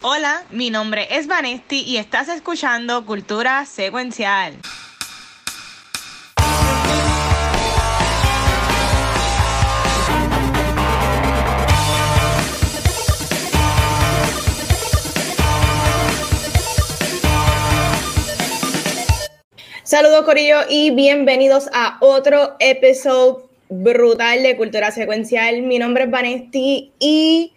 [0.00, 4.54] Hola, mi nombre es Vanesti y estás escuchando Cultura Secuencial.
[19.82, 25.62] Saludos Corillo y bienvenidos a otro episodio brutal de Cultura Secuencial.
[25.62, 27.52] Mi nombre es Vanesti y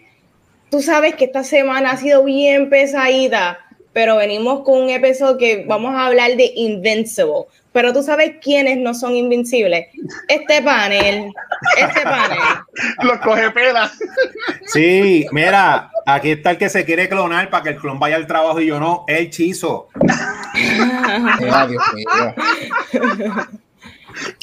[0.71, 3.59] tú sabes que esta semana ha sido bien pesadita,
[3.93, 7.45] pero venimos con un episodio que vamos a hablar de Invincible.
[7.73, 9.87] Pero tú sabes quiénes no son invencibles.
[10.27, 11.31] Este panel,
[11.77, 12.37] este panel.
[13.01, 13.93] Los coge pelas.
[14.73, 18.27] Sí, mira, aquí está el que se quiere clonar para que el clon vaya al
[18.27, 19.87] trabajo y yo no, el chizo.
[21.39, 22.35] Dios mío.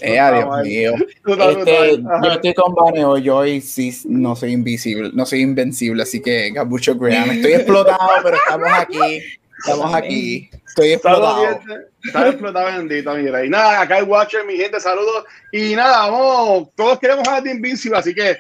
[0.01, 0.93] Eh, Dios mío.
[1.27, 6.21] Este, yo estoy con Baneo, yo hoy sí no soy invisible, no soy invencible, así
[6.21, 9.23] que Gabucho Graham, estoy explotado, pero estamos aquí,
[9.59, 11.61] estamos aquí, estoy explotado.
[12.05, 13.45] Está explotado, bendito, mira.
[13.45, 15.25] Y nada, acá el Watcher, mi gente, saludos.
[15.53, 18.39] Y nada, vamos, todos queremos hablar de Invincible, así que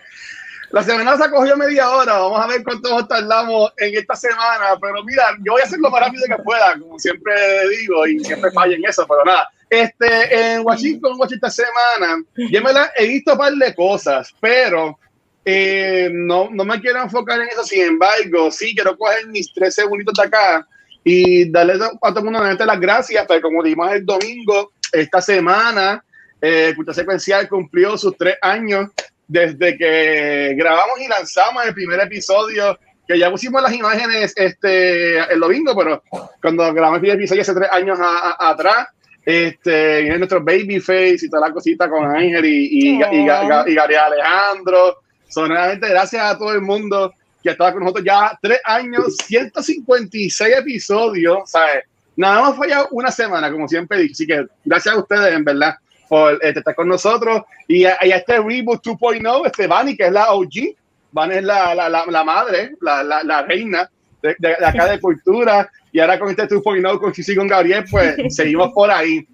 [0.70, 2.19] la semana se cogió media hora.
[2.19, 4.79] Vamos a ver cuánto tardamos en esta semana.
[4.81, 7.33] Pero mira, yo voy a hacer lo más rápido que pueda, como siempre
[7.70, 9.48] digo, y siempre fallo en eso, pero nada.
[9.70, 14.34] Este, en Washington, Washington, esta semana, yo me la he visto un par de cosas,
[14.41, 14.98] pero
[15.44, 17.64] eh, no, no me quiero enfocar en eso.
[17.64, 20.66] Sin embargo, sí quiero coger mis tres segunditos de acá
[21.05, 26.05] y darle a todo el mundo las gracias, pero como dijimos el domingo, esta semana,
[26.41, 28.91] eh, Secuencial cumplió sus tres años
[29.27, 35.41] desde que grabamos y lanzamos el primer episodio, que ya pusimos las imágenes este, el
[35.41, 36.02] domingo, pero
[36.41, 37.98] cuando grabamos el primer episodio hace tres años
[38.39, 38.89] atrás,
[39.31, 45.03] este, viene nuestro Babyface y toda la cosita con Ángel y, y, y, Gary Alejandro.
[45.29, 47.12] Solamente gracias a todo el mundo
[47.43, 51.85] que estaba con nosotros ya tres años, 156 episodios, ¿sabes?
[52.17, 54.12] Nada más fallado una semana, como siempre dije.
[54.12, 55.75] Así que gracias a ustedes, en verdad
[56.09, 57.42] por este, estar con nosotros.
[57.67, 60.75] Y a, este Reboot 2.0, este Vani, que es la OG,
[61.13, 63.91] Vani es la, la, la, madre, la, la reina
[64.23, 65.70] de, de, acá de cultura.
[65.98, 69.27] Y ahora con este 2.0, con Chichi con Gabriel, pues seguimos por ahí.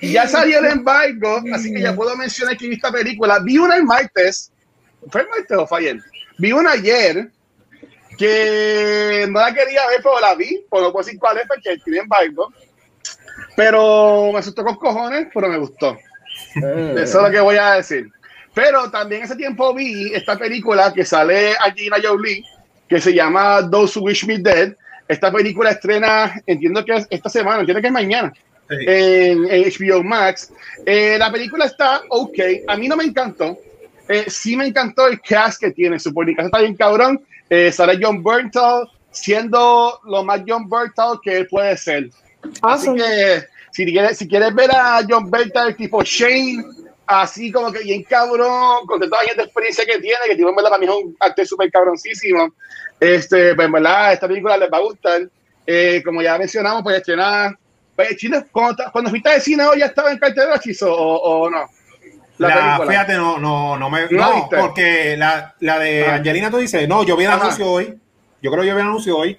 [0.00, 3.40] Ya salió el embargo, así que ya puedo mencionar que vi esta película.
[3.40, 4.52] Vi una el martes,
[5.10, 6.00] ¿fue el martes o fue ayer?
[6.38, 7.28] Vi una ayer
[8.16, 11.76] que no la quería ver, pero la vi, por no puedo decir cuál es, porque
[11.78, 12.52] tiene embargo.
[13.56, 15.98] Pero me asustó con cojones, pero me gustó.
[16.54, 16.94] Eh.
[16.98, 18.12] Eso es lo que voy a decir.
[18.54, 22.44] Pero también ese tiempo vi esta película que sale Gina Jolie,
[22.88, 24.76] que se llama Those Who Wish Me Dead.
[25.08, 28.32] Esta película estrena, entiendo que es esta semana, entiendo que es mañana,
[28.68, 30.52] en, HBO Max.
[30.84, 32.38] Eh, la película está ok.
[32.66, 33.58] A mí no me encantó.
[34.08, 35.98] Eh, sí me encantó el cast que tiene.
[35.98, 37.22] Su publicación está bien cabrón.
[37.48, 42.10] Eh, sale John Bernthal siendo lo más John Bernthal que él puede ser.
[42.62, 46.64] Así que si quieres, si quieres ver a John Bernthal tipo Shane,
[47.06, 50.70] así como que bien cabrón, con toda la experiencia que tiene, que tipo en verdad
[50.70, 52.52] para mí es un actor súper cabroncísimo,
[53.00, 55.22] este, pues en verdad esta película les va a gustar.
[55.66, 57.58] Eh, como ya mencionamos, pues estrenada.
[57.96, 61.50] Pues, Chile, cuando, cuando fuiste de cine hoy ya estaba en cartelera, Chizo, o, o
[61.50, 61.66] no.
[62.38, 64.06] La, fíjate, no, no, no me.
[64.10, 66.14] No, porque la, la de ah.
[66.16, 67.98] Angelina tú dices, no, yo vi el anuncio hoy.
[68.42, 69.38] Yo creo que yo vi el anuncio hoy.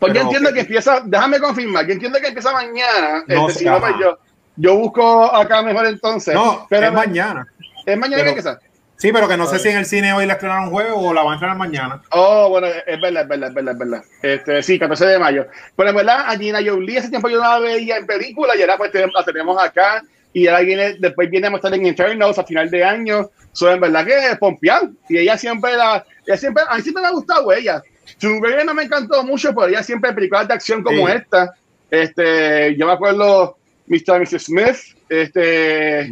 [0.00, 3.24] Pues yo entiendo que empieza, déjame confirmar, yo entiendo que empieza mañana.
[3.28, 4.18] No, este, si no, pues yo,
[4.56, 6.34] yo busco acá mejor entonces.
[6.34, 7.46] No, pero es mañana.
[7.86, 8.58] Es mañana que empieza.
[9.02, 11.22] Sí, pero que no sé si en el cine hoy la estrenaron juego o la
[11.22, 12.00] van a estrenar mañana.
[12.10, 14.04] Oh, bueno, es verdad, es verdad, es verdad, es verdad.
[14.22, 15.46] Este, sí, 14 de mayo.
[15.74, 18.60] Pero en verdad, a Gina Jolie ese tiempo yo no la veía en película y
[18.60, 20.02] ahora pues la tenemos acá
[20.32, 23.30] y ahora viene, después viene a mostrar en Eternals a final de año.
[23.50, 24.88] So, en verdad que es pompear.
[25.08, 27.82] Y ella siempre la, ella siempre, a mí siempre me ha gustado ella.
[28.18, 31.52] Su bebé no me encantó mucho, pero ella siempre películas de acción como esta.
[31.90, 33.58] Este, yo me acuerdo
[33.92, 34.20] Mr.
[34.20, 34.44] Mrs.
[34.44, 34.76] Smith,
[35.08, 36.08] este,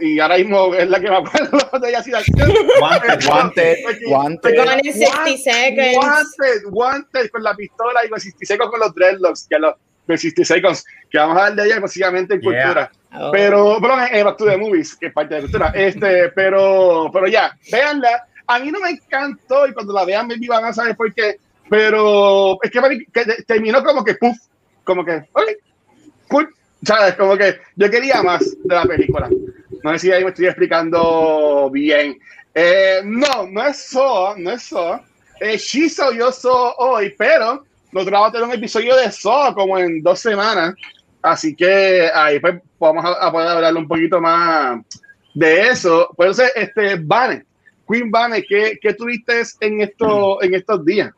[0.00, 2.50] y ahora mismo es la que me acuerdo de ella así de acción.
[2.80, 4.58] Wanted, wanted, wanted.
[4.58, 5.96] Wanted, 60 seconds.
[5.96, 9.74] Wanted, wanted, con la pistola y con 60 seconds con los dreadlocks, que los,
[10.06, 12.92] con 60 seconds, que vamos a hablar de ella básicamente en cultura.
[13.12, 13.30] Oh.
[13.32, 15.72] Pero, pero en Back to the Movies, que es parte de cultura.
[15.74, 20.36] Este, pero, pero ya, véanla a mí no me encantó y cuando la vean me
[20.48, 21.38] van a saber por qué,
[21.68, 24.36] pero es que, terminó como que puff,
[24.82, 25.42] como que, ok,
[26.28, 27.14] cool, ¿sabes?
[27.14, 29.28] Como que yo quería más de la película.
[29.82, 32.18] No sé si ahí me estoy explicando bien.
[32.54, 35.00] Eh, no, no es eso, no es eso.
[35.40, 39.78] Eh, Shizo yo soy hoy, pero nosotros vamos a tener un episodio de So como
[39.78, 40.74] en dos semanas.
[41.22, 44.80] Así que ahí pues vamos a, poder hablar un poquito más
[45.34, 46.08] de eso.
[46.16, 47.44] Pues entonces, este, Vane,
[47.88, 51.10] Queen Bane, ¿qué, ¿qué, tuviste en, esto, en estos días?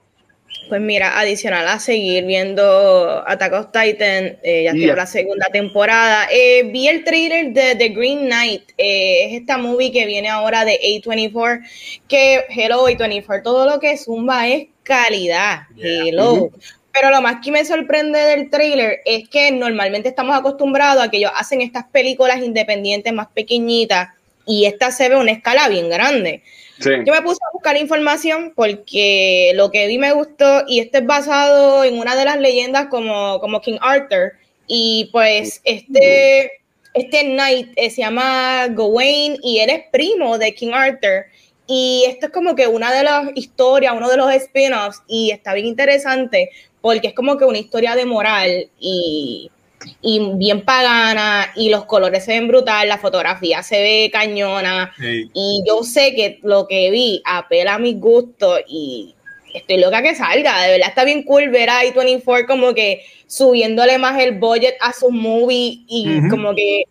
[0.69, 6.29] Pues mira, adicional a seguir viendo Attack of Titan, eh, ya estoy la segunda temporada.
[6.33, 10.65] Eh, vi el trailer de The Green Knight, eh, es esta movie que viene ahora
[10.65, 11.61] de A24,
[12.09, 15.63] que Hello A24, todo lo que zumba es calidad.
[15.77, 16.51] Hello.
[16.93, 21.17] Pero lo más que me sorprende del trailer es que normalmente estamos acostumbrados a que
[21.19, 24.11] ellos hacen estas películas independientes más pequeñitas
[24.47, 26.43] y esta se ve una escala bien grande.
[26.85, 31.07] Yo me puse a buscar información porque lo que vi me gustó y este es
[31.07, 34.33] basado en una de las leyendas como, como King Arthur.
[34.67, 36.53] Y pues este,
[36.95, 41.27] este knight eh, se llama Gawain y él es primo de King Arthur.
[41.67, 45.55] Y esto es como que una de las historias, uno de los spin-offs y está
[45.55, 46.51] bien interesante
[46.81, 49.51] porque es como que una historia de moral y
[50.01, 54.93] y bien pagana y los colores se ven brutal, la fotografía se ve cañona.
[54.99, 59.15] Y yo sé que lo que vi apela a mis gustos y
[59.55, 63.99] estoy loca que salga, de verdad está bien cool ver a I-24 como que subiéndole
[63.99, 66.85] más el budget a sus movies y como que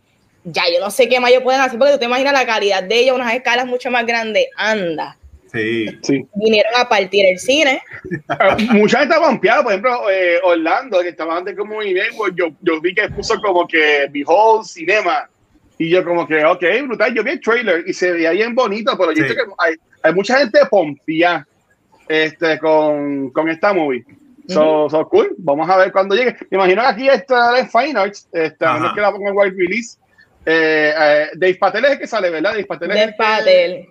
[0.43, 2.83] ya yo no sé qué más ellos pueden hacer porque tú te imaginas la calidad
[2.83, 5.17] de ellos, unas escalas mucho más grandes, anda.
[5.51, 6.25] Sí.
[6.35, 7.81] Vinieron a partir el cine.
[8.71, 12.33] Mucha gente está confiada, por ejemplo, eh, Orlando, que estaba antes como muy bien, pues
[12.35, 15.29] yo, yo vi que puso como que Behold Cinema.
[15.77, 18.95] Y yo como que, ok, brutal, yo vi el trailer y se veía bien bonito,
[18.97, 21.47] pero yo sé que hay, hay, mucha gente pompeada
[22.07, 24.05] este, con, con esta movie.
[24.47, 26.35] So, so, cool, vamos a ver cuando llegue.
[26.49, 29.57] Me imagino que aquí está en Fine Arts, esta, no es que la pongan en
[29.57, 29.97] release.
[30.45, 32.51] Eh, eh, Dave Patel es el que sale, ¿verdad?
[32.51, 32.89] Dave Patel.
[32.89, 33.89] Dave Patel.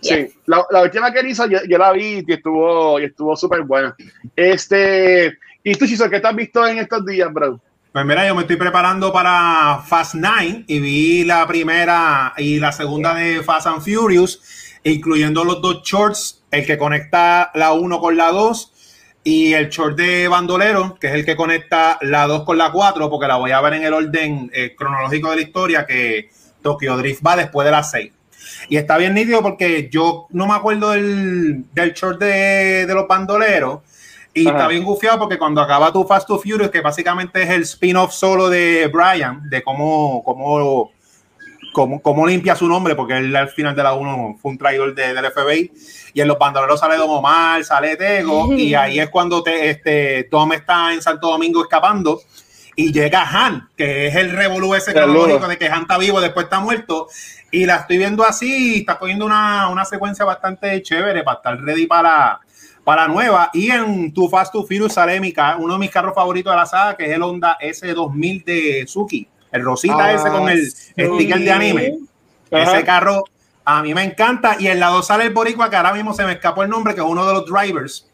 [0.00, 3.62] Sí, la, la, última que él hizo yo, la vi y estuvo y estuvo súper
[3.62, 3.96] buena.
[4.36, 7.60] Este, ¿y tú, Chiso, qué te has visto en estos días, bro?
[7.92, 12.70] Pues mira, yo me estoy preparando para Fast Nine y vi la primera y la
[12.70, 18.16] segunda de Fast and Furious, incluyendo los dos shorts, el que conecta la 1 con
[18.16, 18.72] la 2
[19.24, 23.10] y el short de Bandolero, que es el que conecta la 2 con la 4,
[23.10, 26.30] porque la voy a ver en el orden eh, cronológico de la historia, que
[26.62, 28.12] Tokyo Drift va después de las 6.
[28.68, 33.80] Y está bien nítido porque yo no me acuerdo del, del short de, los bandoleros.
[34.34, 37.62] Y está bien gufiado porque cuando acaba tu Fast to Furious, que básicamente es el
[37.62, 40.92] spin-off solo de Brian, de cómo, cómo,
[41.72, 44.94] cómo, cómo, limpia su nombre, porque él al final de la 1 fue un traidor
[44.94, 45.72] de, del FBI.
[46.14, 50.24] Y en los bandoleros sale Don Omar, sale Tego, y ahí es cuando te, este,
[50.30, 52.20] Tom está en Santo Domingo escapando
[52.80, 56.44] y llega Han, que es el revolú ese cronológico de que Han está vivo, después
[56.44, 57.08] está muerto,
[57.50, 61.60] y la estoy viendo así, y está poniendo una, una secuencia bastante chévere para estar
[61.60, 62.38] ready para,
[62.84, 63.50] para nueva.
[63.52, 66.66] Y en Tu Fast to Furious sale mi, uno de mis carros favoritos de la
[66.66, 71.40] saga, que es el Honda S2000 de Suki, el rosita ah, ese con el sticker
[71.40, 71.98] de anime.
[72.48, 73.24] Ese carro
[73.64, 74.54] a mí me encanta.
[74.56, 77.00] Y en lado sale el boricua, que ahora mismo se me escapó el nombre, que
[77.00, 78.08] es uno de los drivers,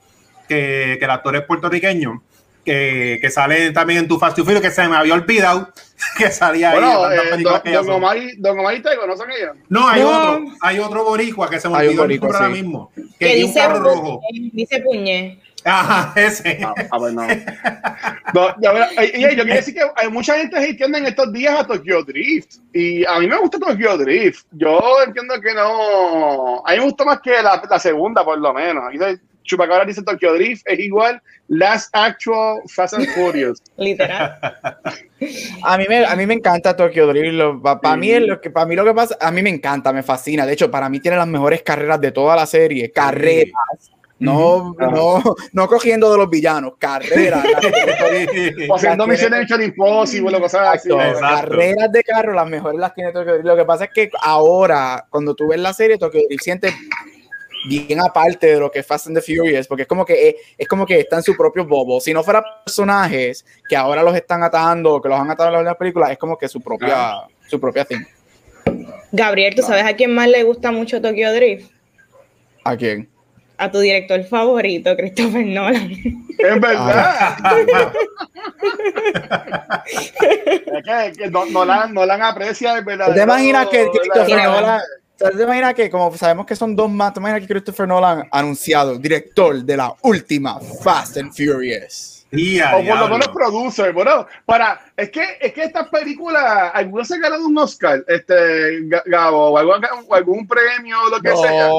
[0.49, 2.23] que, que el actor es puertorriqueño
[2.65, 5.73] que, que sale también en tu Fast and Furious, que se me había olvidado
[6.19, 7.19] que salía bueno, ahí.
[7.19, 9.57] Eh, don, don, Omar, don Omar y Tego, ¿no son ellos?
[9.69, 12.91] No, hay otro, hay otro boricua que se me olvidó el ahora mismo.
[12.95, 14.21] Que, que dice, un carro rojo.
[14.53, 15.41] dice puñe.
[15.65, 16.61] Ajá, ese.
[16.63, 17.27] Ah, ah pues no.
[18.35, 21.67] no ya, y, yo quiero decir que hay mucha gente que en estos días a
[21.67, 22.57] Tokyo Drift.
[22.75, 24.47] Y a mí me gusta Tokyo Drift.
[24.53, 26.63] Yo entiendo que no.
[26.67, 28.85] A mí me gusta más que la, la segunda, por lo menos.
[29.45, 33.63] Chupacabra dice Tokyo Drift es igual Last Actual Fast and Furious.
[33.77, 34.39] Literal.
[35.63, 37.63] a, mí me, a mí me encanta Tokyo Drift.
[37.63, 40.47] Para, mí lo que, para mí lo que pasa, a mí me encanta, me fascina.
[40.47, 42.91] De hecho, para mí tiene las mejores carreras de toda la serie.
[42.91, 43.53] Carreras.
[44.19, 45.23] No, no,
[45.53, 47.45] no cogiendo de los villanos, carreras.
[48.75, 50.89] haciendo misiones de Impossible, cosas así.
[50.89, 53.47] Carreras de carro, las mejores las tiene Tokyo Drift.
[53.47, 56.75] Lo que pasa es que ahora, cuando tú ves la serie, Tokyo Drift siente
[57.65, 60.69] bien aparte de lo que es Fast and the Furious, porque es como que es,
[60.69, 62.01] como que está en su propio bobo.
[62.01, 65.77] Si no fuera personajes que ahora los están atando, que los han atado en las
[65.77, 68.05] películas, es como que su propia, su propia thing.
[69.13, 71.71] Gabriel, ¿tú sabes a quién más le gusta mucho Tokyo Drift?
[72.65, 73.09] ¿A quién?
[73.57, 75.91] A tu director favorito, Christopher Nolan.
[76.37, 77.37] Es verdad.
[81.07, 83.15] es que, Nolan, Nolan aprecia el verdadero.
[83.15, 84.81] ¿Te imaginas que Christopher Nolan
[85.17, 88.99] ¿Te imaginas que, como sabemos que son dos más, te imaginas que Christopher Nolan anunciado
[88.99, 92.15] director de la última Fast and Furious?
[92.35, 97.19] o por lo menos producer, bueno, para, es que, es que estas películas, algunos se
[97.19, 101.71] ganan un Oscar, este, Gabo, o algún, algún premio, lo que sea.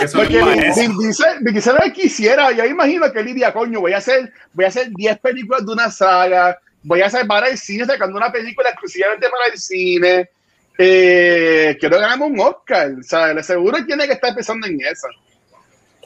[0.00, 4.68] Es que Porque dice, quisiera, yo imagino que Lidia, coño, voy a hacer, voy a
[4.68, 8.68] hacer 10 películas de una saga, voy a hacer para el cine, sacando una película
[8.68, 10.30] exclusivamente para el cine
[10.78, 12.92] eh, quiero ganarme un Oscar.
[12.98, 15.08] O sea, seguro tiene que estar pensando en eso.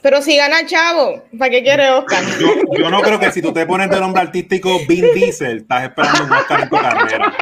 [0.03, 2.23] Pero si gana Chavo, ¿para qué quiere Oscar?
[2.79, 6.25] Yo, no creo que si tú te pones de nombre artístico Vin Diesel, estás esperando
[6.25, 7.37] un Oscar en tu carrera.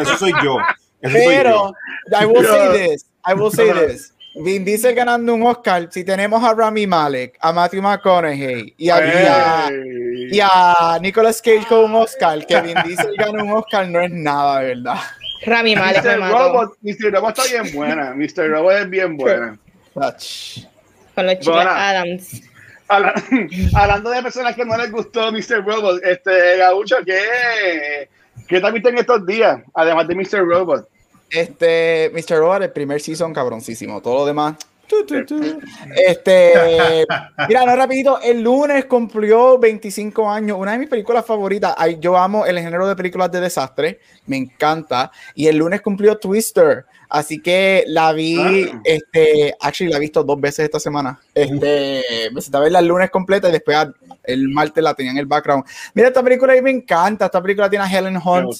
[0.00, 0.58] Eso soy yo.
[1.00, 1.74] Pero,
[2.20, 4.14] I will say this, I will say this.
[4.36, 9.70] Vin Diesel ganando un Oscar, si tenemos a Rami Malek, a Matthew McConaughey y a,
[10.30, 14.10] y a, Nicolas Cage con un Oscar, que Vin Diesel gane un Oscar no es
[14.10, 15.00] nada, ¿verdad?
[15.46, 16.30] Rami Malek Mr.
[16.30, 17.12] Robot, Mr.
[17.12, 18.50] Robot está bien buena, Mr.
[18.50, 19.58] Robot es bien buena.
[19.94, 22.42] Con los chicos Adams.
[23.74, 25.64] Hablando de personas que no les gustó Mr.
[25.64, 28.08] Robot, este, Gaucho, ¿qué,
[28.46, 29.60] ¿qué te visto en estos días?
[29.74, 30.46] Además de Mr.
[30.46, 30.88] Robot.
[31.30, 32.38] Este, Mr.
[32.38, 34.02] Robot, el primer season, cabroncísimo.
[34.02, 34.56] Todo lo demás.
[35.96, 37.06] Este,
[37.48, 41.74] mira, no rapidito, el lunes cumplió 25 años, una de mis películas favoritas.
[42.00, 45.10] Yo amo el género de películas de desastre, me encanta.
[45.34, 48.80] Y el lunes cumplió Twister, así que la vi, ah.
[48.84, 51.20] este, actually la he visto dos veces esta semana.
[51.34, 53.76] Este, me senté a verla el lunes completa y después
[54.24, 55.64] el martes la tenía en el background.
[55.94, 57.26] Mira, esta película me encanta.
[57.26, 58.56] Esta película tiene a Helen Hunt,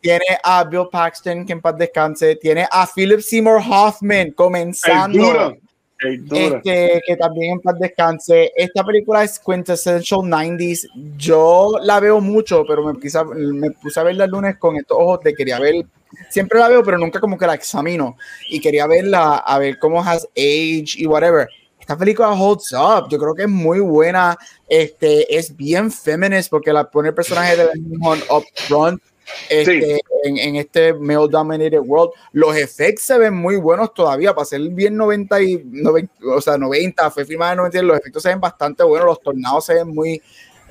[0.00, 5.56] tiene a Bill Paxton, que en paz descanse, tiene a Philip Seymour Hoffman comenzando.
[6.00, 8.52] Este, que también en paz descanse.
[8.54, 10.88] Esta película es quintessential 90s.
[11.16, 14.96] Yo la veo mucho, pero me a, me puse a verla el lunes con estos
[14.98, 15.86] ojos de quería ver.
[16.30, 18.16] Siempre la veo, pero nunca como que la examino.
[18.48, 21.48] Y quería verla, a ver cómo has age y whatever.
[21.80, 23.08] Esta película holds up.
[23.10, 24.36] Yo creo que es muy buena.
[24.68, 27.68] Este, es bien feminist porque la pone el personaje de
[28.00, 29.02] Hunt up front
[29.48, 32.12] este, en, este male dominated world.
[32.32, 36.58] Los efectos se ven muy buenos todavía, para ser bien 90 y 90, o sea,
[36.58, 39.88] 90, fue filmada en 90, los efectos se ven bastante buenos, los tornados se ven
[39.88, 40.20] muy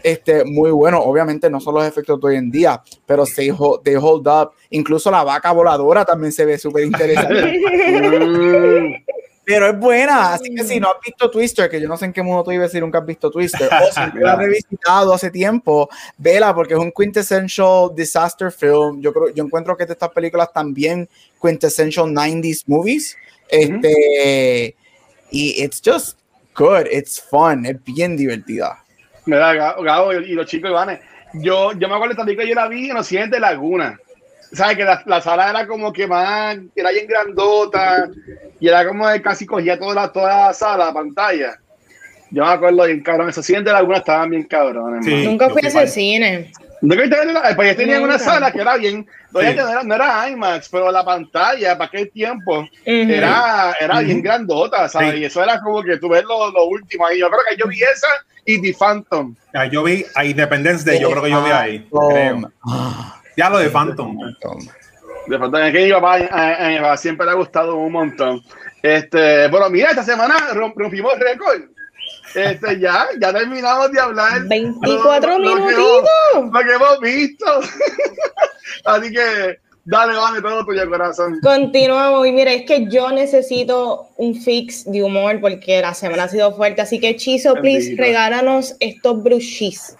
[0.03, 1.01] este, muy buenos.
[1.03, 4.51] Obviamente no son los efectos de hoy en día, pero hold, they hold up.
[4.69, 7.61] Incluso la vaca voladora también se ve súper interesante.
[9.47, 10.33] pero es buena.
[10.33, 12.51] Así que si no has visto Twister, que yo no sé en qué mundo tú
[12.51, 16.53] ibas a decir nunca has visto Twister, o si lo has revisitado hace tiempo, vela
[16.53, 18.99] porque es un quintessential disaster film.
[18.99, 21.07] Yo creo, yo encuentro que estas películas también
[21.41, 23.15] quintessential 90s movies.
[23.47, 24.75] Este,
[25.31, 26.19] y it's just
[26.53, 28.83] good, it's fun, es bien divertida.
[29.25, 30.99] Me da Gabo y los chicos Iván.
[31.35, 33.97] Yo, yo me acuerdo de esta película, yo la vi en Occidente Laguna.
[34.53, 34.77] ¿Sabes?
[34.77, 38.09] Que la, sala era como que más, era bien grandota
[38.59, 41.59] y era como de casi cogía toda la, toda la sala, pantalla.
[42.29, 45.05] Yo me acuerdo bien cabrón, esos cines de Laguna estaban bien cabrones.
[45.25, 46.51] Nunca fui a ese cine.
[46.81, 47.03] Nunca
[47.55, 51.75] pues tenían una sala que era bien, no, era, no, era, IMAX, pero la pantalla
[51.75, 55.15] para aquel tiempo era, era bien grandota, ¿sabes?
[55.15, 57.19] Y eso era como que tú ves lo, lo, último ahí.
[57.19, 58.07] Yo creo que yo vi esa
[58.45, 59.35] y The Phantom.
[59.53, 61.87] Ah, yo vi a Independence Day, yo creo que yo vi ahí.
[61.89, 62.51] Creo.
[63.37, 64.17] Ya lo de Phantom.
[65.27, 66.01] De Phantom es que yo
[66.97, 68.41] siempre le ha gustado un montón.
[68.81, 71.61] Este, bueno, mira, esta semana rompimos récord.
[72.33, 74.41] Este, ya, ya terminamos de hablar.
[74.47, 76.03] 24 minutitos.
[76.35, 77.45] Lo, que hemos visto.
[78.85, 81.39] Así que dale, vale, todo tuyo, corazón.
[81.43, 82.25] Continuamos.
[82.25, 86.55] Y mira, es que yo necesito un fix de humor porque la semana ha sido
[86.55, 86.81] fuerte.
[86.81, 89.95] Así que, Chizo, please, regálanos estos brushis.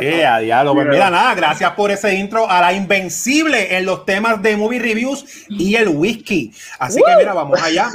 [0.00, 0.76] Eh, a diálogo.
[0.76, 4.78] Pues mira, nada, gracias por ese intro a la invencible en los temas de movie
[4.78, 6.52] reviews y el whisky.
[6.78, 7.90] Así que mira, vamos allá.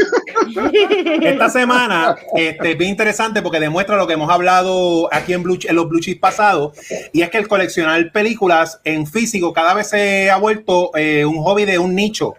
[1.22, 5.58] Esta semana este, es bien interesante porque demuestra lo que hemos hablado aquí en, Blue,
[5.64, 6.78] en los Blue Chips pasados
[7.12, 11.38] y es que el coleccionar películas en físico cada vez se ha vuelto eh, un
[11.42, 12.36] hobby de un nicho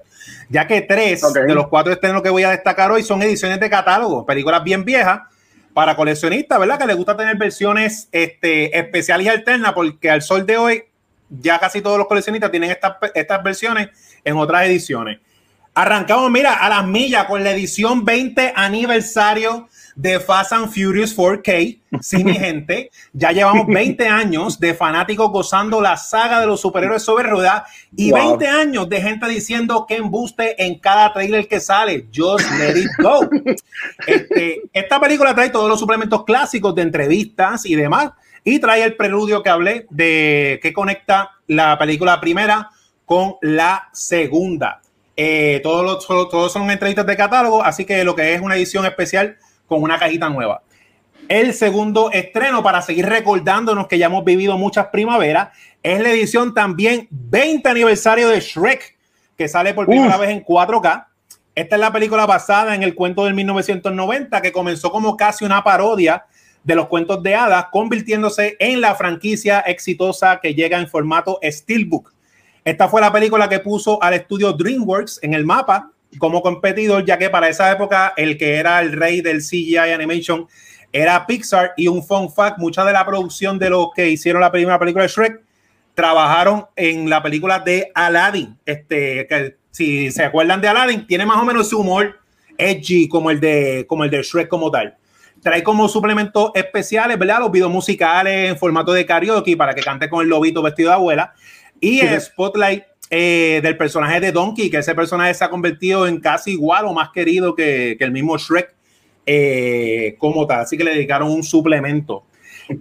[0.49, 3.71] ya que tres de los cuatro estrenos que voy a destacar hoy son ediciones de
[3.71, 5.23] catálogo, películas bien viejas
[5.75, 6.79] para coleccionistas, ¿verdad?
[6.79, 10.85] Que les gusta tener versiones este, especiales y alternas, porque al sol de hoy
[11.29, 13.89] ya casi todos los coleccionistas tienen estas, estas versiones
[14.25, 15.19] en otras ediciones.
[15.75, 21.79] Arrancamos, mira, a las millas con la edición 20 aniversario de Fast and Furious 4K.
[22.01, 27.03] Sí, mi gente, ya llevamos 20 años de fanáticos gozando la saga de los superhéroes
[27.03, 27.65] sobre ruedas
[27.97, 32.07] y 20 años de gente diciendo que embuste en cada trailer que sale.
[32.15, 33.29] Just let it go.
[34.07, 38.13] Este, esta película trae todos los suplementos clásicos de entrevistas y demás
[38.45, 42.71] y trae el preludio que hablé de que conecta la película primera
[43.05, 44.81] con la segunda.
[45.17, 48.85] Eh, todos, los, todos son entrevistas de catálogo, así que lo que es una edición
[48.85, 50.63] especial con una cajita nueva.
[51.29, 55.49] El segundo estreno, para seguir recordándonos que ya hemos vivido muchas primaveras,
[55.83, 58.97] es la edición también 20 aniversario de Shrek,
[59.37, 61.07] que sale por primera vez en 4K.
[61.55, 65.65] Esta es la película basada en el cuento del 1990, que comenzó como casi una
[65.65, 66.25] parodia
[66.63, 72.13] de los cuentos de hadas, convirtiéndose en la franquicia exitosa que llega en formato Steelbook.
[72.65, 77.19] Esta fue la película que puso al estudio DreamWorks en el mapa como competidor, ya
[77.19, 80.47] que para esa época el que era el rey del CGI Animation
[80.93, 84.53] era Pixar y un fun fact, mucha de la producción de los que hicieron la
[84.53, 85.41] primera película de Shrek
[85.95, 88.57] trabajaron en la película de Aladdin.
[88.65, 92.21] Este, que si se acuerdan de Aladdin, tiene más o menos su humor
[92.57, 94.97] edgy como el de, como el de Shrek como tal.
[95.43, 97.41] Trae como suplementos especiales, ¿verdad?
[97.41, 100.95] Los videos musicales en formato de karaoke para que cante con el lobito vestido de
[100.95, 101.35] abuela.
[101.81, 106.21] Y el spotlight eh, del personaje de Donkey, que ese personaje se ha convertido en
[106.21, 108.75] casi igual o más querido que, que el mismo Shrek
[109.27, 110.61] eh, como tal.
[110.61, 112.25] Así que le dedicaron un suplemento.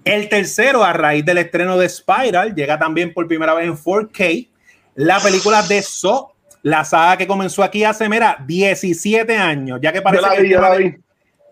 [0.05, 4.47] El tercero, a raíz del estreno de Spiral, llega también por primera vez en 4K
[4.95, 10.01] la película de So, la saga que comenzó aquí hace, mira, 17 años, ya que
[10.01, 10.43] parece la que...
[10.43, 10.95] vi, yo la vi.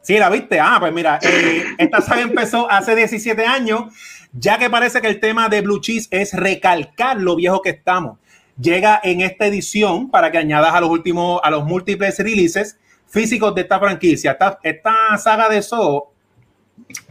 [0.01, 0.59] Sí, la viste.
[0.59, 3.93] Ah, pues mira, eh, esta saga empezó hace 17 años,
[4.31, 8.17] ya que parece que el tema de Blue Cheese es recalcar lo viejo que estamos.
[8.61, 12.77] Llega en esta edición para que añadas a los últimos, a los múltiples releases
[13.07, 14.31] físicos de esta franquicia.
[14.31, 16.11] Esta, esta saga de So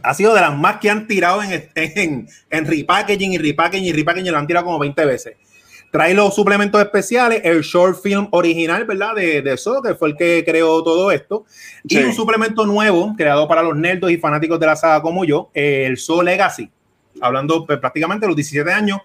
[0.03, 3.91] ha sido de las más que han tirado en, en, en repackaging y repackaging y
[3.93, 5.35] repackaging, lo han tirado como 20 veces.
[5.91, 9.13] Trae los suplementos especiales, el short film original, ¿verdad?
[9.15, 11.45] De, de So, que fue el que creó todo esto.
[11.83, 12.03] Y Sí.
[12.03, 15.97] un suplemento nuevo, creado para los nerdos y fanáticos de la saga como yo, el
[15.97, 16.71] So Legacy.
[17.19, 18.99] Hablando pues, prácticamente de los 17 años,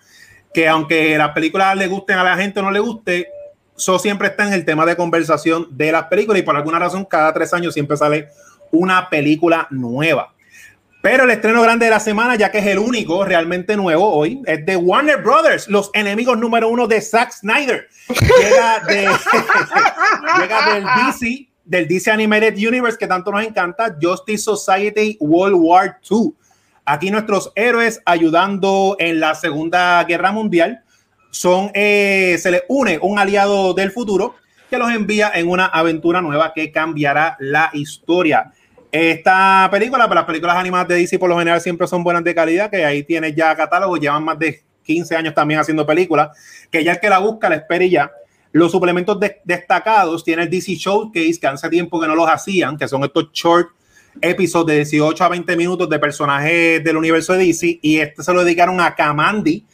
[0.57, 3.29] que aunque las películas le gusten a la gente o no le guste,
[3.79, 7.05] So siempre está en el tema de conversación de las películas y por alguna razón
[7.05, 8.31] cada tres años siempre sale
[8.71, 10.33] una película nueva.
[11.03, 14.41] Pero el estreno grande de la semana, ya que es el único realmente nuevo hoy,
[14.47, 17.87] es de Warner Brothers, los enemigos número uno de Zack Snyder.
[18.09, 19.03] Llega, de,
[20.41, 25.99] llega del DC, del DC Animated Universe que tanto nos encanta, Justice Society World War
[26.11, 26.33] II.
[26.87, 30.83] Aquí nuestros héroes ayudando en la Segunda Guerra Mundial
[31.31, 34.37] son, eh, se les une un aliado del futuro
[34.71, 38.53] que los envía en una aventura nueva que cambiará la historia.
[38.93, 42.35] Esta película, pues las películas animadas de DC por lo general siempre son buenas de
[42.35, 46.31] calidad, que ahí tienes ya catálogo, llevan más de 15 años también haciendo películas,
[46.71, 48.11] que ya el que la busca la espere ya.
[48.53, 52.77] Los suplementos de- destacados tiene el DC Showcase, que hace tiempo que no los hacían,
[52.79, 53.69] que son estos short
[54.21, 58.33] episodios de 18 a 20 minutos de personajes del universo de DC, y este se
[58.33, 59.65] lo dedicaron a Kamandi,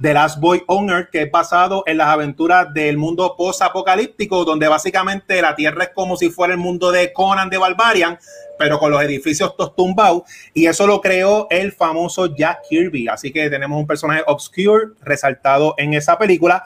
[0.00, 4.66] The Last Boy on Earth, que es basado en las aventuras del mundo post-apocalíptico, donde
[4.66, 8.18] básicamente la Tierra es como si fuera el mundo de Conan de Barbarian,
[8.58, 10.22] pero con los edificios tumbados,
[10.54, 13.08] y eso lo creó el famoso Jack Kirby.
[13.08, 16.64] Así que tenemos un personaje obscure resaltado en esa película.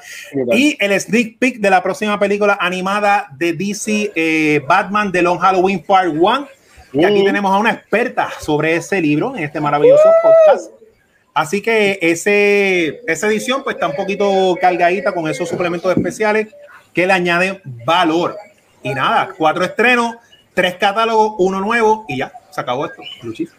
[0.52, 5.38] Y el sneak peek de la próxima película animada de DC, eh, Batman The Long
[5.38, 6.48] Halloween Part 1.
[6.98, 7.24] Y aquí Uh.
[7.24, 10.70] tenemos a una experta sobre ese libro en este maravilloso podcast.
[11.34, 16.48] Así que ese, esa edición pues está un poquito cargadita con esos suplementos especiales
[16.94, 18.36] que le añaden valor.
[18.82, 20.16] Y nada, cuatro estrenos,
[20.54, 23.02] tres catálogos, uno nuevo y ya, se acabó esto.
[23.22, 23.50] Luchis.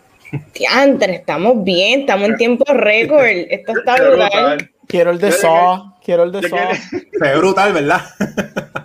[0.53, 3.25] Diantre, estamos bien, estamos en tiempo récord.
[3.25, 4.71] Esto está brutal.
[4.87, 5.93] Quiero el de Yo Saw.
[6.03, 6.69] Quiero el de Saw.
[7.19, 8.01] ve brutal, ¿verdad?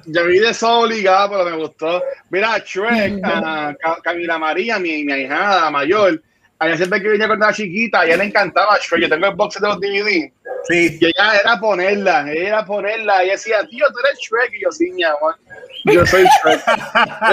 [0.06, 2.02] Yo vi de eso obligado, pero me gustó.
[2.30, 6.20] Mira, Shrek, a Ca- Camila María, mi, mi ahijada mayor,
[6.58, 9.02] a ella siempre que venía cuando era chiquita, a ella le encantaba Shrek.
[9.02, 10.32] Yo tengo el box de los DVD.
[10.68, 10.98] Sí.
[11.00, 13.22] Y ella era ponerla, ella era ponerla.
[13.22, 14.54] Y ella decía, tío, tú eres Shrek.
[14.54, 15.36] Y yo, sí, mi amor,
[15.84, 16.60] yo soy Shrek.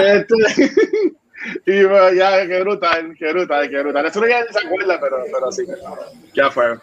[0.00, 0.72] Este,
[1.66, 4.06] y bueno, ya, qué brutal, qué brutal, qué brutal.
[4.06, 5.64] Eso no ya ni se acuerda, pero, pero sí,
[6.34, 6.76] ya fue.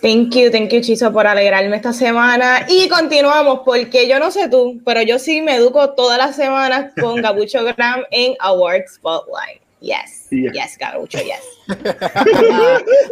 [0.00, 2.66] Thank you, thank you, Chizo, por alegrarme esta semana.
[2.68, 6.92] Y continuamos, porque yo no sé tú, pero yo sí me educo todas las semanas
[7.00, 9.60] con Gabucho Gram en Award Spotlight.
[9.80, 10.52] Yes, Yeah.
[10.52, 11.42] yes, Gabucho, yes.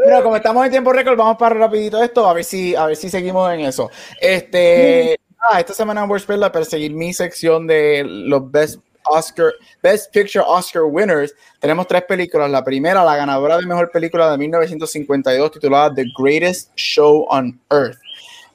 [0.05, 2.97] Bueno, como estamos en tiempo récord, vamos para rapidito esto, a ver si, a ver
[2.97, 3.91] si seguimos en eso.
[4.21, 9.53] Este, ah, esta semana en Worst Spell, para seguir mi sección de los Best Oscar,
[9.83, 12.51] Best Picture Oscar Winners, tenemos tres películas.
[12.51, 17.99] La primera, la ganadora de mejor película de 1952, titulada The Greatest Show on Earth.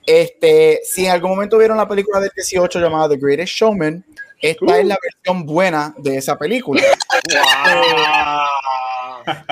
[0.06, 4.06] Este, si en algún momento vieron la película del 18 llamada The Greatest Showman,
[4.42, 6.82] esta es la versión buena de esa película.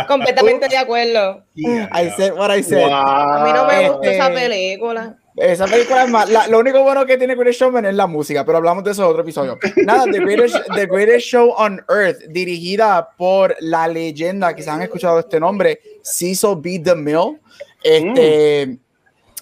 [0.08, 1.44] Completamente de acuerdo.
[1.56, 2.90] I said what I said.
[2.92, 5.18] A mí no me gusta Este, esa película.
[5.38, 6.30] Esa película es más.
[6.30, 9.04] la- lo único bueno que tiene Greatest Showman es la música, pero hablamos de eso
[9.04, 9.60] en otro episodio.
[9.86, 15.20] Nada, The Greatest, The Greatest Show on Earth, dirigida por la leyenda, quizás han escuchado
[15.20, 16.80] este nombre, Cecil B.
[16.80, 17.40] DeMille.
[17.84, 18.78] Este,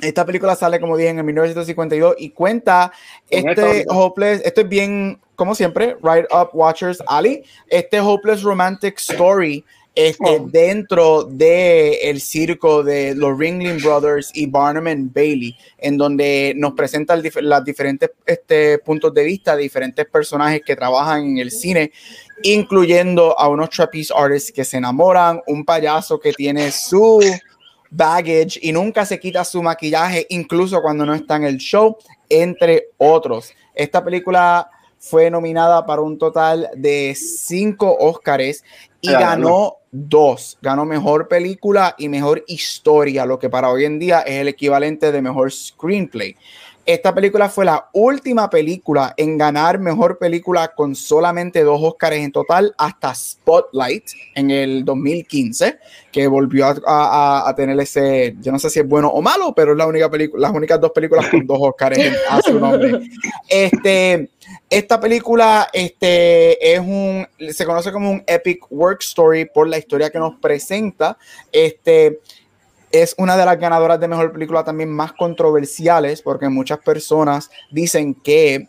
[0.02, 2.92] Esta película sale, como dije, en 1952 y cuenta
[3.30, 4.42] este Hopeless.
[4.44, 7.44] Esto es bien, como siempre, Right Up Watchers Alley.
[7.70, 9.64] Este Hopeless Romantic Story
[9.96, 10.48] este, oh.
[10.50, 16.74] dentro del el circo de los Ringling Brothers y Barnum and Bailey, en donde nos
[16.74, 21.92] presentan los diferentes este, puntos de vista de diferentes personajes que trabajan en el cine,
[22.42, 27.22] incluyendo a unos trapeze artists que se enamoran, un payaso que tiene su
[27.92, 31.98] baggage y nunca se quita su maquillaje, incluso cuando no está en el show,
[32.30, 33.54] entre otros.
[33.76, 34.68] Esta película
[35.04, 38.64] fue nominada para un total de cinco Óscares
[39.02, 40.58] y ganó dos.
[40.62, 45.12] Ganó mejor película y mejor historia, lo que para hoy en día es el equivalente
[45.12, 46.38] de mejor screenplay.
[46.86, 52.32] Esta película fue la última película en ganar mejor película con solamente dos Oscars en
[52.32, 54.04] total hasta Spotlight
[54.36, 55.80] en el 2015,
[56.12, 59.78] que volvió a, tener ese, yo no sé si es bueno o malo, pero es
[59.78, 61.98] la única película, las únicas dos películas con dos Oscars
[62.30, 63.00] a su nombre.
[63.48, 64.30] Este,
[64.70, 70.10] esta película este, es un, se conoce como un epic work story por la historia
[70.10, 71.18] que nos presenta.
[71.50, 72.20] Este,
[72.94, 78.14] es una de las ganadoras de mejor película también más controversiales porque muchas personas dicen
[78.14, 78.68] que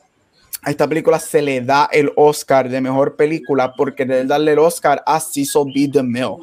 [0.63, 4.59] a esta película se le da el Oscar de mejor película porque de darle el
[4.59, 5.89] Oscar a Cecil B.
[5.93, 6.39] DeMille.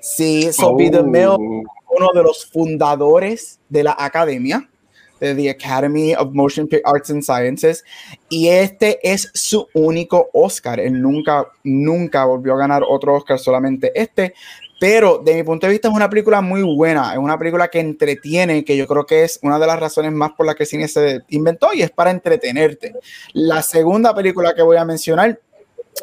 [0.00, 0.90] Cecil B.
[0.90, 4.66] DeMille, uno de los fundadores de la academia,
[5.20, 7.84] de the Academy of Motion Arts and Sciences,
[8.30, 10.80] y este es su único Oscar.
[10.80, 14.32] Él nunca, nunca volvió a ganar otro Oscar, solamente este,
[14.78, 17.80] pero de mi punto de vista es una película muy buena, es una película que
[17.80, 20.68] entretiene, que yo creo que es una de las razones más por las que el
[20.68, 22.94] cine se inventó y es para entretenerte.
[23.32, 25.40] La segunda película que voy a mencionar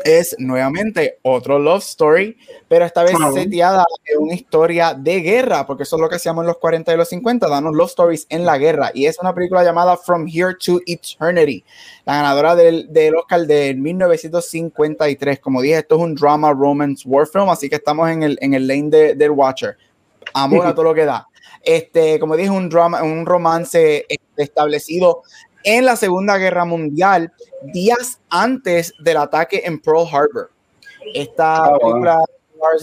[0.03, 5.83] es nuevamente otro love story, pero esta vez seteada en una historia de guerra, porque
[5.83, 8.45] eso es lo que hacíamos en los 40 y los 50, danos love stories en
[8.45, 8.91] la guerra.
[8.93, 11.63] Y es una película llamada From Here to Eternity,
[12.05, 15.39] la ganadora del, del Oscar de 1953.
[15.39, 18.53] Como dije, esto es un drama romance war film, así que estamos en el, en
[18.53, 19.77] el lane de, del Watcher.
[20.33, 21.27] Amor a todo lo que da.
[21.61, 24.05] Este, como dije, un drama, un romance
[24.37, 25.23] establecido
[25.65, 27.33] en la Segunda Guerra Mundial,
[27.73, 30.51] días antes del ataque en Pearl Harbor.
[31.13, 32.17] Esta oh, película,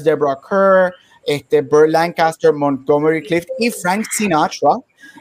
[0.05, 0.93] Deborah Kerr,
[1.25, 4.77] este, Burt Lancaster, Montgomery Clift y Frank Sinatra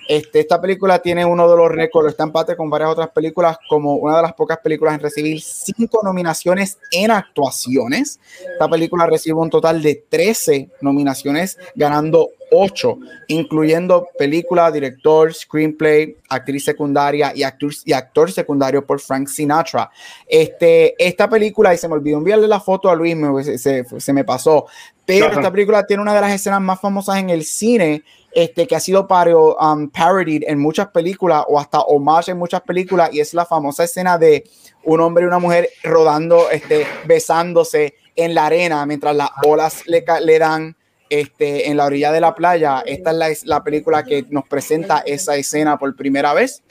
[0.08, 3.96] este, esta película tiene uno de los récords, está empate con varias otras películas, como
[3.96, 8.20] una de las pocas películas en recibir cinco nominaciones en actuaciones.
[8.52, 16.66] Esta película recibe un total de 13 nominaciones, ganando 8, incluyendo película, director, screenplay, actriz
[16.66, 19.90] secundaria y actor, y actor secundario por Frank Sinatra.
[20.28, 23.16] Este, esta película, y se me olvidó enviarle la foto a Luis,
[23.62, 24.66] se, se me pasó,
[25.06, 28.76] pero esta película tiene una de las escenas más famosas en el cine este, que
[28.76, 33.20] ha sido pario, um, parodied en muchas películas o hasta homage en muchas películas y
[33.20, 34.46] es la famosa escena de
[34.84, 40.06] un hombre y una mujer rodando, este, besándose en la arena mientras las olas le,
[40.24, 40.76] le dan
[41.12, 42.84] este, en la orilla de la playa.
[42.86, 46.64] Esta es la, la, película que nos presenta esa escena por primera vez.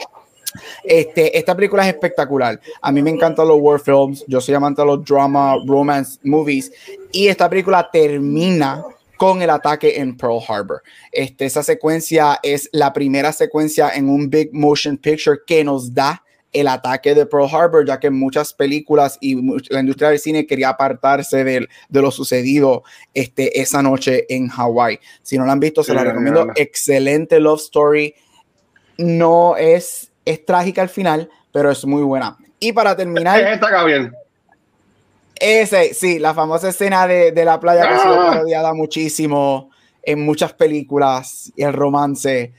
[0.82, 2.58] Este, esta película es espectacular.
[2.80, 4.24] A mí me encantan los war films.
[4.26, 6.72] Yo soy amante de los drama, romance movies.
[7.12, 8.82] Y esta película termina
[9.18, 10.82] con el ataque en Pearl Harbor.
[11.12, 16.24] Este, esa secuencia es la primera secuencia en un big motion picture que nos da
[16.52, 19.36] el ataque de Pearl Harbor, ya que muchas películas y
[19.72, 22.82] la industria del cine quería apartarse de, de lo sucedido
[23.14, 24.98] este, esa noche en Hawái.
[25.22, 26.48] Si no la han visto, se la recomiendo.
[26.56, 28.14] Excelente love story.
[28.98, 32.36] No es, es trágica al final, pero es muy buena.
[32.58, 33.40] Y para terminar.
[33.52, 34.12] Está bien.
[35.36, 38.30] Ese, sí, la famosa escena de, de la playa que ah.
[38.30, 39.70] parodiada muchísimo
[40.02, 42.52] en muchas películas y el romance.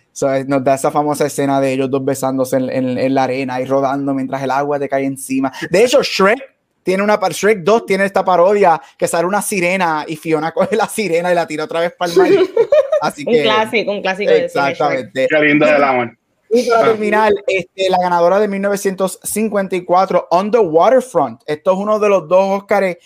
[0.48, 4.14] nos da esa famosa escena de ellos dos besándose en, en, la arena y rodando
[4.14, 5.52] mientras el agua te cae encima.
[5.70, 6.52] De hecho, Shrek
[6.84, 10.88] tiene una Shrek 2 tiene esta parodia que sale una sirena y Fiona coge la
[10.88, 12.30] sirena y la tira otra vez para el mar.
[13.02, 14.32] Así que, un clásico, un clásico.
[14.32, 15.28] Exactamente.
[15.30, 16.18] Qué lindo del amor.
[16.54, 21.42] Y para terminar, este, la ganadora de 1954, On the Waterfront.
[21.46, 22.98] Esto es uno de los dos Oscars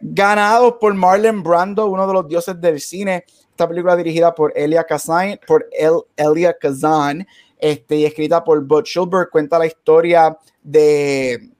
[0.00, 3.24] ganados por Marlon Brando, uno de los dioses del cine.
[3.52, 7.26] Esta película dirigida por Elia Kazan, por El, Elia Kazan,
[7.58, 11.51] este, y escrita por Bud Schulberg, cuenta la historia de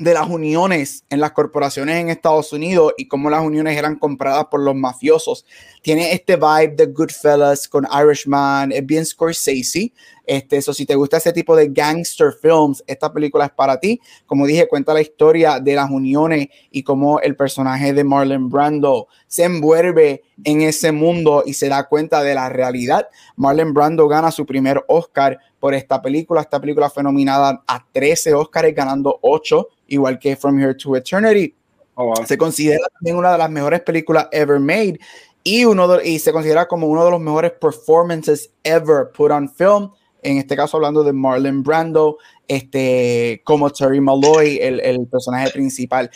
[0.00, 4.46] de las uniones en las corporaciones en Estados Unidos y cómo las uniones eran compradas
[4.50, 5.44] por los mafiosos.
[5.82, 9.92] Tiene este vibe de Goodfellas con Irishman, es bien Scorsese.
[10.24, 14.00] Este, eso, si te gusta ese tipo de gangster films, esta película es para ti.
[14.24, 19.06] Como dije, cuenta la historia de las uniones y cómo el personaje de Marlon Brando
[19.26, 23.08] se envuelve en ese mundo y se da cuenta de la realidad.
[23.36, 26.40] Marlon Brando gana su primer Oscar por esta película.
[26.40, 31.54] Esta película fue nominada a 13 Oscars, ganando 8 igual que From Here to Eternity.
[31.94, 34.98] Oh, se considera también una de las mejores películas ever made
[35.44, 39.90] y, uno y se considera como uno de los mejores performances ever put on film.
[40.22, 46.10] En este caso, hablando de Marlon Brando, este, como Terry Malloy, el, el personaje principal.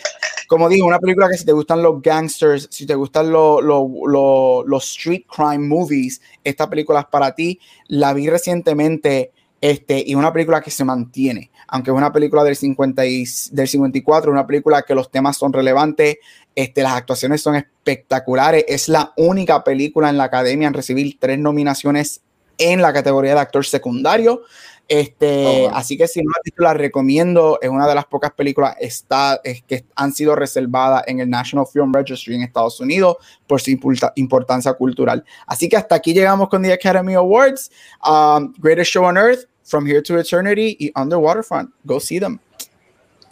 [0.47, 4.85] Como digo, una película que si te gustan los gangsters, si te gustan los, los
[4.85, 7.59] street crime movies, esta película es para ti.
[7.89, 9.33] La vi recientemente
[9.65, 13.67] este, y una película que se mantiene, aunque es una película del, 50 y, del
[13.67, 16.19] 54, una película que los temas son relevantes,
[16.55, 21.39] este, las actuaciones son espectaculares, es la única película en la academia en recibir tres
[21.39, 22.21] nominaciones
[22.59, 24.43] en la categoría de actor secundario.
[24.87, 27.59] Este, oh, Así que si no la recomiendo.
[27.63, 31.67] Es una de las pocas películas está, es, que han sido reservadas en el National
[31.67, 33.71] Film Registry en Estados Unidos por su
[34.17, 35.25] importancia cultural.
[35.47, 37.71] Así que hasta aquí llegamos con The Academy Awards.
[38.07, 41.71] Um, greatest Show on Earth, From Here to Eternity y Underwater Front.
[41.85, 42.39] Go see them.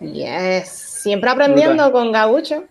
[0.01, 0.71] Yes.
[1.03, 2.64] Siempre aprendiendo con Gaucho.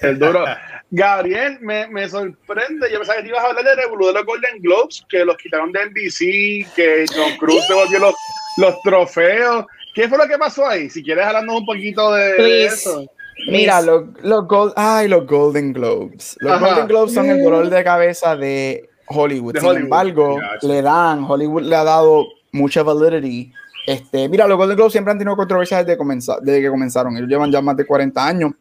[0.00, 0.44] El duro.
[0.90, 2.88] Gabriel, me, me, sorprende.
[2.92, 5.36] Yo pensaba que te ibas a hablar de Revolu de los Golden Globes, que los
[5.36, 8.14] quitaron de NBC, que Tom Cruise devolvió los,
[8.58, 9.66] los trofeos.
[9.94, 10.88] ¿Qué fue lo que pasó ahí?
[10.88, 13.06] Si quieres hablarnos un poquito de, eso.
[13.48, 16.36] Mira, los, los, ay, los Golden Globes.
[16.40, 19.58] Los Golden Globes son el dolor de cabeza de Hollywood.
[19.58, 23.52] Sin embargo, le dan, Hollywood le ha dado mucha validity.
[23.86, 27.16] Este, mira, los Golden Globes siempre han tenido controversias desde, comenzar, desde que comenzaron.
[27.16, 28.52] Ellos llevan ya más de 40 años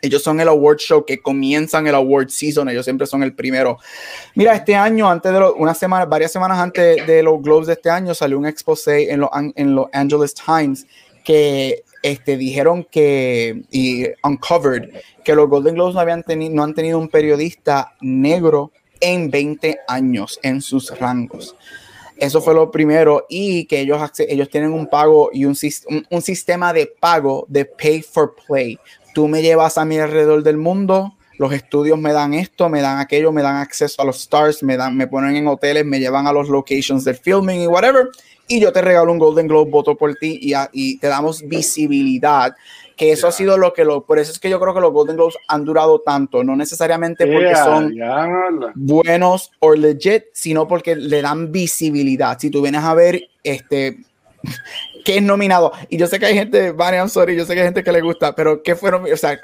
[0.00, 3.78] ellos son el award show que comienzan el award season, ellos siempre son el primero.
[4.34, 7.90] Mira, este año, antes de una semana, varias semanas antes de los Globes de este
[7.90, 10.86] año, salió un exposé en los en los Angeles Times
[11.24, 14.90] que este, dijeron que, y uncovered,
[15.24, 19.80] que los Golden Globes no, habían tenido, no han tenido un periodista negro en 20
[19.86, 21.54] años en sus rangos.
[22.16, 25.56] Eso fue lo primero y que ellos, ellos tienen un pago y un,
[25.88, 28.78] un, un sistema de pago de pay for play
[29.12, 32.98] tú me llevas a mí alrededor del mundo, los estudios me dan esto, me dan
[32.98, 36.26] aquello, me dan acceso a los stars, me dan, me ponen en hoteles, me llevan
[36.26, 38.08] a los locations del filming y whatever,
[38.48, 42.54] y yo te regalo un Golden Globe, voto por ti y, y te damos visibilidad.
[42.96, 44.92] Que eso ha sido lo que lo, por eso es que yo creo que los
[44.92, 47.94] Golden Globes han durado tanto, no necesariamente porque son
[48.74, 52.38] buenos o legit, sino porque le dan visibilidad.
[52.38, 53.98] Si tú vienes a ver, este,
[55.04, 55.72] que es nominado.
[55.88, 57.92] Y yo sé que hay gente, Vane, I'm sorry, yo sé que hay gente que
[57.92, 59.04] le gusta, pero ¿qué fueron?
[59.10, 59.38] O sea,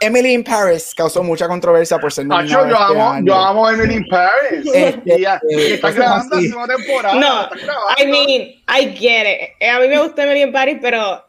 [0.00, 2.68] Emily in Paris causó mucha controversia por ser nominada.
[2.68, 4.70] yo, este amo, yo amo Emily in Paris.
[4.72, 7.14] Este, eh, está grabando la segunda temporada.
[7.14, 7.48] No,
[7.98, 9.50] I mean, I get it.
[9.60, 11.24] Eh, a mí me gusta Emily in Paris, pero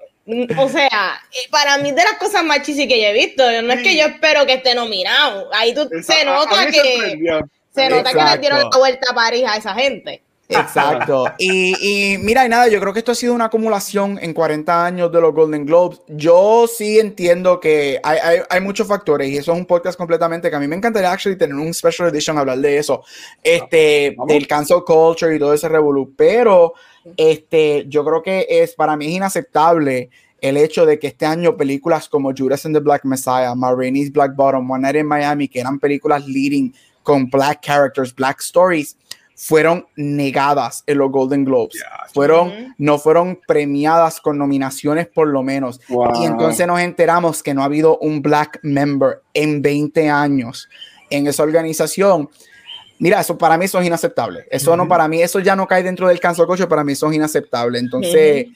[0.57, 3.81] o sea, para mí de las cosas más chisí que yo he visto, no es
[3.81, 5.49] que yo espero que esté nominado.
[5.53, 7.41] Ahí tú, se nota que
[7.73, 10.21] se nota que le dieron la vuelta a París a esa gente.
[10.49, 11.25] Exacto.
[11.37, 14.85] Y, y, mira, y nada, yo creo que esto ha sido una acumulación en 40
[14.85, 16.01] años de los Golden Globes.
[16.07, 20.49] Yo sí entiendo que hay, hay, hay muchos factores y eso es un podcast completamente
[20.49, 23.03] que a mí me encantaría actually tener un special edition hablar de eso,
[23.43, 26.13] este, del cancel culture y todo ese revolú.
[26.15, 26.73] Pero
[27.15, 30.09] este, yo creo que es para mí es inaceptable
[30.41, 34.35] el hecho de que este año películas como Judas and the Black Messiah, Marini's Black
[34.35, 38.95] Bottom, One Night in Miami, que eran películas leading con black characters, black stories,
[39.41, 41.81] fueron negadas en los Golden Globes.
[42.13, 45.79] Fueron, no fueron premiadas con nominaciones por lo menos.
[46.19, 50.67] Y entonces nos enteramos que no ha habido un black member en 20 años
[51.09, 52.29] en esa organización.
[52.99, 54.45] Mira, eso para mí eso es inaceptable.
[54.51, 57.09] Eso no para mí, eso ya no cae dentro del cancel coche, para mí eso
[57.09, 57.79] es inaceptable.
[57.79, 58.47] Entonces,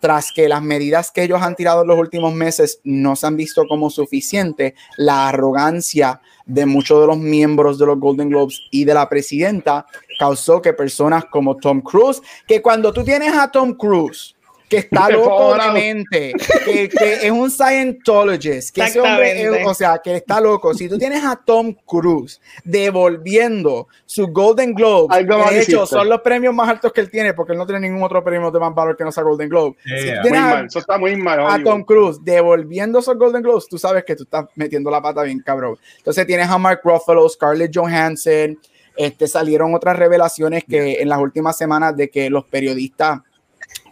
[0.00, 3.36] tras que las medidas que ellos han tirado en los últimos meses no se han
[3.36, 8.84] visto como suficiente, la arrogancia de muchos de los miembros de los Golden Globes y
[8.84, 9.86] de la presidenta
[10.18, 14.34] causó que personas como Tom Cruise, que cuando tú tienes a Tom Cruise,
[14.70, 16.32] que está loco de mente,
[16.64, 20.72] que, que, es un Scientologist, que ese hombre, o sea, que está loco.
[20.74, 26.54] Si tú tienes a Tom Cruise devolviendo su Golden Globe, de hecho, son los premios
[26.54, 28.96] más altos que él tiene, porque él no tiene ningún otro premio de más valor
[28.96, 29.76] que no sea Golden Globe.
[29.84, 31.40] eso está muy mal.
[31.40, 35.24] A Tom Cruise devolviendo esos Golden Globes, tú sabes que tú estás metiendo la pata
[35.24, 35.76] bien cabrón.
[35.98, 38.56] Entonces tienes a Mark Ruffalo, Scarlett Johansson,
[38.96, 43.20] este, salieron otras revelaciones que en las últimas semanas de que los periodistas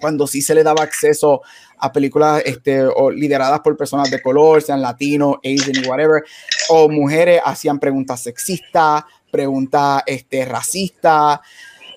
[0.00, 1.42] cuando sí se le daba acceso
[1.78, 6.24] a películas este, o lideradas por personas de color, sean latinos, Asian, whatever,
[6.68, 11.40] o mujeres hacían preguntas sexistas, preguntas este, racistas,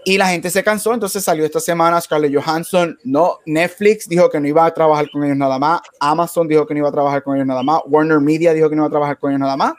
[0.03, 4.39] y la gente se cansó, entonces salió esta semana Scarlett Johansson, no, Netflix dijo que
[4.39, 7.21] no iba a trabajar con ellos nada más, Amazon dijo que no iba a trabajar
[7.21, 9.55] con ellos nada más, Warner Media dijo que no iba a trabajar con ellos nada
[9.55, 9.73] más,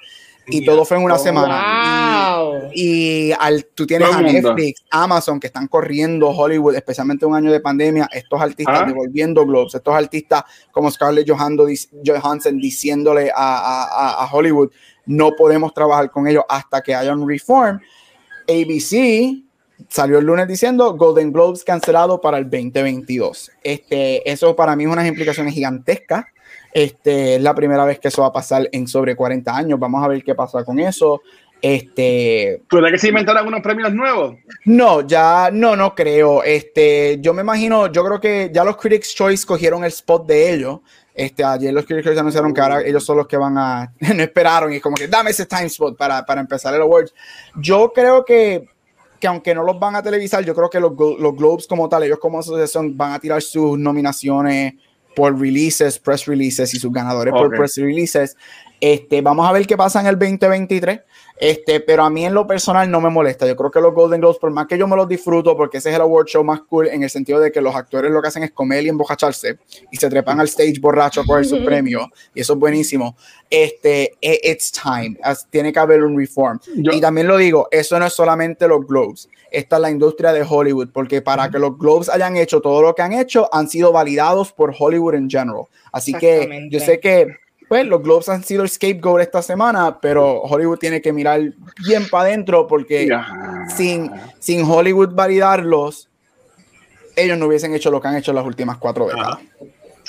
[0.46, 2.70] y todo fue en una semana.
[2.74, 7.60] Y, al, tú tienes a Netflix, Amazon, que están corriendo Hollywood, especialmente un año de
[7.60, 8.84] pandemia, estos artistas ah.
[8.86, 14.70] devolviendo globes, estos artistas como Scarlett Johansson diciéndole a, a, Hollywood,
[15.06, 17.80] no podemos trabajar con ellos hasta que haya un reform.
[18.48, 19.42] ABC
[19.88, 23.50] salió el lunes diciendo Golden Globes cancelado para el 2022.
[23.62, 26.24] Este, eso para mí es unas implicaciones gigantescas
[26.72, 29.78] este, es la primera vez que eso va a pasar en sobre 40 años.
[29.78, 31.20] Vamos a ver qué pasa con eso.
[31.62, 34.36] Este, ¿Tú que se inventaron algunos premios nuevos?
[34.64, 36.42] No, ya no, no creo.
[36.42, 40.54] Este, yo me imagino, yo creo que ya los Critics Choice cogieron el spot de
[40.54, 40.80] ellos.
[41.14, 44.22] Este, ayer los Critics Choice anunciaron que ahora ellos son los que van a, no
[44.22, 47.14] esperaron y como que dame ese time spot para, para empezar el awards.
[47.60, 48.68] Yo creo que,
[49.20, 52.02] que aunque no los van a televisar, yo creo que los, los Globes como tal,
[52.02, 54.74] ellos como asociación van a tirar sus nominaciones
[55.14, 58.36] por releases, press releases y sus ganadores por press releases.
[58.80, 61.00] Este, vamos a ver qué pasa en el 2023.
[61.42, 63.48] Este, pero a mí en lo personal no me molesta.
[63.48, 65.90] Yo creo que los Golden Globes, por más que yo me los disfruto, porque ese
[65.90, 68.28] es el award show más cool en el sentido de que los actores lo que
[68.28, 69.58] hacen es comer y embojacharse
[69.90, 72.08] y se trepan al stage borracho por su premio.
[72.32, 73.16] Y eso es buenísimo.
[73.50, 75.18] Este, e, it's time.
[75.50, 76.60] Tiene que haber un reform.
[76.76, 79.28] y también lo digo, eso no es solamente los Globes.
[79.50, 82.94] Esta es la industria de Hollywood, porque para que los Globes hayan hecho todo lo
[82.94, 85.64] que han hecho, han sido validados por Hollywood en general.
[85.90, 87.41] Así que yo sé que
[87.72, 91.40] pues los Globes han sido el scapegoat esta semana, pero Hollywood tiene que mirar
[91.86, 93.08] bien para adentro porque
[93.74, 96.10] sin, sin Hollywood validarlos,
[97.16, 99.38] ellos no hubiesen hecho lo que han hecho las últimas cuatro décadas.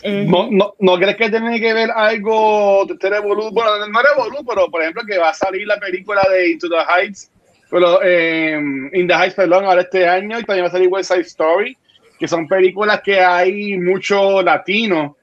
[0.03, 3.51] ¿No, no, no crees que tiene que ver algo de Revolu?
[3.51, 6.75] Bueno, no Revolu, pero por ejemplo que va a salir la película de Into the
[6.75, 7.31] Heights,
[7.71, 8.59] pero, eh,
[8.91, 11.77] In the Heights, perdón, ahora este año, y también va a salir West Side Story,
[12.19, 15.15] que son películas que hay mucho latino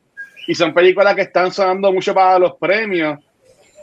[0.50, 3.20] y son películas que están sonando mucho para los premios,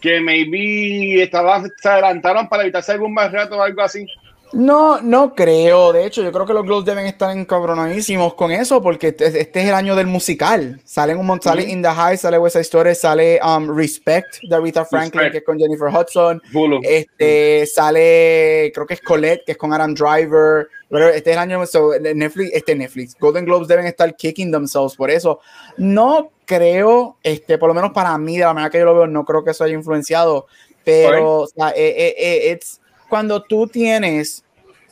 [0.01, 4.05] que maybe estaban, se adelantaron para evitarse algún más rato o algo así.
[4.51, 5.93] No, no creo.
[5.93, 9.61] De hecho, yo creo que los Globes deben estar encabronadísimos con eso porque este, este,
[9.61, 10.81] es el año del musical.
[10.83, 14.59] Salen un montón, sale In the High, sale West Side Story, sale um, Respect de
[14.59, 16.41] Rita Franklin, que es con Jennifer Hudson.
[16.81, 20.67] Este, sale, creo que es Colette, que es con Adam Driver.
[20.89, 21.61] Pero este es el año,
[22.01, 25.39] de Netflix, este Netflix, Golden Globes deben estar kicking themselves por eso.
[25.77, 29.05] No creo, este, por lo menos para mí, de la manera que yo lo veo,
[29.05, 30.47] no creo que eso haya influenciado,
[30.83, 32.79] pero o sea, eh, eh, eh, it's,
[33.09, 34.43] cuando tú tienes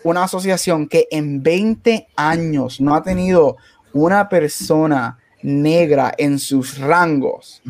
[0.03, 3.55] una asociación que en 20 años no ha tenido
[3.93, 7.61] una persona negra en sus rangos,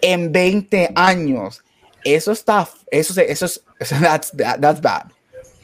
[0.00, 1.62] en 20 años,
[2.02, 3.62] eso está, eso, eso es,
[4.00, 5.12] that's, that's bad,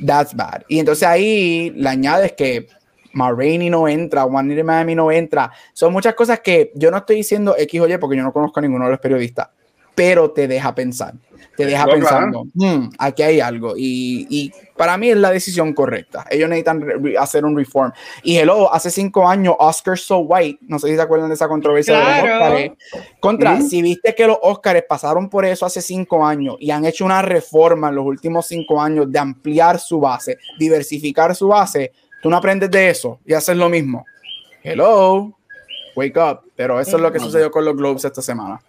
[0.05, 0.63] that's bad.
[0.69, 2.69] Y entonces ahí le añades que
[3.13, 5.51] Ma no entra, One Night Miami no entra.
[5.73, 8.61] Son muchas cosas que yo no estoy diciendo X o Y porque yo no conozco
[8.61, 9.49] a ninguno de los periodistas,
[9.95, 11.15] pero te deja pensar
[11.57, 13.75] te deja pensando, hmm, aquí hay algo.
[13.77, 16.27] Y, y, para mí es la decisión correcta.
[16.31, 16.85] Ellos necesitan
[17.19, 17.93] hacer un reform.
[18.23, 21.49] Y hello, hace cinco años, Oscars So White, no sé si se acuerdan de esa
[21.49, 22.73] controversia de los Oscars.
[23.19, 27.07] Contra, si viste que los Oscars pasaron por eso hace cinco años y han hecho
[27.07, 31.93] una reforma en los últimos cinco años de ampliar su base, diversificar su base,
[32.23, 34.05] tú no aprendes de eso y haces lo mismo.
[34.63, 35.33] Hello,
[35.95, 36.41] wake up.
[36.57, 38.61] Pero eso es lo que sucedió con los Globes esta semana.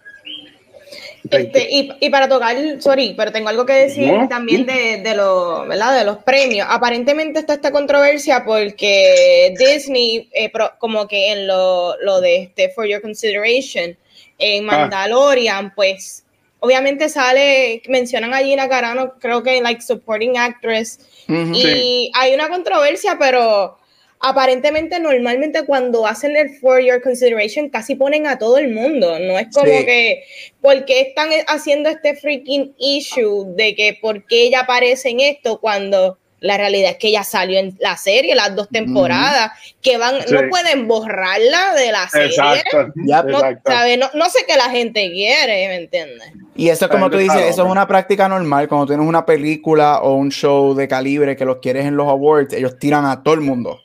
[1.30, 5.66] Este, y, y, para tocar, sorry, pero tengo algo que decir también de, de, lo,
[5.66, 5.98] ¿verdad?
[5.98, 6.66] de los premios.
[6.70, 12.86] Aparentemente está esta controversia porque Disney, eh, como que en lo, lo, de este For
[12.86, 13.96] Your Consideration,
[14.38, 14.78] en ah.
[14.78, 16.24] Mandalorian, pues
[16.60, 23.16] obviamente sale, mencionan a Gina Carano, creo que like supporting actress, y hay una controversia,
[23.18, 23.78] pero
[24.20, 29.38] aparentemente normalmente cuando hacen el for your consideration casi ponen a todo el mundo, no
[29.38, 30.24] es como que
[30.60, 35.60] ¿por qué están haciendo este freaking issue de que por qué ella aparece en esto
[35.60, 40.16] cuando la realidad es que ella salió en la serie, las dos temporadas, que van,
[40.30, 42.28] no pueden borrarla de la serie.
[42.28, 42.92] Exacto.
[42.94, 46.32] No, No, sé qué la gente quiere, ¿me entiendes?
[46.54, 48.68] Y eso, como tú dices, eso es una práctica normal.
[48.68, 52.52] Cuando tienes una película o un show de calibre que los quieres en los awards,
[52.52, 53.80] ellos tiran a todo el mundo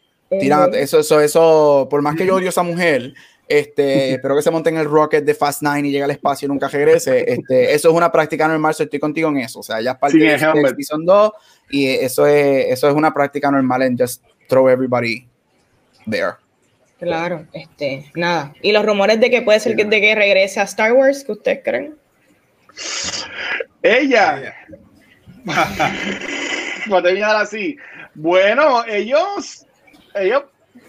[0.73, 3.13] eso, eso, eso, por más que yo odio a esa mujer,
[3.47, 6.45] este, espero que se monte en el rocket de Fast Nine y llegue al espacio
[6.45, 7.25] y nunca regrese.
[7.27, 9.59] Este, eso es una práctica normal, estoy contigo en eso.
[9.59, 10.37] O sea, ya es parte de
[10.75, 11.31] Season 2
[11.71, 15.27] y eso es, eso es una práctica normal en just throw everybody
[16.09, 16.33] there.
[16.99, 18.53] Claro, este, nada.
[18.61, 21.33] ¿Y los rumores de que puede ser que, de que regrese a Star Wars, que
[21.33, 21.95] ustedes creen?
[23.81, 24.55] Ella.
[26.89, 27.75] a así.
[28.15, 29.65] Bueno, ellos
[30.15, 30.43] ellos,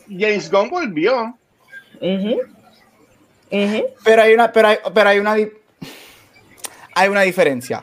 [0.08, 1.38] James Gunn volvió.
[4.04, 5.36] Pero hay una, pero hay, pero hay una,
[6.94, 7.82] hay una diferencia.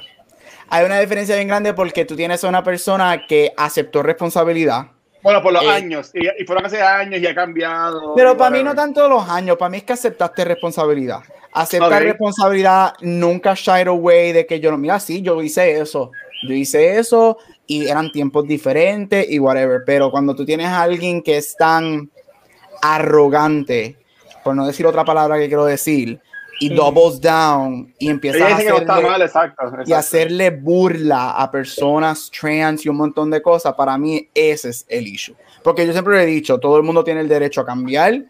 [0.70, 4.88] hay una diferencia bien grande porque tú tienes a una persona que aceptó responsabilidad.
[5.24, 8.16] Bueno, por los eh, años, y, y, fueron hace años y ha cambiado.
[8.16, 11.20] Pero para mí no tanto los años, para mí es que aceptaste responsabilidad.
[11.54, 16.12] Aceptar responsabilidad, nunca shy away de que yo no, mira, sí, yo hice eso,
[16.48, 21.22] yo hice eso y eran tiempos diferentes y whatever, pero cuando tú tienes a alguien
[21.22, 22.10] que es tan
[22.82, 23.98] arrogante,
[24.44, 26.20] por no decir otra palabra que quiero decir,
[26.62, 32.98] y doubles down y empiezas a hacerle, y hacerle burla a personas trans y un
[32.98, 35.36] montón de cosas, para mí ese es el issue.
[35.64, 38.26] Porque yo siempre le he dicho, todo el mundo tiene el derecho a cambiar.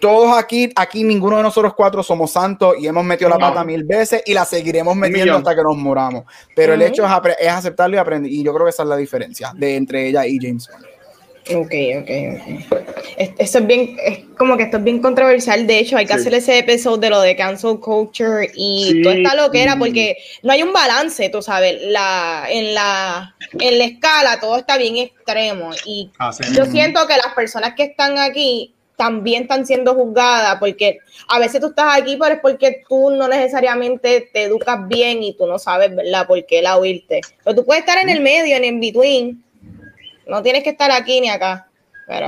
[0.00, 3.84] Todos aquí, aquí ninguno de nosotros cuatro somos santos y hemos metido la pata mil
[3.84, 6.24] veces y la seguiremos metiendo hasta que nos moramos.
[6.56, 8.32] Pero el hecho es, es, aceptarlo y aprender.
[8.32, 10.93] Y yo creo que esa es la diferencia de entre ella y James Bond.
[11.50, 12.80] Ok, ok, ok.
[13.18, 15.66] Esto es bien, es como que esto es bien controversial.
[15.66, 19.34] De hecho, hay que hacer ese episodio de lo de cancel culture y todo está
[19.34, 21.82] lo que era, porque no hay un balance, tú sabes.
[21.82, 25.70] La, en, la, en la escala todo está bien extremo.
[25.84, 26.10] Y
[26.54, 31.60] yo siento que las personas que están aquí también están siendo juzgadas, porque a veces
[31.60, 35.58] tú estás aquí, pero es porque tú no necesariamente te educas bien y tú no
[35.58, 37.20] sabes, ¿verdad?, por qué la oírte.
[37.42, 39.43] Pero tú puedes estar en el medio, en el between
[40.26, 41.66] no tienes que estar aquí ni acá.
[42.06, 42.26] Pero,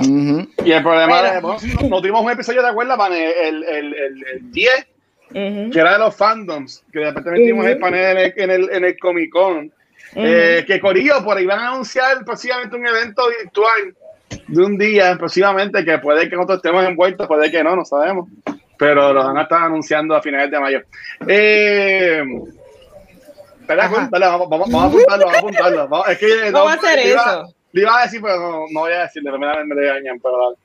[0.64, 3.94] Y el problema es, bueno, nos tuvimos un episodio, de acuerdas, el, el, el,
[4.24, 4.86] el 10,
[5.32, 8.98] que era de los fandoms, que de repente metimos el panel en el, en el,
[8.98, 9.72] Comic Con.
[10.14, 13.94] Eh, que Corillo, por ahí van a anunciar próximamente un evento virtual
[14.46, 18.28] de un día, próximamente, que puede que nosotros estemos envueltos, puede que no, no sabemos.
[18.78, 20.82] Pero lo van a estar anunciando a finales de mayo.
[21.26, 22.22] Eh,
[23.66, 26.06] vamos, vamos, vamos, a apuntarlo, vamos a apuntarlo.
[26.06, 27.55] es que, no, va a hacer eso?
[27.76, 30.56] Le iba a decir, pero no, voy a decirle, me, me regañan, pero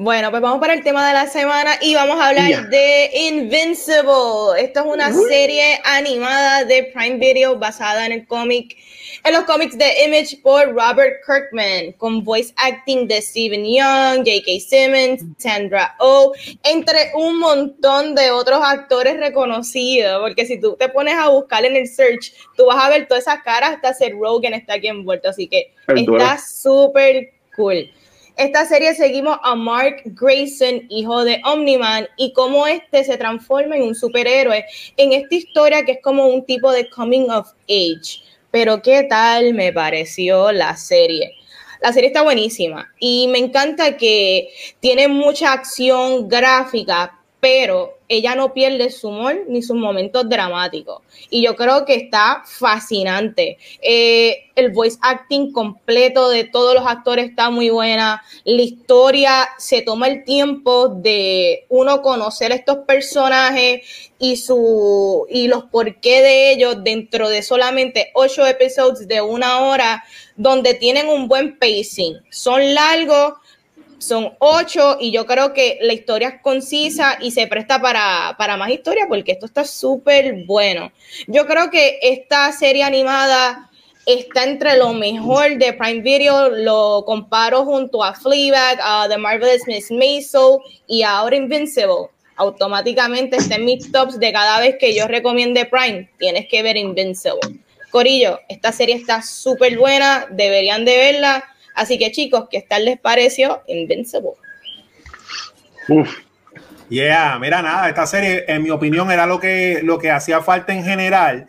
[0.00, 4.60] Bueno, pues vamos para el tema de la semana y vamos a hablar de Invincible.
[4.60, 8.76] Esto es una serie animada de Prime Video basada en el cómic
[9.24, 14.60] en los cómics de Image por Robert Kirkman, con voice acting de Stephen Young, J.K.
[14.60, 16.32] Simmons, Sandra Oh,
[16.62, 21.74] entre un montón de otros actores reconocidos, porque si tú te pones a buscar en
[21.74, 25.28] el search, tú vas a ver todas esas caras, hasta Seth Rogen está aquí envuelto,
[25.28, 27.90] así que está súper cool.
[28.38, 33.82] Esta serie seguimos a Mark Grayson, hijo de Omniman, y cómo este se transforma en
[33.82, 34.64] un superhéroe
[34.96, 38.22] en esta historia que es como un tipo de coming of age.
[38.52, 41.32] Pero ¿qué tal me pareció la serie?
[41.82, 48.52] La serie está buenísima y me encanta que tiene mucha acción gráfica, pero ella no
[48.52, 51.02] pierde su humor ni sus momentos dramáticos.
[51.30, 53.58] Y yo creo que está fascinante.
[53.82, 58.22] Eh, el voice acting completo de todos los actores está muy buena.
[58.44, 65.64] La historia se toma el tiempo de uno conocer estos personajes y, su, y los
[65.64, 70.02] porqué de ellos dentro de solamente ocho episodios de una hora
[70.36, 72.14] donde tienen un buen pacing.
[72.30, 73.34] Son largos
[73.98, 78.70] son ocho y yo creo que la historia es concisa y se presta para, más
[78.70, 80.92] historia porque esto está súper bueno.
[81.26, 83.70] Yo creo que esta serie animada
[84.06, 89.66] está entre lo mejor de Prime Video, lo comparo junto a Fleabag, a The Marvelous
[89.66, 92.08] Miss Maisel y ahora Invincible.
[92.36, 97.40] Automáticamente está en mis de cada vez que yo recomiende Prime, tienes que ver Invincible.
[97.90, 101.44] Corillo, esta serie está súper buena, deberían de verla
[101.78, 104.30] Así que chicos, ¿qué tal les pareció Invincible?
[105.88, 106.10] Uf.
[106.88, 110.72] Yeah, mira nada, esta serie en mi opinión era lo que, lo que hacía falta
[110.72, 111.46] en general,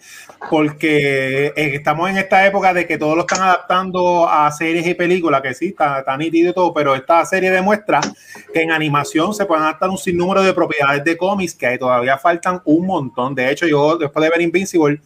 [0.50, 4.94] porque eh, estamos en esta época de que todos lo están adaptando a series y
[4.94, 8.02] películas, que sí, está, está nítido y todo, pero esta serie demuestra
[8.54, 12.62] que en animación se pueden adaptar un sinnúmero de propiedades de cómics que todavía faltan
[12.66, 13.34] un montón.
[13.34, 15.00] De hecho, yo después de ver Invincible,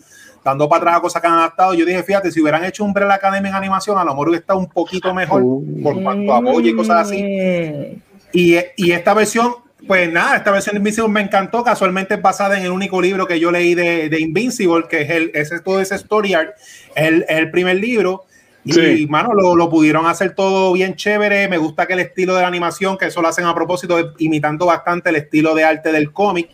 [0.43, 1.73] dando para atrás a cosas que han adaptado.
[1.73, 4.59] Yo dije, fíjate, si hubieran hecho un la Academy en animación, a lo mejor estado
[4.59, 5.43] un poquito mejor
[5.81, 8.01] por cuanto a apoyo y cosas así.
[8.31, 9.53] Y, y, esta versión,
[9.87, 11.63] pues nada, esta versión de Invincible me encantó.
[11.63, 15.09] Casualmente es basada en el único libro que yo leí de, de Invincible, que es
[15.09, 16.55] el, ese, todo ese story art,
[16.95, 18.25] el, el primer libro.
[18.65, 21.49] Y, mano, lo, lo, pudieron hacer todo bien chévere.
[21.49, 24.65] Me gusta que el estilo de la animación, que eso lo hacen a propósito, imitando
[24.65, 26.49] bastante el estilo de arte del cómic.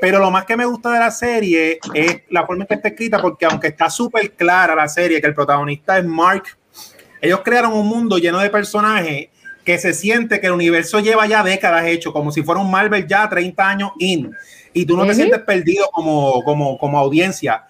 [0.00, 2.88] Pero lo más que me gusta de la serie es la forma en que está
[2.88, 6.44] escrita, porque aunque está súper clara la serie, que el protagonista es Mark,
[7.20, 9.28] ellos crearon un mundo lleno de personajes
[9.64, 13.06] que se siente que el universo lleva ya décadas hecho, como si fuera un Marvel
[13.06, 14.30] ya 30 años in,
[14.72, 17.64] y tú no te sientes perdido como, como, como audiencia.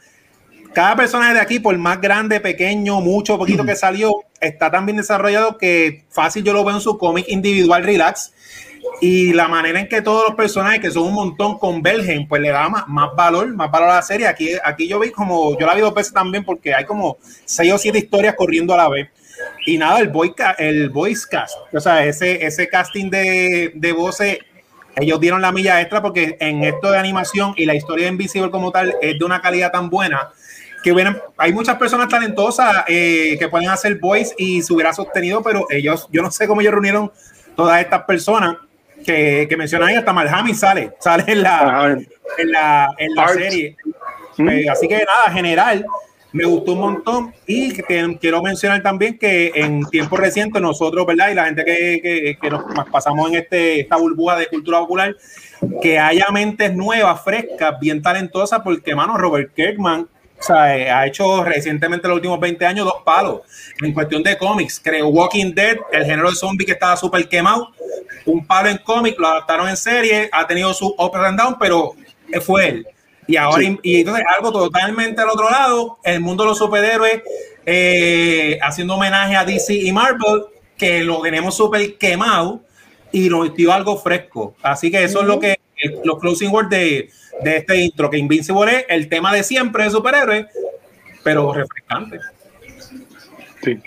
[0.74, 4.98] Cada personaje de aquí, por más grande, pequeño, mucho, poquito que salió, está tan bien
[4.98, 8.34] desarrollado que fácil yo lo veo en su cómic individual relax
[9.00, 12.50] y la manera en que todos los personajes, que son un montón, convergen, pues le
[12.50, 14.26] da más, valor, más valor a la serie.
[14.26, 17.72] Aquí, aquí yo vi como, yo la vi dos veces también porque hay como seis
[17.72, 19.08] o siete historias corriendo a la vez.
[19.66, 24.38] Y nada, el, voice, el voice cast, o sea, ese, ese casting de, de voces,
[24.96, 28.50] ellos dieron la milla extra porque en esto de animación y la historia de Invisible
[28.50, 30.30] como tal es de una calidad tan buena
[30.82, 35.42] que vienen, hay muchas personas talentosas eh, que pueden hacer voice y se hubiera sostenido,
[35.42, 37.10] pero ellos, yo no sé cómo ellos reunieron
[37.56, 38.56] todas estas personas
[39.06, 41.96] que, que mencionan ahí, hasta Malhami sale, sale en la,
[42.38, 43.76] en la, en la serie.
[44.38, 45.86] Eh, así que nada, general,
[46.32, 47.72] me gustó un montón y
[48.18, 51.30] quiero mencionar también que en tiempos recientes nosotros, ¿verdad?
[51.30, 55.16] Y la gente que, que, nos pasamos en este, esta burbuja de cultura popular,
[55.80, 60.08] que haya mentes nuevas, frescas, bien talentosas, porque, mano, Robert Kirkman
[60.38, 63.40] o sea, eh, ha hecho recientemente los últimos 20 años dos palos
[63.80, 64.80] en cuestión de cómics.
[64.82, 67.72] Creó Walking Dead, el género de zombie que estaba súper quemado.
[68.26, 71.94] Un palo en cómic, lo adaptaron en serie, ha tenido su up and down, pero
[72.42, 72.86] fue él.
[73.26, 77.22] Y ahora, y entonces algo totalmente al otro lado, el mundo de los superhéroes,
[77.64, 80.44] eh, haciendo homenaje a DC y Marvel,
[80.76, 82.60] que lo tenemos súper quemado
[83.10, 84.54] y lo dio algo fresco.
[84.62, 85.58] Así que eso es lo que
[86.04, 87.10] los closing words de,
[87.42, 90.46] de, este intro, que Invincible es el tema de siempre de superhéroes,
[91.22, 92.20] pero refrescante.
[93.62, 93.80] Sí.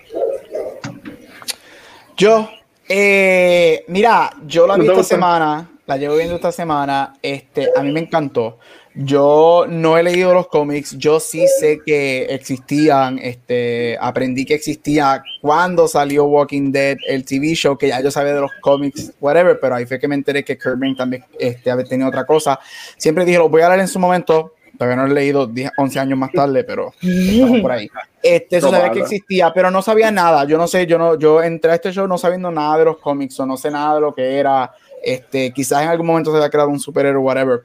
[2.18, 2.50] Yo,
[2.88, 7.92] eh, mira, yo la vi esta semana, la llevo viendo esta semana, este, a mí
[7.92, 8.60] me encantó.
[9.02, 15.24] Yo no he leído los cómics, yo sí sé que existían, este, aprendí que existía
[15.42, 19.58] cuando salió Walking Dead, el TV show, que ya yo sabía de los cómics, whatever,
[19.58, 22.60] pero ahí fue que me enteré que Kirby también este, había tenido otra cosa.
[22.98, 26.00] Siempre dije, lo voy a leer en su momento, todavía no he leído 10, 11
[26.00, 26.94] años más tarde, pero
[27.62, 27.90] por ahí.
[28.22, 30.44] Este, eso sabía que existía, pero no sabía nada.
[30.44, 32.98] Yo no sé, yo no, yo entré a este show no sabiendo nada de los
[32.98, 34.74] cómics o no sé nada de lo que era.
[35.02, 37.62] Este, quizás en algún momento se haya creado un superhéroe, whatever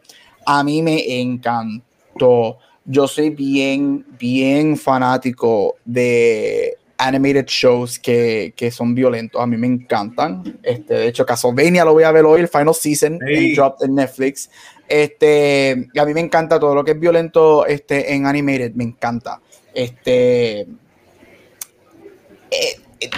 [0.46, 2.58] a mí me encantó.
[2.84, 9.40] Yo soy bien, bien fanático de animated shows que, que, son violentos.
[9.40, 10.58] A mí me encantan.
[10.62, 13.94] Este, de hecho, Castlevania lo voy a ver hoy, el final season, en, dropped en
[13.94, 14.50] Netflix.
[14.88, 19.40] Este, a mí me encanta todo lo que es violento este, en animated, me encanta.
[19.72, 20.68] Este, eh,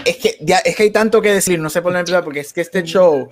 [0.05, 2.41] es, que, ya, es que hay tanto que decir, no sé por dónde empezar, porque
[2.41, 3.29] es que este show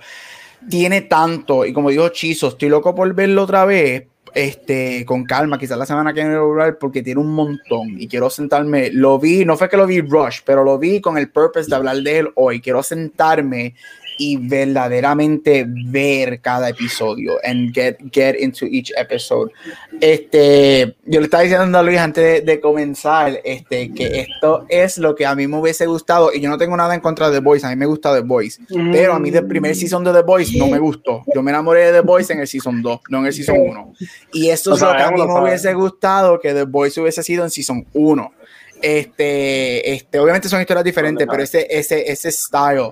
[0.69, 5.57] tiene tanto, y como dijo Chizo, estoy loco por verlo otra vez, este, con calma,
[5.57, 9.45] quizás la semana que viene lo porque tiene un montón y quiero sentarme, lo vi,
[9.45, 12.19] no fue que lo vi rush, pero lo vi con el purpose de hablar de
[12.19, 13.75] él hoy, quiero sentarme
[14.17, 19.51] y verdaderamente ver cada episodio and get, get into each episode.
[19.99, 25.13] Este, yo le estaba diciendo a Luis antes de, comenzar este, que esto es lo
[25.13, 27.43] que a mí me hubiese gustado y yo no tengo nada en contra de The
[27.43, 28.61] Voice, a mí me gusta The Voice,
[28.91, 31.23] pero a mí del primer season de The Voice no me gustó.
[31.33, 33.93] Yo me enamoré de The Voice en el season 2, no en el season 1.
[34.33, 37.43] Y eso es lo que a mí me hubiese gustado que The Voice hubiese sido
[37.43, 38.33] en season 1.
[38.81, 42.91] Este, este, obviamente son historias diferentes, pero ese, ese, ese style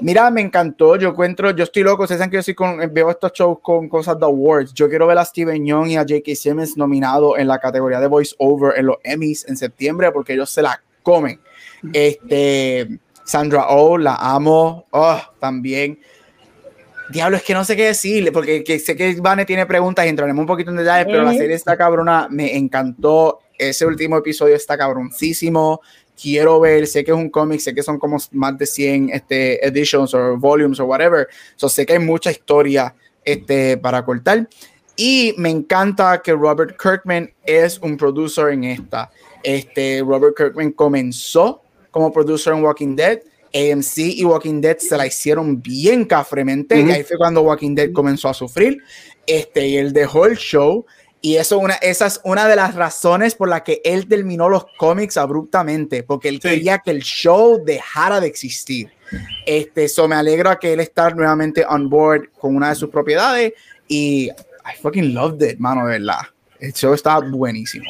[0.00, 0.96] Mira, me encantó.
[0.96, 2.04] Yo encuentro, yo estoy loco.
[2.04, 4.72] Ustedes saben que yo sí con, veo estos shows con cosas de awards.
[4.72, 6.34] Yo quiero ver a Steven Young y a J.K.
[6.34, 10.50] Simmons nominados en la categoría de voice over en los Emmys en septiembre porque ellos
[10.50, 11.40] se la comen.
[11.92, 12.88] Este,
[13.24, 14.86] Sandra Oh, la amo.
[14.90, 15.98] Oh, también.
[17.10, 20.40] Diablo, es que no sé qué decirle, porque sé que Vane tiene preguntas y entraremos
[20.40, 23.40] un poquito en detalles, pero la serie está cabrona, me encantó.
[23.58, 25.80] Ese último episodio está cabroncísimo
[26.20, 29.64] quiero ver, sé que es un cómic, sé que son como más de 100 este,
[29.66, 32.94] editions o volumes o whatever, so, sé que hay mucha historia
[33.24, 34.48] este, para cortar.
[34.96, 39.10] Y me encanta que Robert Kirkman es un producer en esta.
[39.42, 43.20] Este, Robert Kirkman comenzó como producer en Walking Dead.
[43.52, 46.78] AMC y Walking Dead se la hicieron bien cafremente.
[46.78, 48.76] Y ahí fue cuando Walking Dead comenzó a sufrir.
[49.26, 50.84] Este, y él dejó el show
[51.22, 54.64] y eso una, esa es una de las razones por la que él terminó los
[54.78, 58.90] cómics abruptamente, porque él quería que el show dejara de existir.
[59.44, 62.88] Este, eso me alegro a que él esté nuevamente on board con una de sus
[62.88, 63.52] propiedades
[63.86, 66.20] y I fucking loved it, mano, de verdad.
[66.58, 67.84] El show está buenísimo.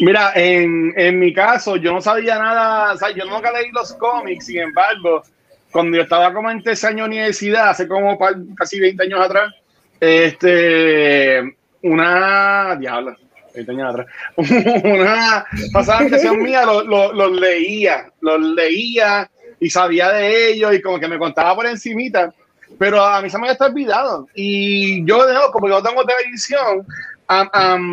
[0.00, 3.94] Mira, en, en, mi caso, yo no sabía nada, o sea, yo nunca leí los
[3.94, 5.22] cómics, sin embargo,
[5.72, 8.18] cuando yo estaba como en tercer año de universidad, hace como
[8.56, 9.54] casi 20 años atrás,
[10.00, 13.16] este, una diabla,
[13.88, 20.82] atrás, una pasada sesión mía los lo, leía, los leía y sabía de ellos y
[20.82, 22.32] como que me contaba por encimita,
[22.78, 24.28] pero a mí se me había estado olvidado.
[24.34, 25.18] Y yo,
[25.52, 26.86] como yo tengo televisión,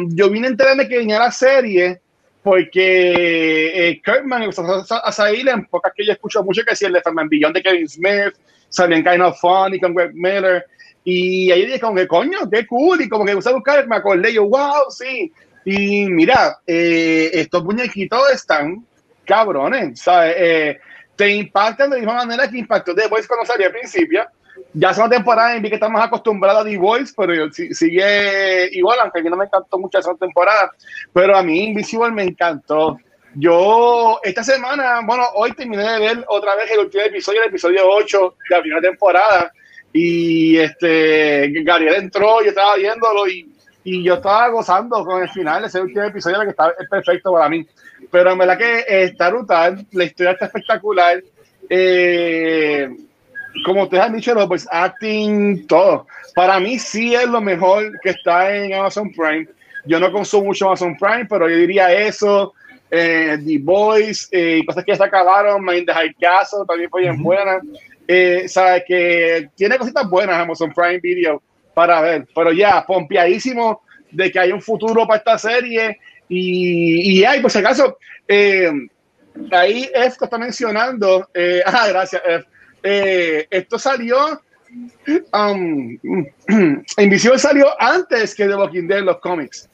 [0.10, 2.02] yo vine a enterarme que venía la serie
[2.44, 7.02] porque eh, Kirkman a salir en pocas que yo escucho mucho que si el de
[7.02, 8.34] Ferman Billón de Kevin Smith,
[8.68, 10.66] salió en Kind of Funny con Greg Miller,
[11.04, 14.34] y ahí dije como que coño, qué cool, y como que usé buscar, me acordé
[14.34, 15.32] yo, wow, sí,
[15.66, 18.86] y mira, eh, estos muñequitos están
[19.26, 20.36] cabrones, ¿sabes?
[20.38, 20.80] Eh,
[21.16, 24.26] te impactan de la misma manera que impactó The Voice cuando salió al principio.
[24.74, 29.00] Ya es una temporada en vi que estamos acostumbrados a The Voice, pero sigue igual,
[29.02, 30.72] aunque a mí no me encantó mucho esa temporada.
[31.14, 32.98] Pero a mí Invisible me encantó.
[33.36, 37.82] Yo esta semana, bueno, hoy terminé de ver otra vez el último episodio, el episodio
[37.88, 39.52] 8 de la primera temporada.
[39.94, 43.48] Y este, Gabriel entró, yo estaba viéndolo y,
[43.84, 47.48] y yo estaba gozando con el final, ese último episodio que está, es perfecto para
[47.48, 47.66] mí.
[48.12, 51.22] Pero en verdad que está brutal, la historia está espectacular.
[51.70, 52.90] Eh,
[53.66, 56.08] como ustedes han dicho, pues acting, todo.
[56.34, 59.48] Para mí sí es lo mejor que está en Amazon Prime.
[59.86, 62.54] Yo no consumo mucho Amazon Prime, pero yo diría eso.
[62.90, 67.02] Eh, The Boys, eh, cosas que ya se acabaron, Mind the High Castle también fue
[67.02, 67.60] bien buena.
[68.08, 71.42] Eh, sabe que tiene cositas buenas Amazon Prime Video
[71.74, 73.82] para ver, pero ya, pompeadísimo
[74.12, 76.00] de que hay un futuro para esta serie
[76.30, 77.98] y, y hay, por si acaso,
[78.28, 78.72] eh,
[79.52, 82.46] ahí F está mencionando, eh, ah, gracias F,
[82.84, 84.42] eh, esto salió,
[85.34, 85.98] um,
[86.98, 89.70] Invisible salió antes que The Walking Dead los cómics.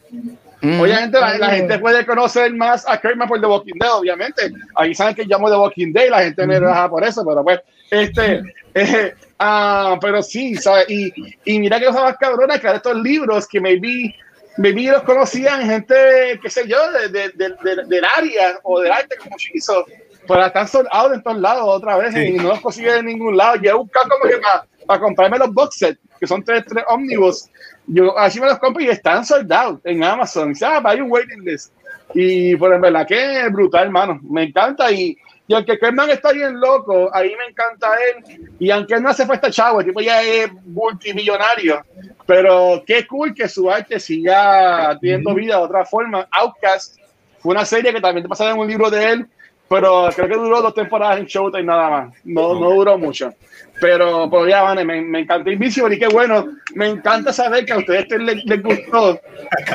[0.61, 0.81] Mm.
[0.81, 4.51] Obviamente la, gente puede conocer más a Kirkman por The Walking Dead, obviamente.
[4.75, 7.43] Ahí saben que llamo The Walking Dead y la gente me raja por eso, pero
[7.43, 8.41] pues, este,
[8.73, 10.89] eh, ah, pero sí, ¿sabes?
[10.89, 11.13] Y,
[11.45, 14.13] y mira que cosas más cabronas que estos libros que maybe
[14.57, 19.15] vi los conocían gente, qué sé yo, de, de, de, del área o del arte
[19.17, 19.85] como hizo,
[20.27, 23.55] pero están soldados en todos lados otra vez y no los consiguen en ningún lado.
[23.55, 24.65] Yo he buscado como que para,
[24.97, 27.49] comprarme los box sets, que son tres, tres ómnibus.
[27.85, 30.53] Yo así me los compro y están soldados en Amazon.
[30.57, 31.73] Y, ah, hay un waiting list.
[32.13, 34.19] Y pues en verdad que es brutal, hermano.
[34.23, 35.17] Me encanta y,
[35.47, 38.49] y aunque Kerman está bien loco, ahí me encanta él.
[38.59, 41.83] Y aunque no hace falta chavo, el tipo ya es multimillonario.
[42.25, 46.27] Pero qué cool que su arte siga teniendo vida de otra forma.
[46.31, 46.99] Outcast
[47.39, 49.27] fue una serie que también te pasaron en un libro de él,
[49.67, 52.15] pero creo que duró dos temporadas en Showtime nada más.
[52.23, 53.33] No, no duró mucho.
[53.81, 56.49] Pero, pero ya, me, me encantó Invisible y qué bueno.
[56.75, 59.19] Me encanta saber que a ustedes les, les gustó.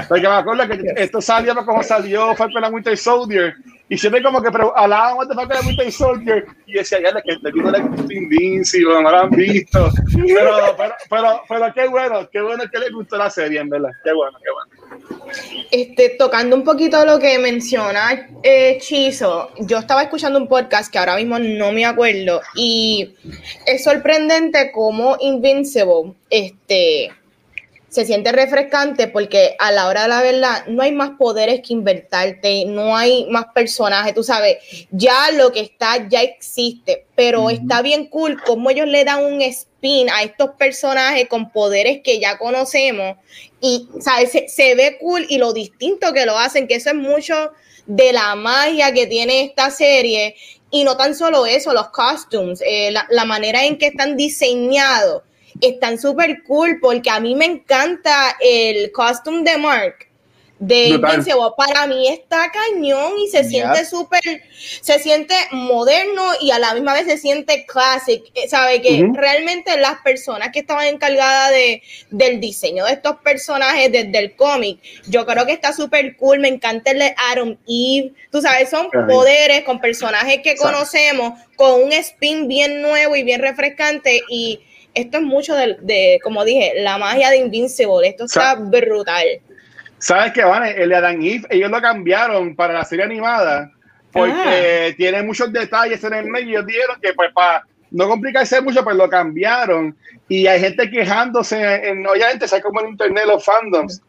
[0.09, 3.55] Porque me acuerdo que esto salió como salió Falcon and Winter Soldier
[3.89, 7.53] y siempre como que hablaban de Falcon and Winter Soldier y decía, ya, que le
[7.53, 9.91] vino la Invincible, no lo han visto.
[10.15, 13.91] Pero, pero, pero, pero, qué bueno, qué bueno que les gustó la serie, en verdad.
[14.03, 14.84] Qué bueno, qué bueno.
[15.71, 20.99] Este, tocando un poquito lo que menciona eh, Chizo, yo estaba escuchando un podcast que
[20.99, 23.15] ahora mismo no me acuerdo y
[23.67, 27.11] es sorprendente cómo Invincible, este
[27.95, 31.73] se siente refrescante porque a la hora de la verdad no hay más poderes que
[31.75, 34.57] invertarte, no hay más personajes, tú sabes,
[34.91, 39.41] ya lo que está ya existe, pero está bien cool como ellos le dan un
[39.43, 43.17] spin a estos personajes con poderes que ya conocemos
[43.65, 44.31] y ¿sabes?
[44.49, 47.53] Se, ve cool y lo distinto que lo hacen, que eso es mucho
[47.87, 50.37] de la magia que tiene esta serie
[50.71, 55.23] y no tan solo eso, los costumes, eh, la, la manera en que están diseñados
[55.63, 60.09] están súper cool porque a mí me encanta el costume de Mark
[60.59, 61.51] de Invincible.
[61.57, 64.21] Para mí está cañón y se siente súper,
[64.81, 68.25] se siente moderno y a la misma vez se siente classic.
[68.35, 73.91] Eh, Sabe que realmente las personas que estaban encargadas de, del diseño de estos personajes
[73.91, 76.39] desde el cómic, yo creo que está súper cool.
[76.39, 78.13] Me encanta el de Adam Eve.
[78.31, 83.41] Tú sabes, son poderes con personajes que conocemos, con un spin bien nuevo y bien
[83.41, 84.61] refrescante y
[84.95, 88.07] esto es mucho de, como dije, la magia de Invincible.
[88.07, 89.27] Esto está brutal.
[90.05, 90.65] ¿Sabes qué, Van?
[90.67, 93.73] El de Adam Eve, ellos lo cambiaron para la serie animada
[94.13, 94.95] porque ah.
[94.99, 96.59] tiene muchos detalles en el medio.
[96.59, 99.97] Ellos dijeron que, pues, para no complicarse mucho, pues lo cambiaron.
[100.29, 104.03] Y hay gente quejándose, en, obviamente, ¿sabes como en internet los fandoms?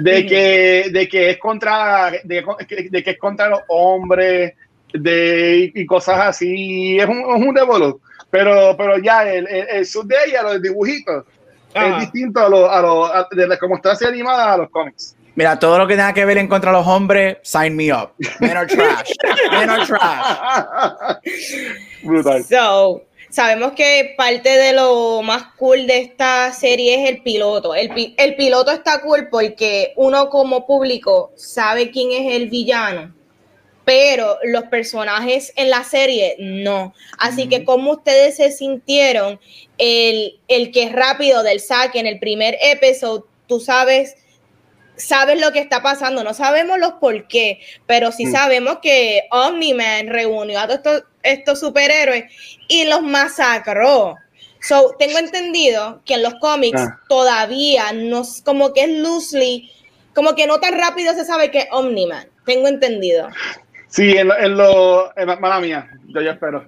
[0.00, 4.52] De que, de que es contra, de, que es contra los hombres,
[4.92, 6.98] de, y cosas así.
[6.98, 11.24] Es un, es un pero, pero ya el, el, sub de ella, los dibujitos,
[11.72, 15.16] es distinto a lo, a lo de como está animada a los cómics.
[15.36, 18.12] Mira, todo lo que tenga que ver en contra de los hombres, sign me up.
[18.40, 19.10] Men are trash.
[19.50, 21.18] Men are trash.
[22.02, 22.42] Brutal.
[22.44, 27.74] So, sabemos que parte de lo más cool de esta serie es el piloto.
[27.74, 33.14] El, el piloto está cool porque uno como público sabe quién es el villano
[33.84, 36.92] pero los personajes en la serie no.
[37.18, 39.38] Así que como ustedes se sintieron,
[39.78, 44.16] el, el que es rápido del saque en el primer episodio, tú sabes
[44.96, 48.32] sabes lo que está pasando, no sabemos los por qué, pero sí mm.
[48.32, 52.24] sabemos que Omni-Man reunió a todos estos, estos superhéroes
[52.68, 54.16] y los masacró.
[54.60, 57.00] So, tengo entendido que en los cómics ah.
[57.08, 59.70] todavía no, como que es loosely,
[60.14, 62.28] como que no tan rápido se sabe que es Omni-Man.
[62.44, 63.28] Tengo entendido.
[63.88, 66.66] Sí, en lo, en lo mala mía, yo ya espero.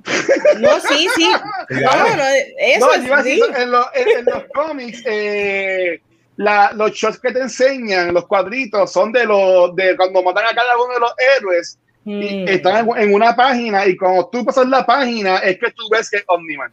[0.60, 1.30] No, sí, sí.
[1.70, 2.24] No, no,
[2.58, 3.40] eso no, sí.
[3.54, 6.00] en, en, los cómics, eh,
[6.38, 10.54] la, los shots que te enseñan, los cuadritos, son de los de cuando matan a
[10.54, 11.78] cada uno de los héroes.
[12.04, 12.48] Y mm.
[12.48, 16.18] están en, una página y cuando tú pasas la página es que tú ves que
[16.18, 16.72] es Omniman.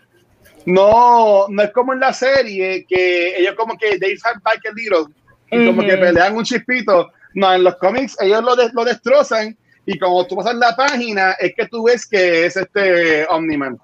[0.68, 4.72] No, no es como en la serie que ellos como que they have like a
[4.72, 5.13] little
[5.51, 7.11] y como que pelean un chispito.
[7.34, 9.57] No, en los cómics ellos lo, lo destrozan
[9.88, 13.80] y cuando tú pasas la página es que tú ves que es este Omniman.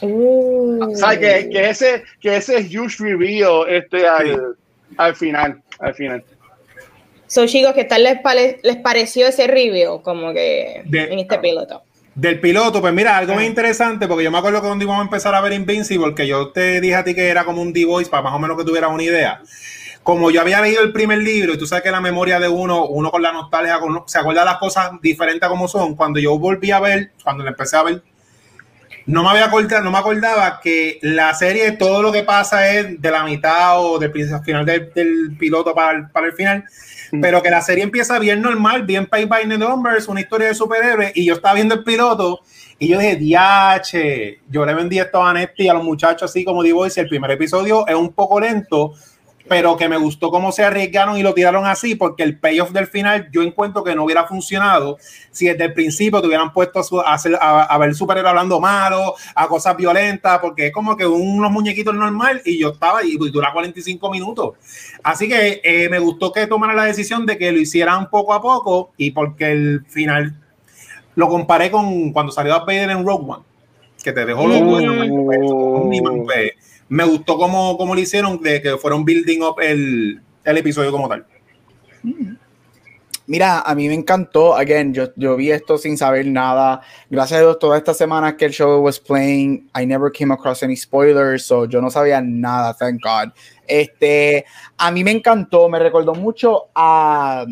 [0.00, 0.92] Uh.
[0.92, 4.56] O sea, que, que, ese, que ese huge reveal este, al,
[4.96, 6.24] al final, al final.
[7.26, 8.18] So, chicos, ¿qué tal les,
[8.62, 11.82] les pareció ese review como que en este piloto?
[12.14, 15.04] Del piloto, pues mira, algo muy interesante, porque yo me acuerdo que cuando íbamos a
[15.04, 18.08] empezar a ver Invincible, que yo te dije a ti que era como un D-Voice
[18.08, 19.42] para más o menos que tuvieras una idea.
[20.04, 22.86] Como yo había leído el primer libro, y tú sabes que la memoria de uno,
[22.86, 25.96] uno con la nostalgia, se acuerda de las cosas diferentes a como son.
[25.96, 28.02] Cuando yo volví a ver, cuando le empecé a ver,
[29.06, 33.00] no me había acordado, no me acordaba que la serie, todo lo que pasa es
[33.00, 36.64] de la mitad o del final del, piloto para el, para el final,
[37.12, 37.20] mm.
[37.20, 40.54] pero que la serie empieza bien normal, bien pay by the numbers, una historia de
[40.54, 42.40] superhéroes, y yo estaba viendo el piloto
[42.78, 46.62] y yo dije, diache, yo le vendí esto a Nesti a los muchachos así como
[46.62, 48.94] digo, y si el primer episodio es un poco lento,
[49.48, 52.86] pero que me gustó cómo se arriesgaron y lo tiraron así, porque el payoff del
[52.86, 54.98] final yo encuentro que no hubiera funcionado
[55.30, 59.46] si desde el principio te hubieran puesto a, hacer, a, ver superhéroe hablando malo, a
[59.46, 64.10] cosas violentas, porque es como que unos muñequitos normal y yo estaba y, dura 45
[64.10, 64.54] minutos.
[65.02, 68.40] Así que eh, me gustó que tomaran la decisión de que lo hicieran poco a
[68.40, 70.34] poco y porque el final
[71.16, 73.42] lo comparé con cuando salió a Vader en Rogue One,
[74.02, 75.90] que te dejó los mm
[76.94, 81.08] me gustó cómo, cómo lo hicieron, de que fueron building up el, el episodio como
[81.08, 81.26] tal.
[83.26, 84.54] Mira, a mí me encantó.
[84.54, 86.82] Again, yo, vi esto sin saber nada.
[87.10, 90.62] Gracias a Dios, todas estas semanas que el show was playing, I never came across
[90.62, 93.32] any spoilers, so yo no sabía nada, thank God.
[93.66, 94.44] Este,
[94.76, 97.44] a mí me encantó, me recordó mucho a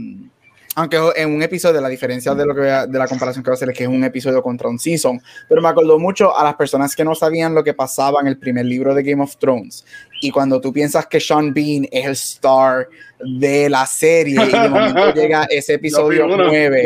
[0.75, 3.57] aunque en un episodio, la diferencia de lo que de la comparación que va a
[3.57, 6.55] hacer es que es un episodio contra un season, pero me acordó mucho a las
[6.55, 9.85] personas que no sabían lo que pasaba en el primer libro de Game of Thrones.
[10.23, 14.69] Y cuando tú piensas que Sean Bean es el star de la serie y de
[14.69, 16.85] momento llega ese episodio 9.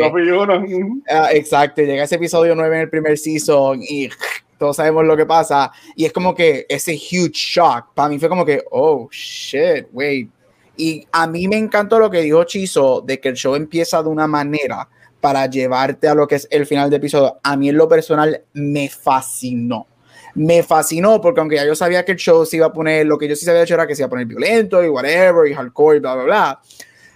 [1.09, 4.09] Ah, exacto, llega ese episodio 9 en el primer season y
[4.57, 5.71] todos sabemos lo que pasa.
[5.95, 7.93] Y es como que ese huge shock.
[7.93, 10.29] Para mí fue como que, oh shit, wait,
[10.77, 14.09] y a mí me encantó lo que dijo Chizo de que el show empieza de
[14.09, 14.87] una manera
[15.19, 17.39] para llevarte a lo que es el final del episodio.
[17.43, 19.87] A mí en lo personal me fascinó.
[20.35, 23.17] Me fascinó porque aunque ya yo sabía que el show se iba a poner, lo
[23.17, 25.97] que yo sí sabía era que se iba a poner violento y whatever y hardcore
[25.97, 26.61] y bla, bla, bla.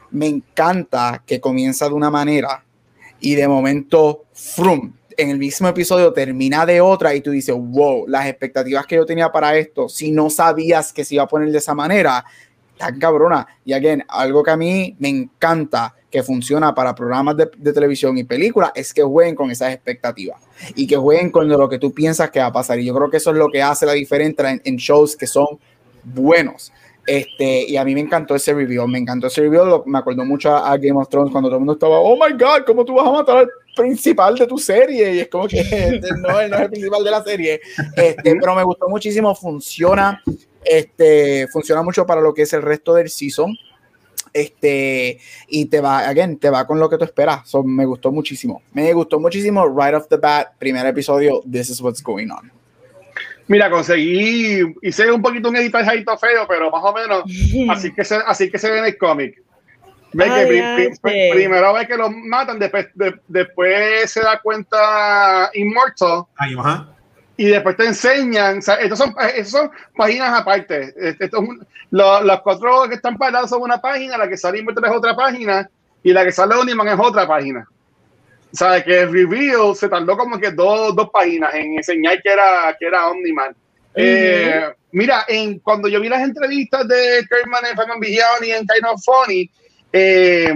[0.10, 2.66] Me encanta que comienza de una manera
[3.20, 8.08] y de momento, frum, en el mismo episodio termina de otra y tú dices, wow,
[8.08, 11.52] las expectativas que yo tenía para esto, si no sabías que se iba a poner
[11.52, 12.26] de esa manera,
[12.82, 13.48] tan cabrona.
[13.64, 18.24] Y again, algo que a mí me encanta que funciona para programas de, televisión y
[18.24, 20.42] películas es que jueguen con esas expectativas
[20.76, 22.80] y que jueguen con lo que tú piensas que va a pasar.
[22.80, 25.60] Y yo creo que eso es lo que hace la diferencia en, shows que son
[26.04, 26.74] buenos.
[27.06, 30.56] Este, y a mí me encantó ese review, me encantó ese review, me acordó mucho
[30.56, 33.08] a, Game of Thrones cuando todo el mundo estaba, oh my god, ¿cómo tú vas
[33.08, 35.16] a matar al principal de tu serie?
[35.16, 35.64] Y es como que
[36.20, 37.62] no, él no es el principal de la serie,
[37.96, 40.22] este, pero me gustó muchísimo, funciona,
[40.64, 43.58] este, funciona mucho para lo que es el resto del season.
[44.34, 47.50] Este, y te va, again, te va con lo que tú esperas.
[47.50, 48.62] So, me gustó muchísimo.
[48.74, 52.52] Me gustó muchísimo right off the bat, primer episodio, This is what's going on.
[53.48, 57.24] Mira, conseguí, hice un poquito un editajito feo, pero más o menos
[57.70, 59.42] así que se, así que se ve en el cómic.
[60.14, 62.88] Ve que primero ve que lo matan, después,
[63.28, 66.26] después se da cuenta Immortal.
[66.38, 66.96] Ahí, ajá
[67.42, 69.16] y después te enseñan, o sea, estos son,
[69.46, 70.94] son páginas aparte.
[71.20, 71.44] Estos,
[71.90, 75.16] los, los, cuatro que están parados son una página, la que sale Inverter es otra
[75.16, 75.68] página
[76.04, 77.66] y la que sale Omniman es otra página.
[78.54, 82.30] O sea, que el reveal se tardó como que dos, dos páginas en enseñar que
[82.30, 83.56] era, que era Omniman.
[83.96, 88.86] Eh, mira, en, cuando yo vi las entrevistas de Kerman en Fagan y en Kind
[88.88, 89.50] of Funny,
[89.92, 90.54] eh,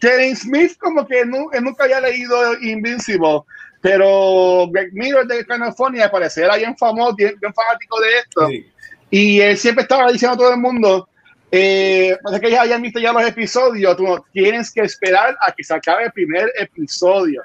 [0.00, 3.40] Kevin Smith como que nunca había leído Invincible
[3.84, 8.48] pero Greg Miller de California, al parecer, era bien famoso, bien, fanático de esto.
[9.10, 11.06] Y él siempre estaba diciendo a todo el mundo,
[11.52, 15.36] eh, no sé que ya hayan visto ya los episodios, tú no tienes que esperar
[15.46, 17.42] a que se acabe el primer episodio.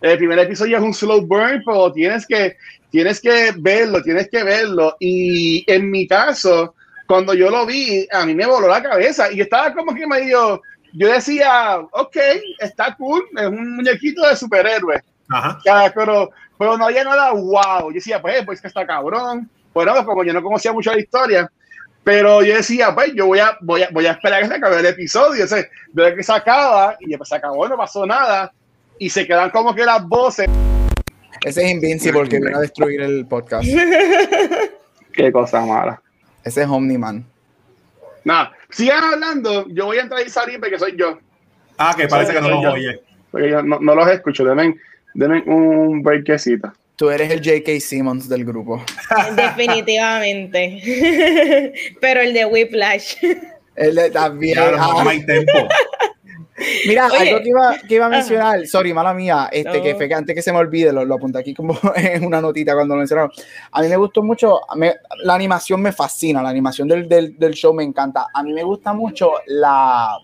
[0.00, 2.56] El primer episodio es un slow burn, pero tienes que,
[2.88, 4.96] tienes que verlo, tienes que verlo.
[4.98, 6.74] Y en mi caso,
[7.06, 10.62] cuando yo lo vi, a mí me voló la cabeza y estaba como que medio,
[10.94, 12.16] yo decía, ok,
[12.60, 15.02] está cool, es un muñequito de superhéroe.
[15.32, 15.92] Ajá.
[15.94, 17.88] Pero, pero no había nada wow.
[17.88, 19.48] Yo decía, pues, pues que está cabrón.
[19.72, 21.50] Bueno, pues como yo no conocía mucho la historia,
[22.04, 24.54] pero yo decía, pues yo voy a, voy a, voy a esperar a que se
[24.54, 25.44] acabe el episodio.
[25.44, 28.52] O sea, veo que se acaba y después se acabó, no pasó nada.
[28.98, 30.48] Y se quedan como que las voces.
[31.44, 33.66] Ese es Invincible que viene a destruir el podcast.
[35.12, 36.00] Qué cosa mala.
[36.44, 37.24] Ese es Omniman.
[38.24, 39.66] Nada, sigan hablando.
[39.68, 41.18] Yo voy a entrar y salir porque soy yo.
[41.78, 43.00] Ah, que parece que no los oye.
[43.30, 44.44] Porque yo no, no los escucho.
[44.44, 44.76] Denme,
[45.14, 46.72] denme un breakcito.
[46.96, 47.80] Tú eres el J.K.
[47.80, 48.82] Simmons del grupo.
[49.36, 51.72] Definitivamente.
[52.00, 53.16] Pero el de Whiplash.
[53.74, 54.58] El de también.
[54.58, 55.02] Ah.
[56.86, 60.14] Mira, algo que iba, que iba, a mencionar, sorry, mala mía, este, que fue que
[60.14, 62.98] antes que se me olvide, lo, lo apunté aquí como en una notita cuando lo
[62.98, 63.32] mencionaron.
[63.72, 67.72] A mí me gustó mucho, la animación me fascina, la animación del, del, del, show
[67.72, 68.26] me encanta.
[68.32, 70.18] A mí me gusta mucho la.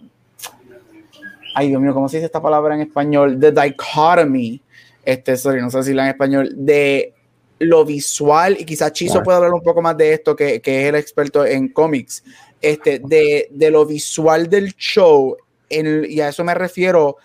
[1.55, 3.41] Ay, Dios mío, ¿cómo se dice esta palabra en español?
[3.41, 4.61] The dichotomy
[5.09, 7.15] este, sorry, no sé si la en español, de
[7.61, 10.89] lo visual, y quizás Chizo puede hablar un poco más de esto, que, que es
[10.91, 12.23] el experto en cómics,
[12.61, 15.35] este, de, de, lo visual del show,
[15.71, 17.17] en, y a eso me refiero,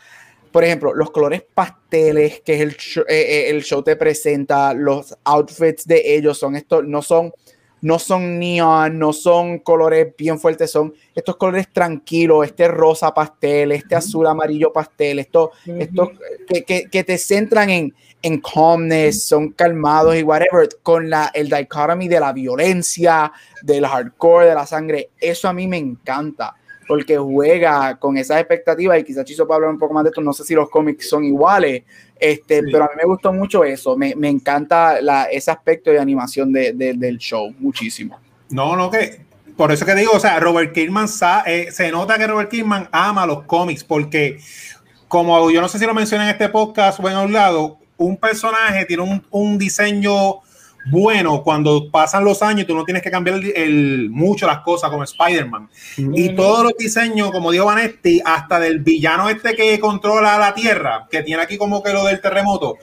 [0.53, 5.13] por ejemplo, los colores pasteles que el, show, eh, eh, el show te presenta, los
[5.25, 7.33] outfits de ellos son estos, no son
[7.83, 13.73] no son neon, no son colores bien fuertes, son estos colores tranquilos, este rosa pastel,
[13.73, 16.11] este azul amarillo pastel, esto, estos
[16.47, 21.49] que, que, que, te centran en, en calmness, son calmados y whatever, con la, el
[21.49, 26.55] dichotomy de la violencia, del hardcore, de la sangre, eso a mí me encanta
[26.87, 30.21] porque juega con esas expectativas y quizás Chiso para hablar un poco más de esto,
[30.21, 31.83] no sé si los cómics son iguales,
[32.23, 35.99] este, pero a mí me gustó mucho eso, me, me encanta la, ese aspecto de
[35.99, 38.17] animación de, de, del show, muchísimo.
[38.49, 39.25] No, no, que
[39.57, 41.07] por eso que digo, o sea, Robert Kirkman
[41.45, 44.39] eh, se nota que Robert Kirkman ama los cómics porque
[45.09, 48.15] como yo no sé si lo mencioné en este podcast o en un lado, un
[48.15, 50.39] personaje tiene un, un diseño
[50.85, 55.03] bueno cuando pasan los años tú no tienes que cambiar el, mucho las cosas como
[55.03, 55.69] Spider-Man.
[55.97, 61.07] Y todos los diseños, como dijo Vanetti, hasta del villano este que controla la Tierra,
[61.09, 62.77] que tiene aquí como que lo del terremoto,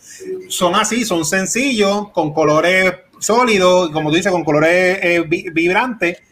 [0.49, 6.23] son así, son sencillos, con colores sólidos, como tú dices, con colores eh, vibrantes,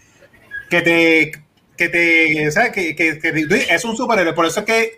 [0.71, 1.33] que te,
[1.77, 4.33] que te, o que, que, que es un superhéroe.
[4.33, 4.93] Por eso es que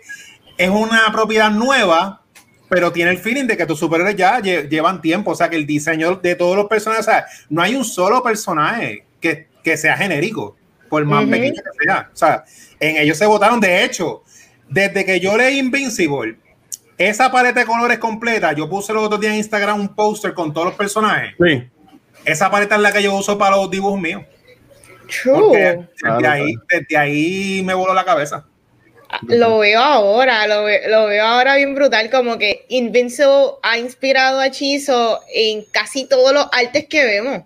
[0.57, 2.20] es una propiedad nueva
[2.71, 5.67] pero tiene el feeling de que tus superhéroes ya llevan tiempo, o sea, que el
[5.67, 9.97] diseño de todos los personajes, o sea, no hay un solo personaje que, que sea
[9.97, 10.55] genérico,
[10.87, 12.45] por más pequeño que sea, o sea,
[12.79, 14.23] en ellos se votaron, de hecho,
[14.69, 16.37] desde que yo leí Invincible,
[16.97, 20.53] esa paleta de colores completa, yo puse los otros días en Instagram un póster con
[20.53, 21.35] todos los personajes.
[21.43, 21.69] Sí.
[22.23, 24.23] Esa paleta es la que yo uso para los dibujos míos.
[25.09, 25.87] True.
[26.01, 28.45] Desde, ahí, desde ahí me voló la cabeza.
[29.27, 34.49] Lo veo ahora, lo, lo, veo ahora bien brutal, como que Invincible ha inspirado a
[34.49, 37.43] Chizo en casi todos los artes que vemos.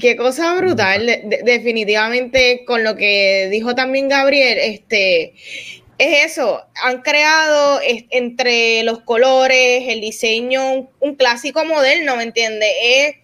[0.00, 1.06] Qué cosa brutal,
[1.44, 5.34] definitivamente con lo que dijo también Gabriel, este,
[5.98, 7.80] es eso, han creado
[8.10, 12.70] entre los colores, el diseño, un, clásico moderno, ¿me entiendes?
[12.82, 13.16] Es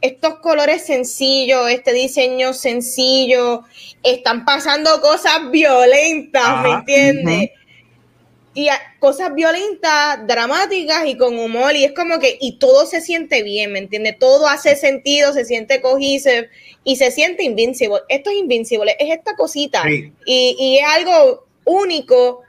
[0.00, 3.62] estos colores sencillos, este diseño sencillo,
[4.02, 7.50] están pasando cosas violentas, ¿me entiendes?
[8.54, 8.68] Y
[9.00, 13.72] cosas violentas, dramáticas y con humor, y es como que, y todo se siente bien,
[13.72, 14.18] ¿me entiendes?
[14.18, 16.48] Todo hace sentido, se siente cohesive
[16.82, 17.98] y se siente invincible.
[18.08, 20.12] Esto es invincible, es esta cosita, y,
[20.58, 22.42] y, es algo único,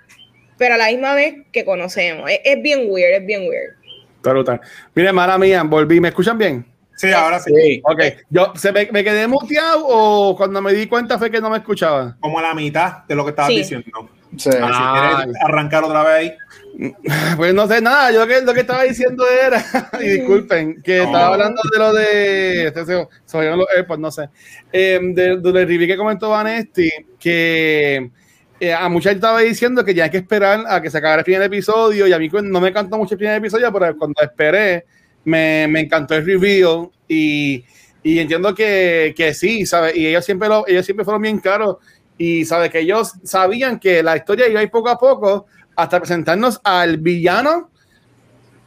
[0.58, 2.30] pero a la misma vez que conocemos.
[2.30, 3.76] Es, es bien weird, es bien weird.
[4.22, 4.62] Total.
[4.94, 6.77] Mire, mala mía, volví, ¿me escuchan bien?
[6.98, 7.82] Sí, ahora sí.
[7.84, 11.50] Ok, yo se me, me, quedé muteado o cuando me di cuenta fue que no
[11.50, 12.18] me escuchaba.
[12.20, 14.10] Como a la mitad de lo que estabas diciendo.
[14.36, 14.50] Sí.
[14.62, 16.34] Ah, si arrancar otra vez ahí.
[17.38, 19.64] Pues no sé nada, yo lo que, lo que estaba diciendo era,
[20.00, 24.30] y disculpen, que estaba hablando de lo de, este, sobre los AirPods, no sé,
[24.72, 26.90] eh, de, de, review que comentó Vanesti,
[27.20, 28.12] que
[28.60, 31.22] eh, a mucha gente estaba diciendo que ya hay que esperar a que se acabara
[31.22, 34.22] el primer episodio, y a mí no me encantó mucho el primer episodio, pero cuando
[34.22, 34.86] esperé,
[35.28, 37.66] me, me encantó el review y,
[38.02, 39.94] y entiendo que, que, sí, ¿sabes?
[39.98, 41.78] Y ellos siempre, lo, ellos siempre fueron bien claros
[42.18, 42.72] y, ¿sabes?
[42.72, 47.00] Que ellos sabían que la historia iba a ir poco a poco hasta presentarnos al
[47.00, 47.70] villano,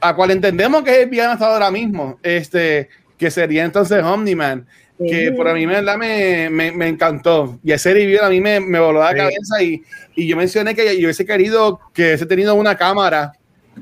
[0.02, 4.66] a cual entendemos que es el villano hasta ahora mismo, este, que sería entonces Omni-Man.
[4.98, 5.80] que por a mí me,
[6.50, 7.58] me, me, encantó.
[7.64, 9.82] Y ese review a mí me, me voló la cabeza y,
[10.14, 13.32] y, yo mencioné que yo hubiese querido que hubiese tenido una cámara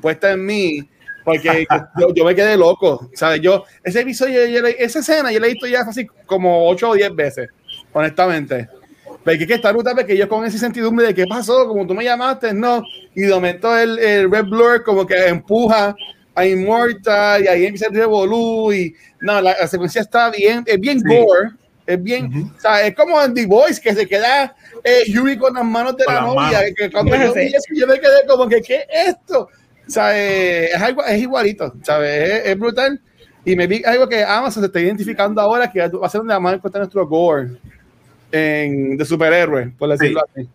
[0.00, 0.88] puesta en mí,
[1.28, 1.66] porque
[2.00, 3.10] yo, yo, me quedé loco.
[3.14, 3.40] ¿sabes?
[3.40, 7.14] Yo, ese episodio, esa escena, yo la he visto ya así como 8 o 10
[7.14, 7.48] veces,
[7.92, 8.68] honestamente.
[9.24, 12.04] Porque que está brutal, porque yo con esa incertidumbre de qué pasó, como tú me
[12.04, 12.82] llamaste, no.
[13.14, 15.94] Y de momento el, el Red Blur como que empuja
[16.34, 21.02] a Immortal y ahí empieza a revolú y no, la, secuencia está bien, es bien
[21.04, 21.50] gore,
[21.84, 24.54] es bien, o sea, es como The Voice que se queda
[24.84, 27.98] eh, Yuri con las manos de la novia, que cuando yo vi eso yo me
[27.98, 29.48] quedé como que, ¿qué es esto?
[29.88, 32.10] O sea, eh, es, algo, es igualito, ¿sabes?
[32.10, 33.00] Es, es, brutal.
[33.44, 36.34] Y me vi algo que Amazon se está identificando ahora, que va a ser donde
[36.34, 37.48] vamos a encontrar nuestro gore
[38.30, 40.46] en, de superhéroes, por decirlo así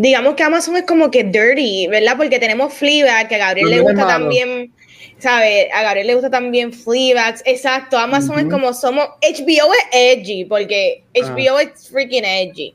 [0.00, 2.16] digamos que Amazon es como que dirty, ¿verdad?
[2.16, 4.72] Porque tenemos Fleabag, que a Gabriel le gusta también,
[5.18, 5.66] ¿sabes?
[5.74, 7.98] A Gabriel le gusta también Fleabag, exacto.
[7.98, 11.62] Amazon es como somos, HBO es edgy, porque HBO ah.
[11.62, 12.74] es freaking edgy.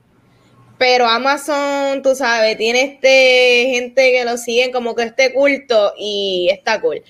[0.77, 6.49] Pero Amazon, tú sabes, tiene este gente que lo siguen como que este culto y
[6.51, 7.01] está cool.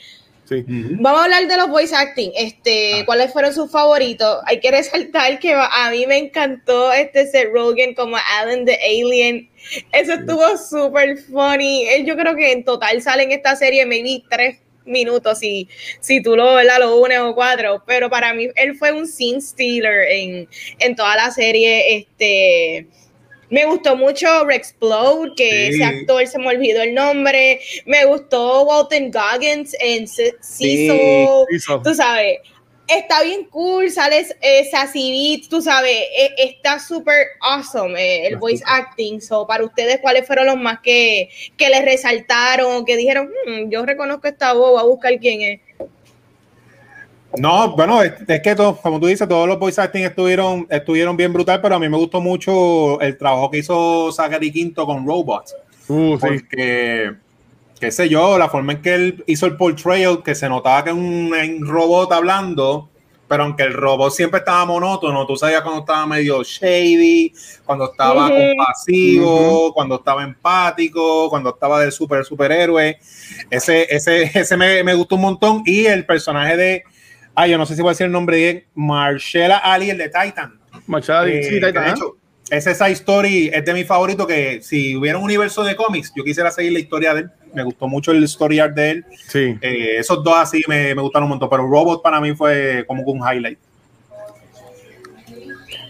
[0.67, 2.31] Vamos a hablar de los voice acting.
[2.35, 3.05] Este, ah.
[3.05, 4.39] ¿cuáles fueron sus favoritos?
[4.45, 9.49] Hay que resaltar que a mí me encantó este Seth Rogen como Alan the Alien.
[9.91, 11.85] Eso estuvo súper funny.
[12.05, 15.67] Yo creo que en total sale en esta serie maybe tres minutos si,
[15.99, 16.77] si tú lo, ¿verdad?
[16.79, 17.83] lo unes o cuatro.
[17.87, 20.47] Pero para mí él fue un scene stealer en,
[20.77, 21.97] en toda la serie.
[21.97, 22.87] Este
[23.55, 27.61] me gustó mucho Rexplode, que ese actor se me olvidó el nombre.
[27.85, 30.91] Me gustó Walton Goggins en Cecil.
[31.81, 32.39] tú sabes.
[32.85, 38.63] Está bien cool, sales eh, Sassy tú sabes, e, está súper awesome eh, el voice
[38.67, 39.21] acting.
[39.21, 42.83] So, para ustedes, ¿cuáles fueron los más que, que les resaltaron?
[42.83, 45.61] Que dijeron, hmm, yo reconozco esta voz, voy a buscar quién es.
[47.37, 51.61] No, bueno, es, que como tú dices, todos los voice acting estuvieron, estuvieron bien brutal,
[51.61, 55.55] pero a mí me gustó mucho el trabajo que hizo Zachary Quinto con Robots.
[55.87, 57.13] Uh, porque,
[57.79, 60.91] qué sé yo, la forma en que él hizo el portrayal, que se notaba que
[60.91, 62.89] un, un robot hablando,
[63.27, 67.33] pero aunque el robot siempre estaba monótono, tú sabías cuando estaba medio shady,
[67.65, 72.99] cuando estaba compasivo, cuando estaba empático, cuando estaba del super superhéroe.
[73.49, 75.63] Ese, ese, ese me, me, gustó un montón.
[75.65, 76.83] Y el personaje de
[77.35, 78.63] Ah, yo no sé si voy a decir el nombre bien.
[78.75, 80.57] Marcella Ali, el de Titan.
[80.87, 81.73] Marcella Ali, sí, Titan.
[81.73, 82.17] De hecho,
[82.49, 84.25] esa side story es de mi favorito.
[84.25, 87.31] Que si hubiera un universo de cómics, yo quisiera seguir la historia de él.
[87.53, 89.05] Me gustó mucho el story art de él.
[89.27, 89.57] Sí.
[89.61, 91.49] Eh, esos dos así me, me gustaron un montón.
[91.49, 93.59] Pero Robot para mí fue como un highlight.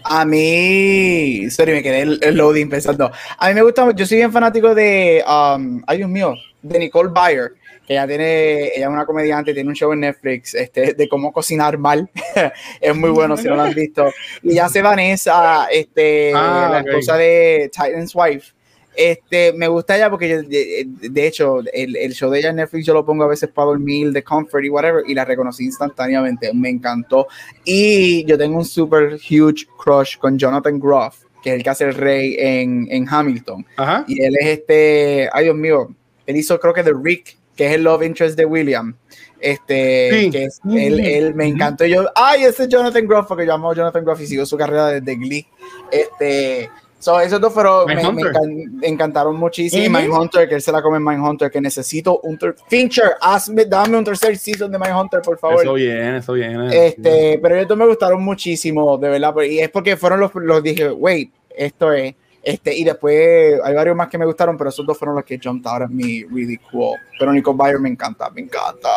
[0.08, 3.10] A mí, sorry, me quedé el, loading pensando.
[3.38, 7.10] A mí me gusta, yo soy bien fanático de, um, ay Dios mío, de Nicole
[7.10, 11.08] Byer que ella tiene, ella es una comediante, tiene un show en Netflix este, de
[11.08, 12.10] cómo cocinar mal.
[12.80, 14.12] es muy bueno si no lo han visto.
[14.42, 18.56] Y ya se Vanessa, este, ah, la esposa de Titan's Wife.
[18.96, 22.94] Este, me gusta ella porque de, hecho el, el, show de ella en Netflix yo
[22.94, 26.70] lo pongo a veces para dormir, de comfort y whatever, y la reconocí instantáneamente, me
[26.70, 27.26] encantó.
[27.62, 31.84] Y yo tengo un super huge crush con Jonathan Groff, que es el que hace
[31.84, 33.66] el rey en, en Hamilton.
[34.06, 37.72] Y él es este, ay Dios mío, él hizo creo que The Rick que es
[37.72, 38.94] el love interest de William.
[39.40, 41.84] Este, que es, él, él, me encantó.
[41.84, 44.56] Yo, ay, ese es Jonathan Groff, porque yo amo a Jonathan Groff y sigo su
[44.56, 45.46] carrera desde Glee.
[45.90, 49.84] Este, so, esos dos fueron, me, me, encantaron muchísimo.
[49.84, 52.38] Y Mindhunter, que él se la come en Mindhunter, que necesito un
[52.68, 55.62] Fincher, hazme, dame un tercer season de Mindhunter, por favor.
[55.62, 56.62] Eso bien, eso bien.
[56.72, 59.34] Este, pero ellos dos me gustaron muchísimo, de verdad.
[59.42, 62.14] Y es porque fueron los, los dije, wait, esto es
[62.46, 65.36] este, y después hay varios más que me gustaron, pero esos dos fueron los que
[65.42, 66.96] jumped out at me really cool.
[67.18, 68.88] Pero Nico Bayer me encanta, me encanta.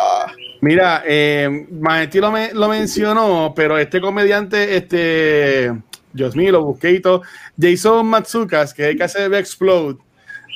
[0.61, 5.73] Mira, eh, lo, lo mencionó, pero este comediante, este,
[6.13, 7.23] Dios mío, lo busqué y todo,
[7.59, 9.97] Jason Matsukas, que es el que hace Explode,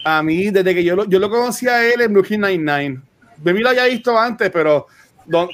[0.05, 3.01] a mí, desde que yo lo, yo lo conocí a él en Brooklyn Nine-Nine,
[3.37, 4.85] de mí lo había visto antes, pero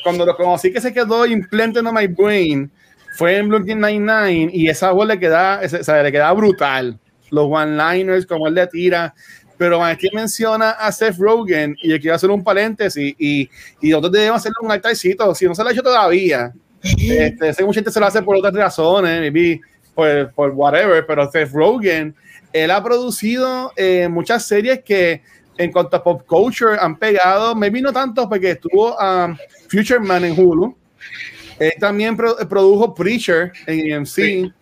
[0.03, 2.69] cuando lo conocí que se quedó implanted en my brain,
[3.15, 6.99] fue en Brooklyn Nine-Nine y esa voz le queda, o sea, le queda brutal
[7.31, 9.13] los one-liners, como él le tira.
[9.57, 13.49] Pero aquí menciona a Seth Rogen y yo quiero hacer un paréntesis y,
[13.81, 15.35] y nosotros debemos hacerle un altarcito.
[15.35, 18.21] Si no se lo ha hecho todavía, este, sé que mucha gente se lo hace
[18.21, 19.59] por otras razones, maybe
[19.93, 22.15] por, por whatever, pero Seth Rogen,
[22.53, 25.21] él ha producido eh, muchas series que
[25.57, 29.35] en cuanto a pop culture han pegado, maybe no tanto porque estuvo um,
[29.69, 30.75] Future Man en Hulu.
[31.59, 34.53] Él también produjo Preacher en EMC.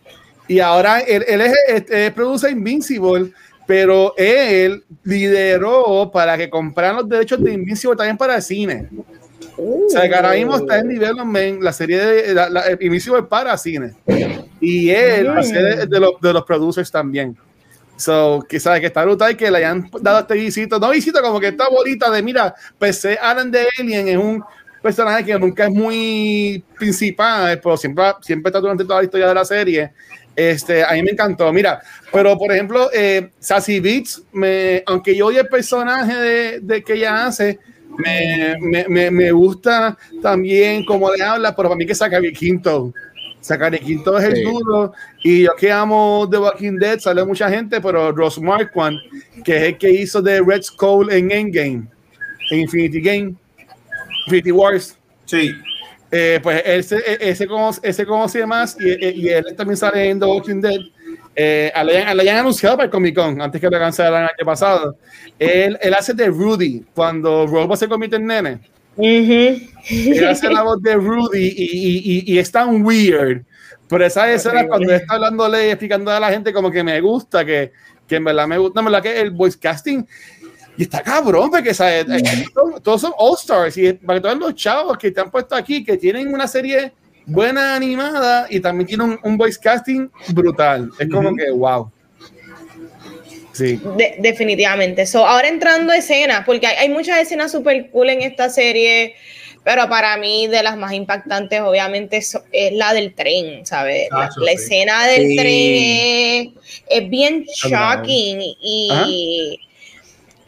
[0.48, 3.32] Y ahora él, es, produce Invincible,
[3.66, 8.88] pero él lideró para que compraran los derechos de Invincible también para el cine.
[9.58, 13.56] o sea, que ahora mismo está en development la serie de la, la, Invisible para
[13.58, 13.92] cine.
[14.60, 17.36] Y él a ser de, los, de los producers también.
[17.98, 21.40] So, que sabe que está brutal que le hayan dado este visito, no visito como
[21.40, 24.44] que está bonita de mira, PC Alan de Alien es un
[24.80, 29.34] personaje que nunca es muy principal, pero siempre, siempre está durante toda la historia de
[29.34, 29.92] la serie.
[30.38, 31.52] Este, a mí me encantó.
[31.52, 31.82] Mira,
[32.12, 36.92] pero por ejemplo, eh, Sassy Beats, me, aunque yo oye el personaje de, de que
[36.92, 37.58] ella hace,
[37.96, 42.92] me, me, me, gusta también cómo le habla, pero para mí que saca Quinto.
[43.40, 44.92] Zachary Quinto es el duro.
[45.24, 48.96] Y yo que amo The Walking Dead, sale mucha gente, pero Ross Marquand,
[49.44, 51.88] que es el que hizo de Red Skull en Endgame,
[52.52, 53.34] en Infinity Game,
[54.26, 54.96] Infinity Wars.
[55.24, 55.52] Sí.
[56.10, 57.46] Eh, pues ese, ese,
[57.82, 60.80] ese conoce más y, y, él también sale en The Walking Dead.
[61.36, 64.96] Eh, le, hayan anunciado para el Comic Con antes que lo cancelaran el año pasado.
[65.38, 68.58] Él, él hace de Rudy cuando Robo se convierte en nene.
[68.96, 73.42] Él hace la voz de Rudy y, y, y, es tan weird.
[73.88, 77.44] Pero esa escena cuando está hablándole y explicando a la gente como que me gusta,
[77.44, 77.72] que,
[78.06, 80.04] que en verdad me gusta, en verdad que el voice casting
[80.78, 82.06] y está cabrón, porque ¿sabes?
[82.82, 85.96] todos son All Stars y para todos los chavos que te han puesto aquí, que
[85.96, 86.92] tienen una serie
[87.26, 90.88] buena animada y también tienen un, voice casting brutal.
[91.00, 91.90] Es como que wow.
[93.52, 93.80] Sí.
[94.20, 95.04] definitivamente.
[95.04, 99.16] So, ahora entrando a escenas, porque hay, muchas escenas super cool en esta serie,
[99.64, 102.38] pero para mí de las más impactantes obviamente es,
[102.72, 104.08] la del tren, ¿sabes?
[104.10, 106.54] la, escena del tren
[106.88, 109.58] es, bien shocking y,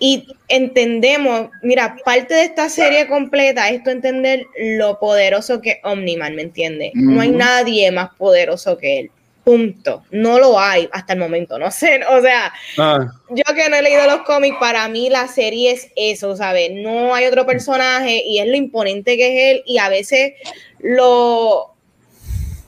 [0.02, 6.34] y entendemos, mira, parte de esta serie completa es entender lo poderoso que es Omniman,
[6.34, 6.92] ¿me entiendes?
[6.94, 9.10] No hay nadie más poderoso que él.
[9.44, 10.02] Punto.
[10.10, 11.58] No lo hay hasta el momento.
[11.58, 13.12] No sé, o sea, ah.
[13.28, 16.70] yo que no he leído los cómics, para mí la serie es eso, ¿sabes?
[16.72, 20.32] No hay otro personaje y es lo imponente que es él y a veces
[20.78, 21.74] lo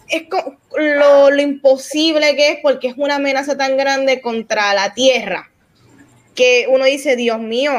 [0.09, 0.25] es
[0.77, 5.52] lo, lo imposible que es porque es una amenaza tan grande contra la Tierra
[6.35, 7.73] que uno dice, Dios mío,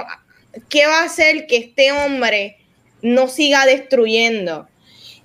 [0.69, 2.57] ¿qué va a hacer que este hombre
[3.01, 4.67] no siga destruyendo?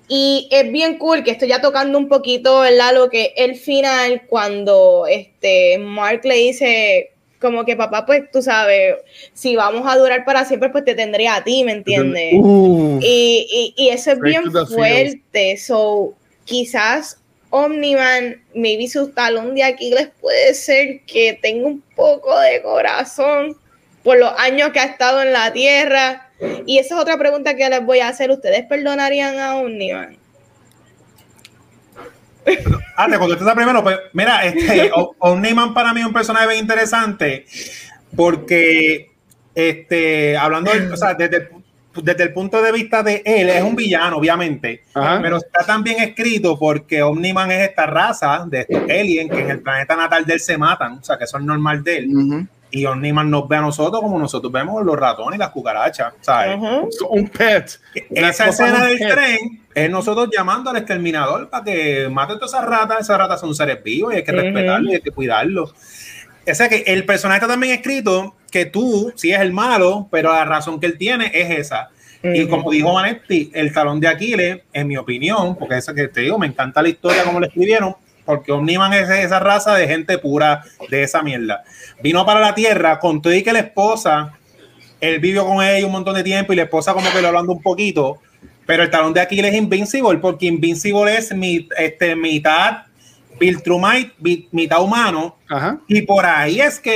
[0.07, 2.95] Y es bien cool que estoy ya tocando un poquito, ¿verdad?
[2.95, 8.95] Lo que el final, cuando este Mark le dice, como que papá, pues tú sabes,
[9.33, 12.33] si vamos a durar para siempre, pues te tendría a ti, ¿me entiendes?
[12.35, 12.99] Uh.
[13.03, 15.57] y, y, eso es bien fuerte.
[15.57, 17.18] So, quizás
[17.49, 23.57] Omniman, maybe su talón de Aquiles puede ser que tenga un poco de corazón
[24.03, 26.29] por los años que ha estado en la Tierra.
[26.65, 28.31] Y esa es otra pregunta que les voy a hacer.
[28.31, 30.17] ¿Ustedes perdonarían a Omniman?
[32.95, 33.83] Ah, te contestas primero.
[33.83, 37.45] Pues, mira, este, Omniman para mí es un personaje bien interesante
[38.15, 39.11] porque,
[39.55, 41.49] este, hablando, de, o sea, desde,
[41.95, 46.01] desde el punto de vista de él, es un villano, obviamente, pero está tan bien
[46.01, 50.33] escrito porque Omniman es esta raza de estos aliens que en el planeta natal de
[50.33, 52.47] él se matan, o sea, que eso es normal de él.
[52.71, 56.59] Y Omniman nos ve a nosotros como nosotros vemos los ratones y las cucarachas, ¿sabes?
[57.09, 57.79] Un pet.
[58.11, 62.65] Esa escena del tren es nosotros llamando al exterminador para que mate a todas esas
[62.65, 63.01] ratas.
[63.01, 65.73] Esas ratas son seres vivos y hay que respetarlos y hay que cuidarlos.
[66.51, 70.31] O sea que el personaje está también escrito que tú, si es el malo, pero
[70.31, 71.89] la razón que él tiene es esa.
[72.21, 76.21] Y como dijo Manetti, el talón de Aquiles, en mi opinión, porque eso que te
[76.21, 77.95] digo, me encanta la historia como le escribieron,
[78.25, 81.63] porque Omniman es esa raza de gente pura de esa mierda.
[82.03, 84.33] Vino para la Tierra, con todo y que la esposa,
[84.99, 87.53] él vivió con ella un montón de tiempo y la esposa como que lo hablando
[87.53, 88.19] un poquito,
[88.65, 92.83] pero el talón de Aquiles es Invincible, porque Invincible es mi, este, mitad
[93.39, 95.37] Viltrumite, mitad humano,
[95.87, 96.91] y por ahí es que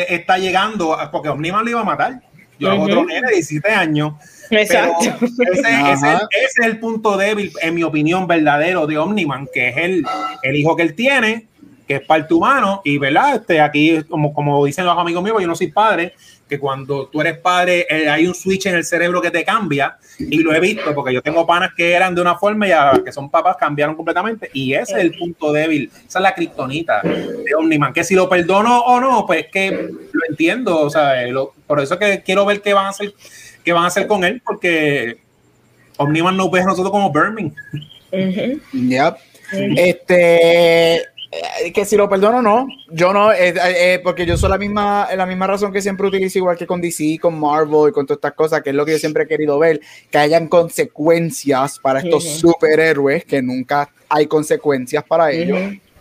[0.00, 2.22] eh, está llegando, porque Omniman lo iba a matar.
[2.58, 4.14] Yo hago otro nene de 17 años.
[4.50, 5.04] Exacto.
[5.52, 10.04] Ese, es el, punto débil, en mi opinión, verdadero de Omniman, que es el,
[10.42, 11.46] el hijo que él tiene,
[11.86, 15.46] que es parte humano, y verdad, este, aquí, como, como dicen los amigos míos, yo
[15.46, 16.14] no soy padre,
[16.48, 19.96] que cuando tú eres padre eh, hay un switch en el cerebro que te cambia
[20.18, 23.02] y lo he visto porque yo tengo panas que eran de una forma y ahora
[23.04, 27.02] que son papás cambiaron completamente y ese es el punto débil, esa es la kriptonita
[27.02, 31.14] de Omniman, que si lo perdono o no, pues que lo entiendo, o sea,
[31.66, 33.12] por eso que quiero ver qué van a hacer,
[33.64, 35.18] qué van a hacer con él porque
[35.98, 37.54] Omniman no ve a nosotros como Birmingham.
[39.52, 44.56] Este eh, que si lo perdono no, yo no, eh, eh, porque yo soy la
[44.56, 48.06] misma, la misma razón que siempre utilizo igual que con DC, con Marvel y con
[48.06, 49.80] todas estas cosas, que es lo que yo siempre he querido ver,
[50.10, 55.58] que hayan consecuencias para estos superhéroes, que nunca hay consecuencias para ellos.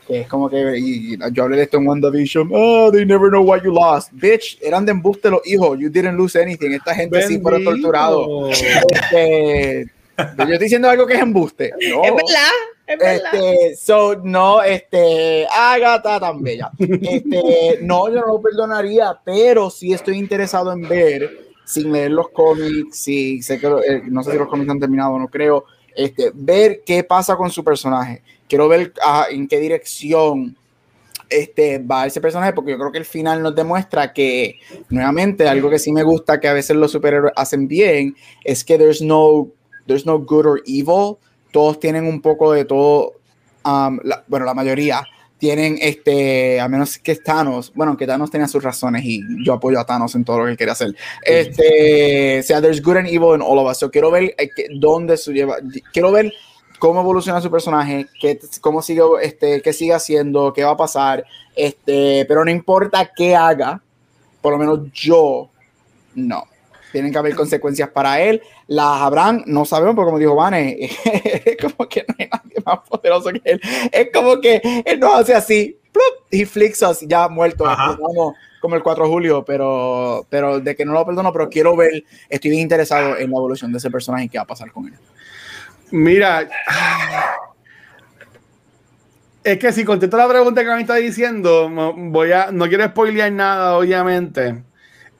[0.07, 3.43] que es como que y, yo hablé de esto en WandaVision, oh, they never know
[3.43, 4.09] why you lost.
[4.13, 6.71] Bitch, eran de embuste los hijos, you didn't lose anything.
[6.71, 8.57] Esta gente sí fueron torturados.
[8.89, 11.71] Este, yo estoy diciendo algo que es embuste.
[11.89, 12.03] No.
[12.03, 12.51] Es verdad.
[12.87, 13.33] Es verdad.
[13.33, 16.71] Este, so, no, este, Agatha tan bella.
[16.79, 21.29] Este, no, yo no lo perdonaría, pero sí estoy interesado en ver,
[21.65, 25.19] sin leer los cómics, sí, sé que, eh, no sé si los cómics han terminado,
[25.19, 25.65] no creo,
[25.95, 28.21] este, ver qué pasa con su personaje.
[28.47, 30.55] Quiero ver ah, en qué dirección
[31.29, 35.69] este, va ese personaje, porque yo creo que el final nos demuestra que, nuevamente, algo
[35.69, 39.49] que sí me gusta que a veces los superhéroes hacen bien, es que there's no,
[39.87, 41.17] there's no good or evil,
[41.51, 43.13] todos tienen un poco de todo,
[43.65, 45.03] um, bueno, la mayoría
[45.37, 49.79] tienen, este, a menos que Thanos, bueno, que Thanos tenía sus razones y yo apoyo
[49.79, 50.95] a Thanos en todo lo que quiere hacer.
[51.23, 53.77] Este, o sea, there's good and evil in all of us.
[53.77, 55.57] So quiero ver eh, dónde se lleva,
[55.93, 56.33] quiero ver
[56.79, 61.23] cómo evoluciona su personaje, qué, cómo sigue, este, qué sigue haciendo, qué va a pasar,
[61.55, 63.81] este, pero no importa qué haga,
[64.41, 65.49] por lo menos yo,
[66.15, 66.43] no
[66.91, 68.41] tienen que haber consecuencias para él.
[68.67, 70.77] Las habrán, no sabemos, porque como dijo Vane,
[71.45, 73.61] es como que no hay nadie más poderoso que él.
[73.91, 75.79] Es como que él nos hace así,
[76.29, 77.65] y flicks ya muerto.
[78.59, 82.03] Como el 4 de julio, pero, pero de que no lo perdono, pero quiero ver,
[82.27, 84.87] estoy bien interesado en la evolución de ese personaje y qué va a pasar con
[84.87, 84.95] él.
[85.91, 86.49] Mira,
[89.43, 93.31] es que si contesto la pregunta que me está diciendo, voy a, no quiero spoilear
[93.31, 94.63] nada, obviamente.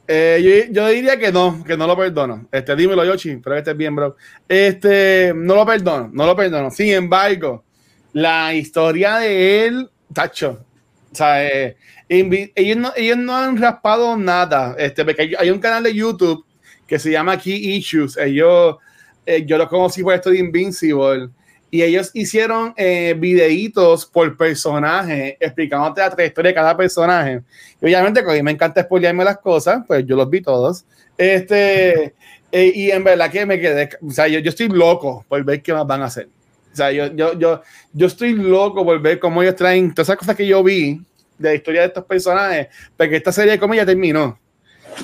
[0.08, 2.48] Eh, yo, diría que no, que no lo perdono.
[2.52, 4.16] Este, dímelo, Yoshi, pero que estés bien, bro.
[4.48, 6.72] Este, no lo perdono, no lo perdono.
[6.72, 7.66] Sin embargo,
[8.14, 10.66] la historia de él, tacho,
[11.12, 11.76] o sea, eh,
[12.08, 14.76] ellos, no, ellos no han raspado nada.
[14.78, 16.46] Este, porque hay, un canal de YouTube
[16.86, 18.16] que se llama Key Issues.
[18.18, 18.78] Ellos,
[19.26, 21.30] eh, yo lo conocí por esto de Invincible
[21.70, 27.42] y ellos hicieron eh, videitos por personaje, explicándote la trayectoria de cada personaje.
[27.82, 30.86] Y obviamente, como a mí me encanta spoilearme las cosas, pues yo los vi todos.
[31.18, 32.14] Este,
[32.52, 35.62] eh, y en verdad que me quedé, o sea, yo, yo, estoy loco por ver
[35.62, 36.30] qué más van a hacer.
[36.72, 37.62] O sea, yo, yo, yo,
[37.92, 41.02] yo estoy loco por ver cómo ellos traen todas esas cosas que yo vi
[41.38, 44.40] de la historia de estos personajes, porque esta serie de comedia terminó.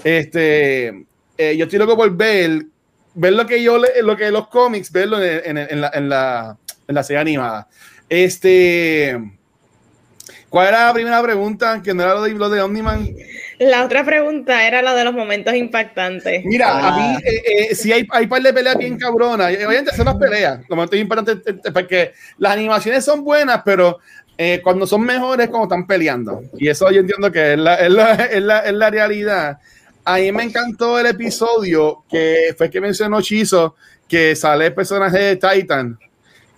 [0.04, 1.06] Este,
[1.38, 2.68] eh, yo estoy loco por ver
[3.16, 6.58] ver lo que yo lo que los cómics, verlo en, en, la, en, la,
[6.88, 7.68] en la serie animada.
[8.10, 9.18] Este,
[10.50, 11.82] ¿cuál era la primera pregunta?
[11.84, 13.10] Que no era lo de, lo de Omniman.
[13.60, 16.44] La otra pregunta era la de los momentos impactantes.
[16.46, 17.22] Mira, a mí, ah.
[17.24, 19.54] eh, eh, sí hay, hay par de peleas bien cabronas.
[19.56, 20.60] Obviamente son las peleas.
[20.68, 24.00] Los momentos impactantes, eh, porque las animaciones son buenas, pero
[24.64, 26.42] cuando son mejores, como están peleando.
[26.58, 29.60] Y eso yo entiendo que es la, es la, es la, es la realidad
[30.06, 33.76] a mí me encantó el episodio que fue que mencionó Chizo,
[34.08, 35.98] que sale el personaje de Titan,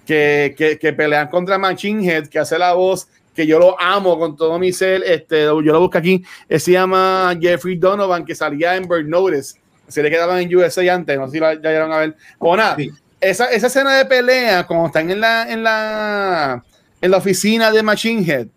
[0.05, 4.17] que, que, que, pelean contra Machine Head, que hace la voz, que yo lo amo
[4.17, 5.03] con todo mi ser.
[5.05, 6.23] Este, yo lo busco aquí.
[6.49, 9.59] Se llama Jeffrey Donovan, que salía en Bird Notice.
[9.88, 12.15] Se le quedaban en USA antes, no sé si la, ya llegaron a ver.
[12.39, 12.77] O nada,
[13.22, 16.63] esa, esa escena de pelea, como están en la, en la,
[17.01, 18.47] en la oficina de Machine Head,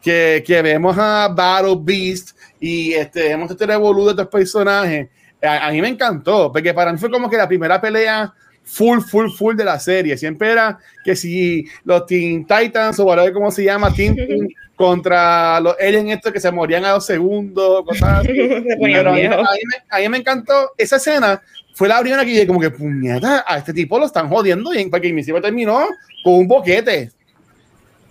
[0.00, 5.08] que, que vemos a Battle Beast y este, hemos este revolú de estos personajes.
[5.42, 8.32] A, mí me encantó, porque para mí fue como que la primera pelea
[8.64, 10.16] full, full, full de la serie.
[10.16, 14.16] Siempre era que si los Teen Titans o whatever como se llama, Teen,
[14.76, 18.24] contra los aliens estos que se morían a dos segundos, cosas
[18.80, 21.42] Pero a mí, a, mí me, encantó esa escena.
[21.74, 24.90] Fue la primera que dije como que, puñeta, a este tipo lo están jodiendo bien,
[24.90, 25.86] porque mi terminó
[26.24, 27.12] con un boquete.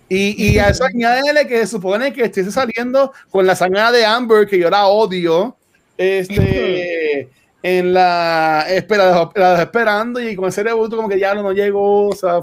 [0.10, 4.06] Y, y a eso añádele que se supone que esté saliendo con la sangre de
[4.06, 5.56] Amber, que yo la odio,
[5.98, 7.30] este,
[7.64, 12.26] en la espera, la esperando y con ese debut como que ya no, llegó, se
[12.26, 12.42] va,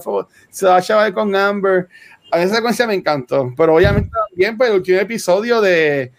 [0.50, 1.88] se va a chaval con Amber.
[2.30, 6.12] A esa secuencia me encantó, pero obviamente también pues, el último episodio de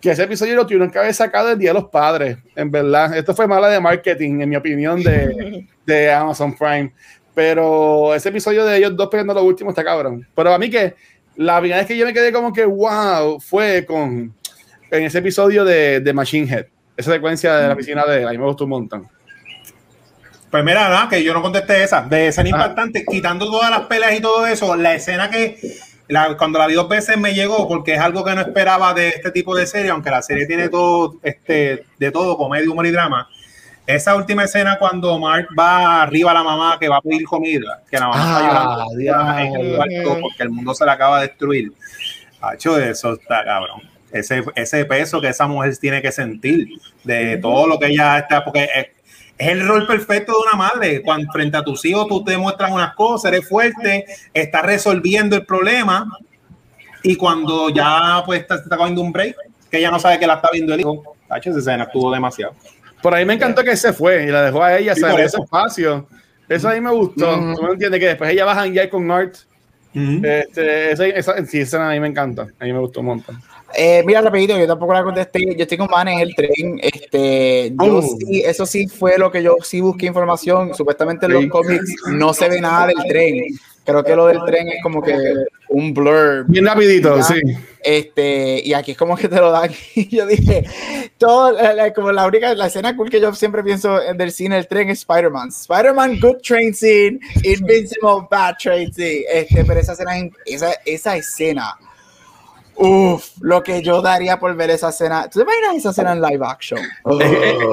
[0.00, 3.16] que ese episodio lo tuvieron que haber sacado el Día de los Padres, en verdad.
[3.16, 6.92] Esto fue mala de marketing, en mi opinión, de, de Amazon Prime.
[7.34, 10.26] Pero ese episodio de ellos dos pegando lo último está cabrón.
[10.34, 10.94] Pero a mí que
[11.36, 14.34] la primera vez que yo me quedé como que wow fue con
[14.90, 16.66] en ese episodio de, de Machine Head.
[16.96, 19.08] Esa secuencia de la piscina de ahí me gustó un montón.
[20.50, 21.08] Pues mira, ¿no?
[21.08, 22.02] que yo no contesté esa.
[22.02, 25.58] De escena impactante, quitando todas las peleas y todo eso, la escena que
[26.08, 29.08] la, cuando la vi dos veces me llegó porque es algo que no esperaba de
[29.08, 32.90] este tipo de serie, aunque la serie tiene todo, este, de todo, comedia, humor y
[32.90, 33.26] drama
[33.86, 37.82] esa última escena cuando Mark va arriba a la mamá que va a pedir comida,
[37.90, 41.28] que la mamá está llorando en el cuarto porque el mundo se le acaba de
[41.28, 41.72] destruir.
[42.40, 43.82] Hacho, eso está cabrón.
[44.10, 46.68] Ese, ese peso que esa mujer tiene que sentir
[47.02, 48.86] de todo lo que ella está, porque es,
[49.38, 51.02] el rol perfecto de una madre.
[51.02, 55.44] Cuando frente a tus hijos tú te muestras unas cosas, eres fuerte, estás resolviendo el
[55.44, 56.06] problema
[57.02, 59.34] Y cuando ya pues está, está cogiendo un break,
[59.70, 62.54] que ella no sabe que la está viendo el hijo, esa escena estuvo demasiado.
[63.02, 66.06] Por ahí me encantó que se fue y la dejó a ella, saber ese espacio.
[66.48, 67.36] Eso a mí me gustó.
[67.36, 67.54] Mm.
[67.56, 68.00] ¿Tú me entiendes?
[68.00, 69.36] Que después ella va a ya con Art.
[69.94, 72.46] este, esa, esa, sí, esa a mí me encanta.
[72.58, 73.40] A mí me gustó un montón.
[73.74, 75.54] Eh, mira, rapidito, yo tampoco la contesté.
[75.56, 76.80] Yo estoy con Van en el tren.
[76.82, 78.02] Este, yo oh.
[78.02, 80.74] sí, eso sí fue lo que yo sí busqué información.
[80.74, 83.44] Supuestamente en los cómics no se ve nada del tren.
[83.84, 85.16] Creo que lo del tren es como que
[85.68, 86.44] un blur.
[86.46, 87.34] Bien rapidito, sí.
[87.82, 89.70] Este, y aquí es como que te lo dan.
[89.94, 90.64] Y yo dije,
[91.18, 91.56] todo,
[91.94, 95.00] como la única, la escena cool que yo siempre pienso del cine del tren es
[95.00, 95.48] Spider-Man.
[95.48, 99.24] Spider-Man, good train scene, Invincible, bad train scene.
[99.32, 100.12] Este, pero esa escena,
[100.46, 101.76] esa, esa escena
[102.82, 105.28] Uf, lo que yo daría por ver esa escena.
[105.30, 106.80] ¿Tú te imaginas esa escena en live action?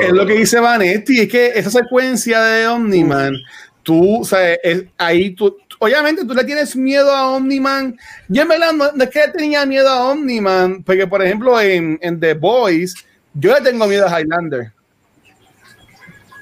[0.01, 3.33] Es, lo que dice Vanetti, es que esa secuencia de Omniman,
[3.81, 4.55] tú, o sea,
[4.99, 7.97] ahí tú, obviamente tú le tienes miedo a Omniman.
[8.27, 12.19] Yo en verdad no, es que tenía miedo a Omniman, porque por ejemplo en, en
[12.19, 12.93] The Boys,
[13.33, 14.71] yo le tengo miedo a Highlander.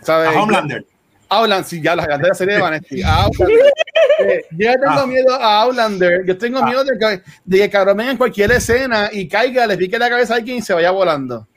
[0.02, 0.36] ¿Sabes?
[0.36, 0.86] A Homelander.
[1.30, 3.28] Outlander, sí, ya la, la serie de Vanessa.
[4.20, 5.08] Eh, yo tengo ah.
[5.08, 6.26] miedo a Outlander.
[6.26, 10.00] Yo tengo miedo de que, de que cabrón en cualquier escena y caiga, le pique
[10.00, 11.48] la cabeza a alguien y se vaya volando.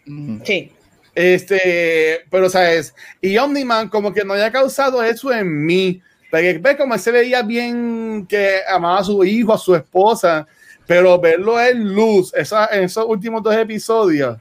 [0.44, 0.72] Sí.
[1.14, 6.00] Este, pero sabes, y Omniman como que no haya causado eso en mí.
[6.30, 10.46] Porque ves como él se veía bien que amaba a su hijo, a su esposa,
[10.86, 14.38] pero verlo en luz, esa, en esos últimos dos episodios,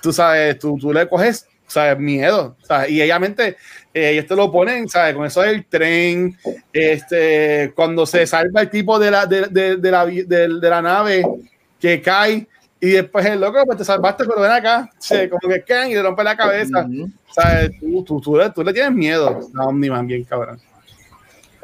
[0.00, 1.98] tú sabes, tú, tú le coges ¿sabes?
[1.98, 2.90] Miedo, ¿sabes?
[2.90, 3.56] Y obviamente
[3.94, 5.14] eh, ellos te lo ponen, ¿sabes?
[5.14, 6.36] Con eso del tren,
[6.72, 10.82] este, cuando se salva el tipo de la, de, de, de la, de, de, la
[10.82, 11.24] nave
[11.80, 12.46] que cae
[12.80, 14.90] y después el loco, pues te salvaste, pero ven acá,
[15.30, 16.86] como que caen y le rompe la cabeza,
[17.30, 17.70] ¿sabes?
[17.78, 20.60] Tú, tú, tú, tú, le tienes miedo a Omniman, bien cabrón.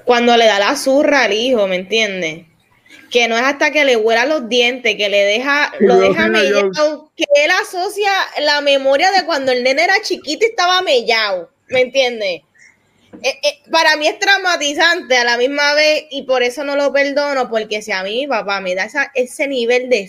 [0.05, 2.47] Cuando le da la zurra al hijo, ¿me entiendes?
[3.11, 7.11] que no es hasta que le huela los dientes, que le deja, lo deja mellado,
[7.17, 8.11] que él asocia
[8.41, 12.43] la memoria de cuando el nene era chiquito y estaba mellado, ¿me entiendes?
[13.23, 16.93] Eh, eh, para mí es traumatizante a la misma vez y por eso no lo
[16.93, 20.07] perdono, porque si a mí papá me da ese nivel de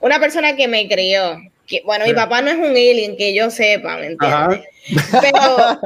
[0.00, 3.50] una persona que me crió, que bueno, mi papá no es un alien que yo
[3.50, 4.60] sepa, ¿me entiendes?
[5.20, 5.80] Pero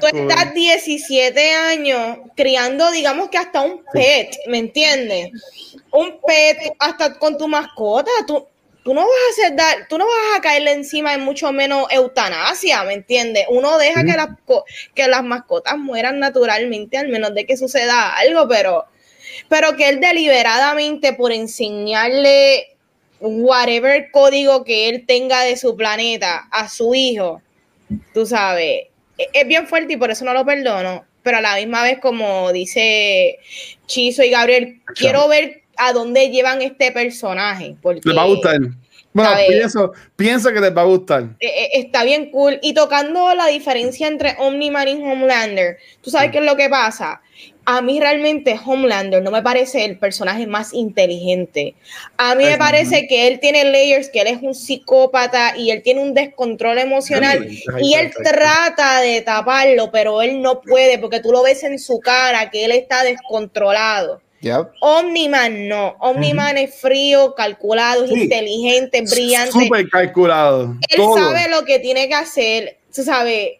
[0.00, 5.30] tú estás 17 años criando, digamos que hasta un pet, ¿me entiendes?
[5.90, 8.46] Un pet hasta con tu mascota, tú,
[8.88, 11.86] tú no vas a hacer dar, tú no vas a caerle encima de mucho menos
[11.90, 13.44] eutanasia, ¿me entiendes?
[13.50, 14.28] Uno deja que, las,
[14.94, 18.86] que las mascotas mueran naturalmente, al menos de que suceda algo, pero,
[19.50, 22.78] pero que él deliberadamente por enseñarle
[23.20, 27.42] whatever código que él tenga de su planeta a su hijo,
[28.14, 28.86] tú sabes,
[29.18, 31.98] e-, es bien fuerte y por eso no lo perdono, pero a la misma vez,
[31.98, 33.38] como dice
[33.84, 37.76] Chizo y Gabriel, quiero ver a dónde llevan este personaje.
[37.80, 38.58] Porque, les va a gustar.
[39.12, 41.24] Bueno, pienso, pienso, que les va a gustar.
[41.40, 42.58] E-, e-, está bien cool.
[42.62, 47.20] Y tocando la diferencia entre Omni-Man y Homelander, ¿tú sabes qué es lo que pasa?
[47.70, 51.74] a mí realmente Homelander no me parece el personaje más inteligente.
[52.16, 55.82] A mí me parece que él tiene layers, que él es un psicópata y él
[55.82, 57.46] tiene un descontrol emocional
[57.82, 62.00] y él trata de taparlo, pero él no puede porque tú lo ves en su
[62.00, 64.22] cara que él está descontrolado.
[64.80, 65.96] Omniman no.
[65.98, 69.52] Omniman es frío, calculado, inteligente, brillante.
[69.52, 70.76] Súper calculado.
[70.88, 72.78] Él sabe lo que tiene que hacer.
[72.94, 73.58] Tú sabes,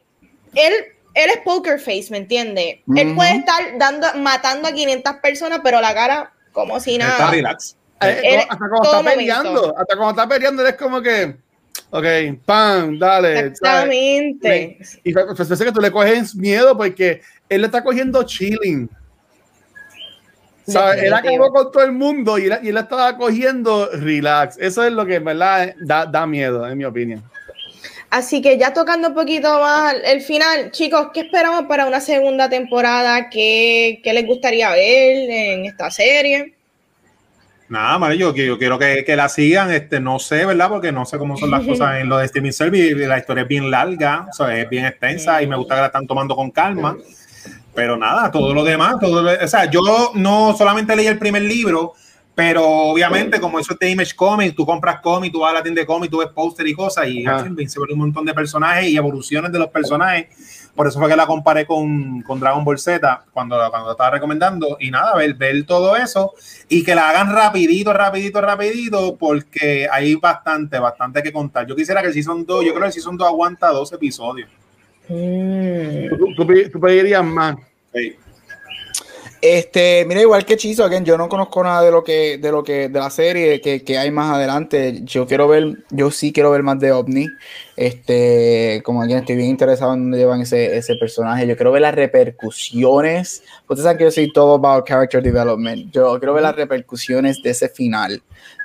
[0.54, 0.72] él
[1.14, 2.76] él es poker face, ¿me entiendes?
[2.94, 7.12] Él puede estar dando, matando a 500 personas, pero la cara como si nada.
[7.12, 7.76] Está relax.
[8.00, 11.36] Eh, hasta cuando está peleando, hasta cuando está peleando, él es como que,
[11.90, 12.06] ok,
[12.44, 13.38] pam, dale.
[13.40, 14.78] Exactamente.
[15.02, 18.88] Y parece que tú le coges miedo porque él le está cogiendo chilling.
[20.68, 21.02] ¿Sabes?
[21.02, 24.58] Él acabó con todo el mundo y él, y él estaba cogiendo relax.
[24.58, 27.22] Eso es lo que en verdad da, da miedo, en mi opinión.
[28.10, 32.48] Así que ya tocando un poquito más el final, chicos, ¿qué esperamos para una segunda
[32.48, 33.28] temporada?
[33.28, 36.54] ¿Qué, qué les gustaría ver en esta serie?
[37.68, 40.70] Nada, Mario, yo, yo quiero que, que, la sigan, este, no sé, ¿verdad?
[40.70, 43.48] Porque no sé cómo son las cosas en lo de streaming service, la historia es
[43.48, 46.50] bien larga, o sea, es bien extensa y me gusta que la están tomando con
[46.50, 46.96] calma,
[47.78, 51.92] pero nada, todo lo demás, todo o sea, yo no solamente leí el primer libro,
[52.34, 55.62] pero obviamente, como eso es de Image Comics, tú compras cómics, tú vas a la
[55.62, 58.88] tienda de cómics, tú ves póster y cosas, y se ve un montón de personajes
[58.88, 60.72] y evoluciones de los personajes.
[60.74, 64.76] Por eso fue que la comparé con, con Dragon Ball Z cuando, cuando estaba recomendando.
[64.80, 66.34] Y nada, ver, ver todo eso
[66.68, 71.64] y que la hagan rapidito, rapidito, rapidito, porque hay bastante, bastante que contar.
[71.64, 74.50] Yo quisiera que el Season 2, yo creo que el Season 2 aguanta dos episodios.
[75.08, 76.18] Mm.
[76.18, 77.56] ¿Tú, tú, pedirías más.
[79.40, 82.64] Este, mira, igual que Chizo, again, yo no conozco nada de lo que, de lo
[82.64, 85.00] que, de la serie que, que, hay más adelante.
[85.04, 87.28] Yo quiero ver, yo sí quiero ver más de OVNI.
[87.76, 91.46] Este, como alguien estoy bien interesado en dónde llevan ese, ese personaje.
[91.46, 93.44] Yo quiero ver las repercusiones.
[93.68, 95.92] Ustedes saben que yo soy todo about character development.
[95.92, 98.20] Yo quiero ver las repercusiones de ese final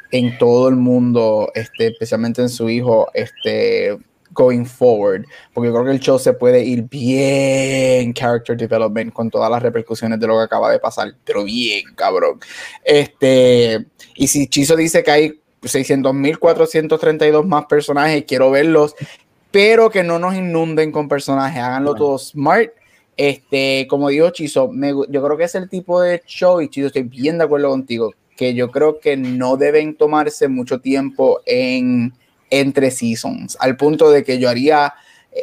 [0.10, 3.98] en todo el mundo, este, especialmente en su hijo, este,
[4.34, 9.30] going forward, porque yo creo que el show se puede ir bien character development con
[9.30, 12.40] todas las repercusiones de lo que acaba de pasar, pero bien, cabrón.
[12.84, 13.86] Este,
[14.16, 18.96] y si Chizo dice que hay 600.432 más personajes, quiero verlos,
[19.52, 22.72] pero que no nos inunden con personajes, háganlo todo smart.
[23.16, 27.04] Este, como dijo Chizo, yo creo que es el tipo de show, y Chizo, estoy
[27.04, 32.14] bien de acuerdo contigo, que yo creo que no deben tomarse mucho tiempo en
[32.50, 34.94] entre seasons, al punto de que yo haría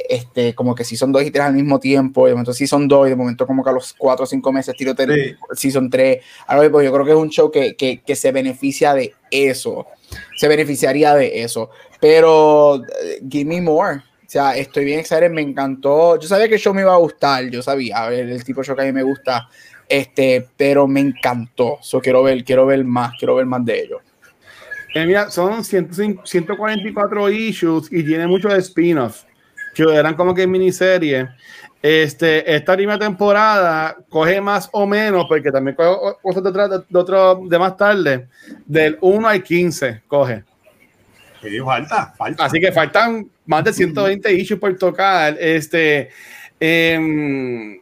[0.09, 3.11] este, como que season 2 y 3 al mismo tiempo, de momento season 2 y
[3.11, 5.35] de momento como que a los 4 o 5 meses tiro sí.
[5.55, 8.95] season 3, algo pues yo creo que es un show que, que, que, se beneficia
[8.95, 9.87] de eso,
[10.37, 11.71] se beneficiaría de eso,
[12.01, 12.85] pero uh,
[13.29, 16.73] give me more, o sea, estoy bien excited, me encantó, yo sabía que el show
[16.73, 18.93] me iba a gustar, yo sabía, a ver, el tipo de show que a mí
[18.93, 19.49] me gusta,
[19.89, 24.03] este, pero me encantó, so quiero ver, quiero ver más, quiero ver más de ellos.
[24.95, 29.27] Eh, mira, son 144 issues y tiene muchos spin-offs
[29.75, 31.29] que eran como que miniserie.
[31.83, 37.41] Este, esta primera temporada coge más o menos, porque también coge cosas de, de, otro
[37.47, 38.29] de más tarde,
[38.67, 40.45] del 1 al 15 coge.
[41.65, 42.45] falta, falta.
[42.45, 45.37] Así que faltan más de 120 issues por tocar.
[45.41, 46.11] Este,
[46.59, 47.81] eh,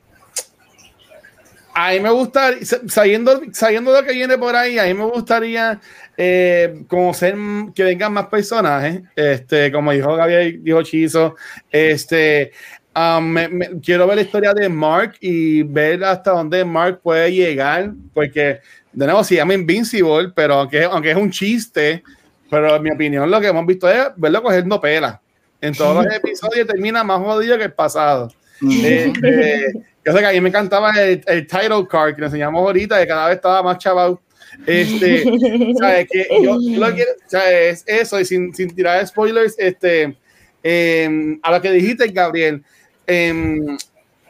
[1.81, 2.55] a mí me gusta,
[2.89, 5.81] sabiendo, sabiendo lo que viene por ahí, a mí me gustaría
[6.17, 7.37] eh, conocer
[7.73, 11.37] que vengan más personajes, este, como dijo Gabriel, dijo Chizo,
[11.71, 12.51] este,
[12.97, 13.37] um,
[13.81, 18.59] quiero ver la historia de Mark y ver hasta dónde Mark puede llegar, porque
[18.93, 22.03] de nuevo se llama Invincible, pero aunque, aunque es un chiste,
[22.51, 25.21] pero en mi opinión lo que hemos visto es verlo cogiendo pela.
[25.61, 28.33] En todos los episodios termina más jodido que el pasado.
[28.61, 29.73] Este,
[30.05, 32.99] yo sé que a mí me encantaba el, el title card que le enseñamos ahorita,
[32.99, 34.19] que cada vez estaba más chaval.
[34.67, 35.25] Este,
[35.79, 36.09] ¿sabes?
[36.11, 37.85] Que yo, lo quiero, ¿sabes?
[37.87, 40.17] Eso, y sin, sin tirar spoilers, este,
[40.63, 42.63] eh, a lo que dijiste, Gabriel,
[43.07, 43.61] eh,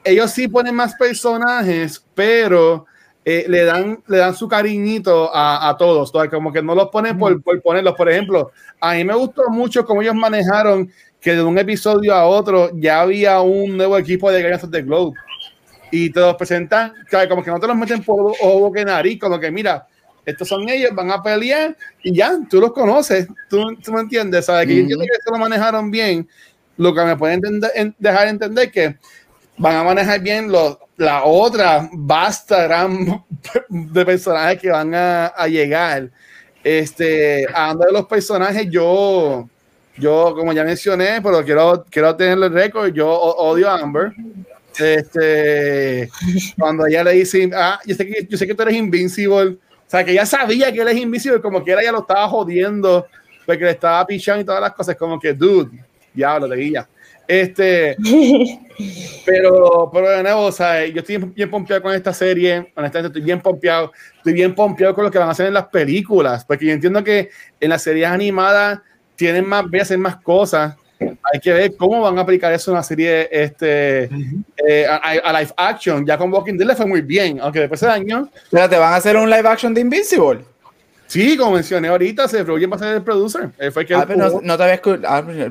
[0.05, 2.87] ellos sí ponen más personajes, pero
[3.25, 7.19] eh, le, dan, le dan su cariñito a, a todos, como que no los ponen
[7.19, 7.95] por, por, ponerlos.
[7.95, 10.91] Por ejemplo, a mí me gustó mucho cómo ellos manejaron
[11.21, 14.83] que de un episodio a otro ya había un nuevo equipo de Guardians of the
[14.83, 15.17] Globe.
[15.91, 16.93] Y te los presentan,
[17.29, 19.87] como que no te los meten por ojo que nariz, como que mira,
[20.25, 24.45] estos son ellos, van a pelear y ya, tú los conoces, tú, tú me entiendes,
[24.45, 24.67] ¿sabes?
[24.67, 26.29] Que yo entiendo que eso lo manejaron bien,
[26.77, 28.97] lo que me puede entender, dejar entender que
[29.57, 33.25] van a manejar bien los, la otra vasta gran
[33.69, 36.11] de personajes que van a, llegar.
[36.63, 39.49] Este, hablando de los personajes, yo,
[39.97, 44.13] yo, como ya mencioné, pero quiero, quiero tener el récord, yo odio a Amber.
[44.79, 46.11] Este,
[46.59, 49.57] cuando ella le dice, ah, yo sé que, yo sé que tú eres invincible.
[49.87, 53.07] O sea, que ella sabía que él es invincible, como que ella lo estaba jodiendo,
[53.47, 56.89] porque le estaba pichando y todas las cosas, como que, dude, diablo, de guía.
[57.29, 57.95] Este,
[59.27, 63.23] pero, pero de nuevo, o sea, yo estoy bien pompeado con esta serie, honestamente estoy
[63.23, 66.65] bien pompeado, estoy bien pompeado con lo que van a hacer en las películas, porque
[66.65, 67.29] yo entiendo que
[67.61, 68.81] en las series animadas
[69.15, 72.71] tienen más, voy a hacer más cosas, hay que ver cómo van a aplicar eso
[72.71, 74.45] en una serie este, uh -huh.
[74.67, 76.05] eh, a, a, live action.
[76.05, 78.29] Ya con Walking Dead le fue muy bien, aunque después de años.
[78.51, 80.41] Pero te van a hacer un live action de Invincible.
[81.09, 83.49] Sí, como mencioné ahorita, se Rogen va a ser el producer.
[83.57, 85.07] Él fue que ah, pero no, no, te había escuchado.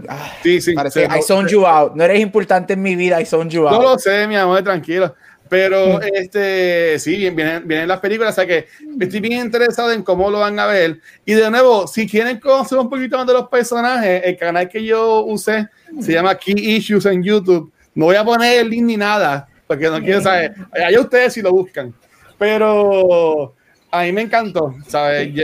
[0.08, 0.74] Ah, sí, sí.
[0.74, 1.96] Parece, I zoned you out.
[1.96, 3.72] No eres importante en mi vida, I zoned you out.
[3.72, 5.16] No lo sé, mi amor, tranquilo.
[5.50, 8.68] Pero este, sí, vienen, vienen las películas, o sea que
[9.00, 11.02] estoy bien interesado en cómo lo van a ver.
[11.26, 14.84] Y de nuevo, si quieren conocer un poquito más de los personajes, el canal que
[14.84, 15.70] yo usé
[16.00, 17.72] se llama Key Issues en YouTube.
[17.96, 20.54] No voy a poner el link ni nada, porque no quiero saber.
[20.72, 21.92] Allá ustedes si lo buscan.
[22.38, 23.56] Pero
[24.02, 25.34] a mí me encantó, ¿sabes?
[25.34, 25.44] Yo,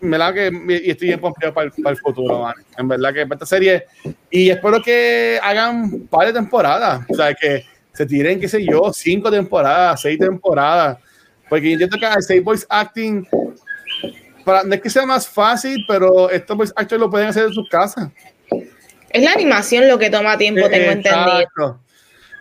[0.00, 0.50] me la que
[0.84, 2.54] y estoy bien pompeado para, para, el futuro, man.
[2.76, 3.84] En verdad que para esta serie.
[4.30, 8.64] Y espero que hagan un par de temporadas, o sea, que se tiren, qué sé
[8.64, 10.98] yo, cinco temporadas, seis temporadas.
[11.48, 13.26] Porque yo que el seis voice acting,
[14.44, 17.52] para, no es que sea más fácil, pero estos voice actors lo pueden hacer en
[17.52, 18.08] sus casas.
[19.10, 21.80] Es la animación lo que toma tiempo, tengo eh, entendido.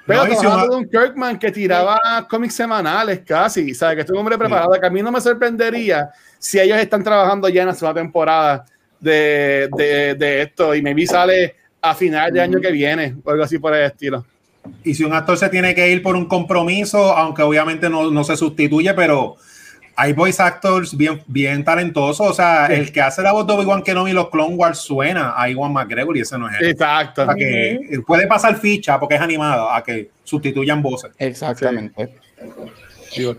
[0.09, 3.97] Pero no, hablando de un Kirkman que tiraba cómics semanales casi, ¿sabes?
[3.97, 6.09] Que es un hombre preparado, que a mí no me sorprendería
[6.39, 8.65] si ellos están trabajando ya en la segunda temporada
[8.99, 13.43] de, de, de esto y maybe sale a final de año que viene o algo
[13.43, 14.25] así por el estilo.
[14.83, 18.23] Y si un actor se tiene que ir por un compromiso, aunque obviamente no, no
[18.23, 19.35] se sustituye, pero
[19.99, 22.25] hay voice actors bien, bien talentosos.
[22.25, 25.33] O sea, el que hace la voz de Obi-Wan Kenobi y los Clone Wars suena
[25.35, 26.69] a Iwan McGregor y ese no es él.
[26.69, 27.27] Exacto.
[27.37, 31.11] que puede pasar ficha porque es animado a que sustituyan voces.
[31.17, 32.15] Exactamente.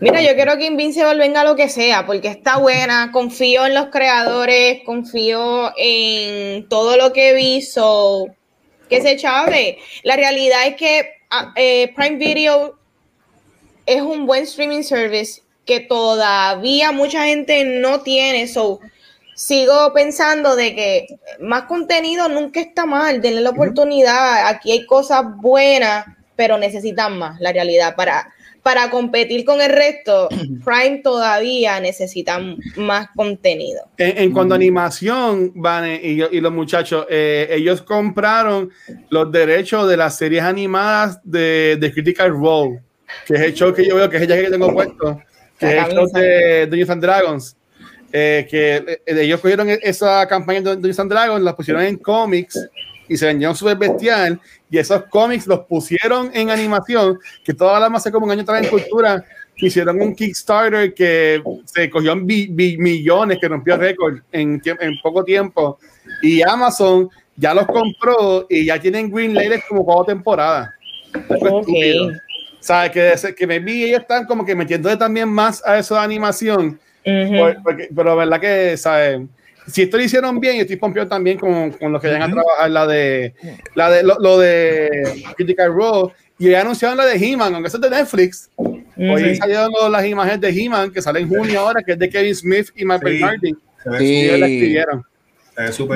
[0.01, 3.87] Mira, yo quiero que Invincible venga lo que sea, porque está buena, confío en los
[3.87, 8.27] creadores, confío en todo lo que vi, so,
[8.87, 9.79] que se chave.
[10.03, 12.77] La realidad es que ah, eh, Prime Video
[13.87, 18.47] es un buen streaming service que todavía mucha gente no tiene.
[18.47, 18.79] So,
[19.35, 21.07] sigo pensando de que
[21.39, 24.47] más contenido nunca está mal, denle la oportunidad.
[24.47, 26.05] Aquí hay cosas buenas,
[26.35, 27.95] pero necesitan más, la realidad.
[27.95, 28.31] Para,
[28.63, 30.29] para competir con el resto,
[30.65, 32.39] Prime todavía necesita
[32.75, 33.81] más contenido.
[33.97, 38.71] En, cuanto a animación, Vane y, y los muchachos, eh, ellos compraron
[39.09, 42.81] los derechos de las series animadas de, de Critical Role,
[43.25, 45.21] que es el show que yo veo, que es el que tengo puesto
[45.61, 47.57] que es de Dungeons and Dragons.
[48.13, 51.97] Eh, que eh, ellos cogieron e-, esa campaña de Dungeons and Dragons, la pusieron en
[51.97, 52.59] cómics
[53.07, 54.39] y se vendieron súper bestial.
[54.69, 58.63] Y esos cómics los pusieron en animación, que toda la hace como un año atrás
[58.63, 59.23] en cultura.
[59.57, 65.77] Hicieron un Kickstarter que se cogió en millones, que rompió récord en, en poco tiempo.
[66.23, 70.69] Y Amazon ya los compró y ya tienen Green Ladies como cuatro temporadas.
[71.29, 72.11] Okay.
[72.61, 72.91] ¿Sabes?
[72.91, 76.79] Que, que me vi, ellos están como que metiéndole también más a eso de animación.
[77.03, 79.21] pero verdad que, ¿sabes?
[79.67, 82.33] Si esto lo hicieron bien, yo estoy pompeado también con, con los que vayan a
[82.33, 83.33] trabajar la de,
[83.75, 86.13] la de lo, de Critical Role.
[86.37, 88.49] Y ya anunciaron la de He-Man, aunque eso es de Netflix.
[88.55, 92.35] Hoy salieron las imágenes de He-Man que sale en junio ahora, que es de Kevin
[92.35, 93.23] Smith y Michael sí.
[93.23, 93.59] Martin.
[93.97, 94.05] Sí.
[94.05, 95.05] Y la escribieron.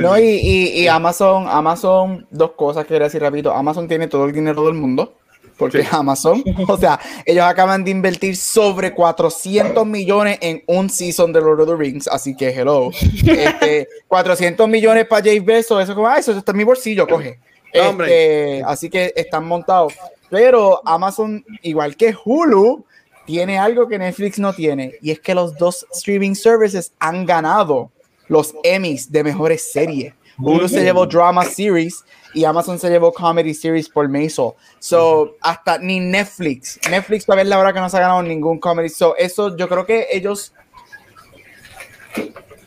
[0.01, 3.53] No, y, y, y, Amazon, Amazon, dos cosas que quería decir rápido.
[3.53, 5.17] Amazon tiene todo el dinero del mundo
[5.57, 11.41] porque Amazon, o sea, ellos acaban de invertir sobre 400 millones en un season de
[11.41, 12.91] Lord of the Rings, así que hello.
[13.25, 17.39] Este, 400 millones para Jay Bezos, eso como, ah, eso está en mi bolsillo, coge.
[17.71, 19.93] Este, así que están montados.
[20.29, 22.85] Pero Amazon, igual que Hulu,
[23.25, 27.91] tiene algo que Netflix no tiene, y es que los dos streaming services han ganado
[28.27, 30.13] los Emmys de mejores series.
[30.37, 32.03] Hulu se llevó Drama Series
[32.33, 34.51] y Amazon se llevó Comedy Series por Maisel.
[34.79, 36.79] So, hasta ni Netflix.
[36.89, 38.89] Netflix, para ver la hora que no se ha ganado ningún comedy.
[38.89, 40.53] So, eso yo creo que ellos.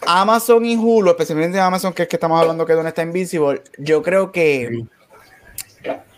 [0.07, 4.03] Amazon y Hulu, especialmente Amazon, que es que estamos hablando que donde está Invisible, yo
[4.03, 4.87] creo que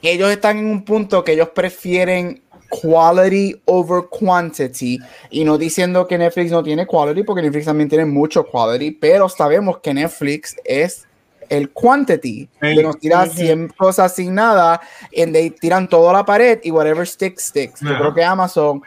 [0.03, 2.41] ellos están en un punto que ellos prefieren
[2.71, 5.01] quality over quantity
[5.31, 9.29] y no diciendo que Netflix no tiene quality porque Netflix también tiene mucho quality, pero
[9.29, 11.07] sabemos que Netflix es
[11.51, 16.25] el quantity, que nos tira 100 cosas sin nada, y de, tiran todo a la
[16.25, 17.81] pared y whatever sticks, sticks.
[17.81, 18.81] Yo creo que Amazon,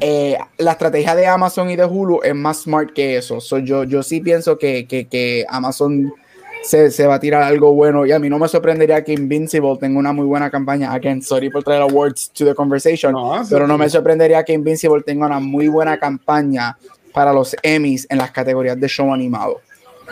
[0.00, 3.40] eh, la estrategia de Amazon y de Hulu es más smart que eso.
[3.40, 6.12] So, yo, yo sí pienso que, que, que Amazon
[6.62, 9.76] se, se, va a tirar algo bueno y a mí no me sorprendería que Invincible
[9.78, 10.92] tenga una muy buena campaña.
[10.92, 13.14] Again, sorry por traer awards to the conversation,
[13.50, 16.78] pero no me sorprendería que Invincible tenga una muy buena campaña
[17.12, 19.60] para los Emmys en las categorías de show animado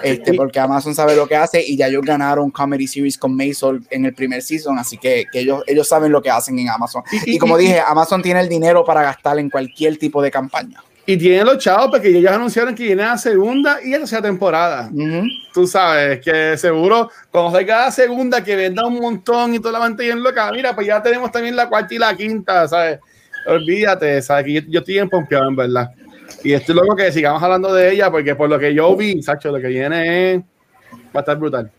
[0.03, 3.83] este, porque Amazon sabe lo que hace y ya ellos ganaron Comedy Series con Maisel
[3.91, 7.03] en el primer season, así que, que ellos, ellos saben lo que hacen en Amazon.
[7.27, 10.83] Y, como dije, Amazon tiene el dinero para gastar en cualquier tipo de campaña.
[11.07, 14.91] Y tienen los chavos porque ellos anunciaron que viene la segunda y la tercera temporada.
[15.53, 19.81] Tú sabes que seguro cuando salga la segunda que venda un montón y toda la
[19.81, 23.01] mantilla en loca, mira, pues ya tenemos también la cuarta y la quinta, ¿sabes?
[23.47, 24.47] Olvídate, ¿sabes?
[24.47, 25.91] Que yo, yo estoy en en verdad.
[26.43, 29.51] Y estoy loco que sigamos hablando de ella porque por lo que yo vi, Sacho,
[29.51, 31.71] lo que viene es, va a estar brutal.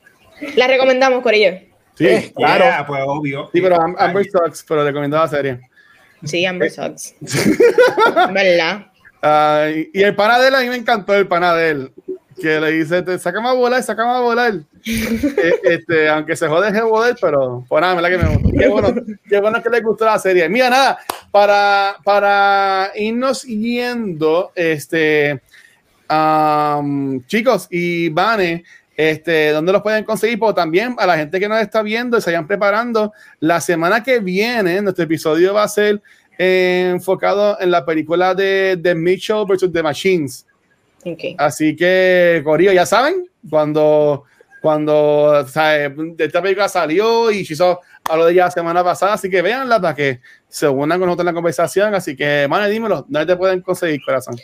[0.55, 1.59] La recomendamos, Corillo.
[1.95, 2.85] Sí, eh, claro.
[2.87, 3.49] pues obvio.
[3.53, 5.59] Sí, pero Amber Sucks, pero recomiendo la serie.
[6.23, 7.15] Sí, Amber Sucks.
[8.33, 8.87] ¿Verdad?
[9.91, 11.91] y el panadel a mí me encantó el panadel
[12.41, 14.53] que le dice, sácame a volar, sácame a volar.
[14.85, 18.57] Eh, este, aunque se jode el joder, pero pues nada, que me gustó.
[18.57, 18.93] Qué bueno,
[19.27, 20.47] qué bueno que le gustó la serie.
[20.49, 20.99] Mira, nada,
[21.31, 25.41] para, para irnos yendo, este,
[27.27, 28.63] chicos y Vane,
[28.97, 30.39] este, ¿dónde los pueden conseguir?
[30.39, 33.13] Pues también a la gente que nos está viendo, se vayan preparando.
[33.39, 36.01] La semana que viene, nuestro episodio va a ser
[36.37, 40.45] eh, enfocado en la película de, de Mitchell versus The Machines.
[41.37, 44.23] Así que, Corillo, ya saben, cuando,
[44.61, 47.79] cuando esta película salió y hizo
[48.09, 51.23] hablo de ella la semana pasada, así que véanla para que se unan con nosotros
[51.23, 51.95] en la conversación.
[51.95, 54.35] Así que, mane, dímelo, ¿dónde te pueden conseguir, corazón?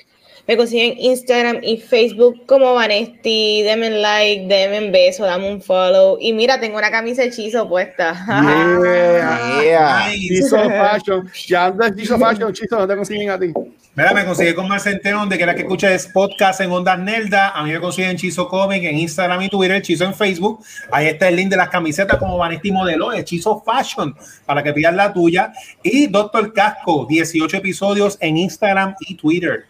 [0.47, 3.61] Me consiguen Instagram y Facebook como Vanesti.
[3.61, 6.17] Denme like, denme un beso, dame un follow.
[6.19, 8.13] Y mira, tengo una camisa hechizo puesta.
[8.27, 10.11] Yeah, yeah.
[10.11, 11.29] Chizo Fashion.
[11.47, 13.53] Ya andas Chizo Fashion, Chizo, ¿dónde consiguen a ti?
[13.93, 17.49] Mira, me consigue con más Centeno, donde quiera que escuches podcast en Ondas Nelda.
[17.49, 20.63] A mí me consiguen Chizo Comic en Instagram y Twitter, Chizo en Facebook.
[20.93, 24.15] Ahí está el link de las camisetas como Vanesti Modelo, Chizo Fashion,
[24.45, 25.51] para que pidas la tuya.
[25.83, 29.65] Y Doctor Casco, 18 episodios en Instagram y Twitter.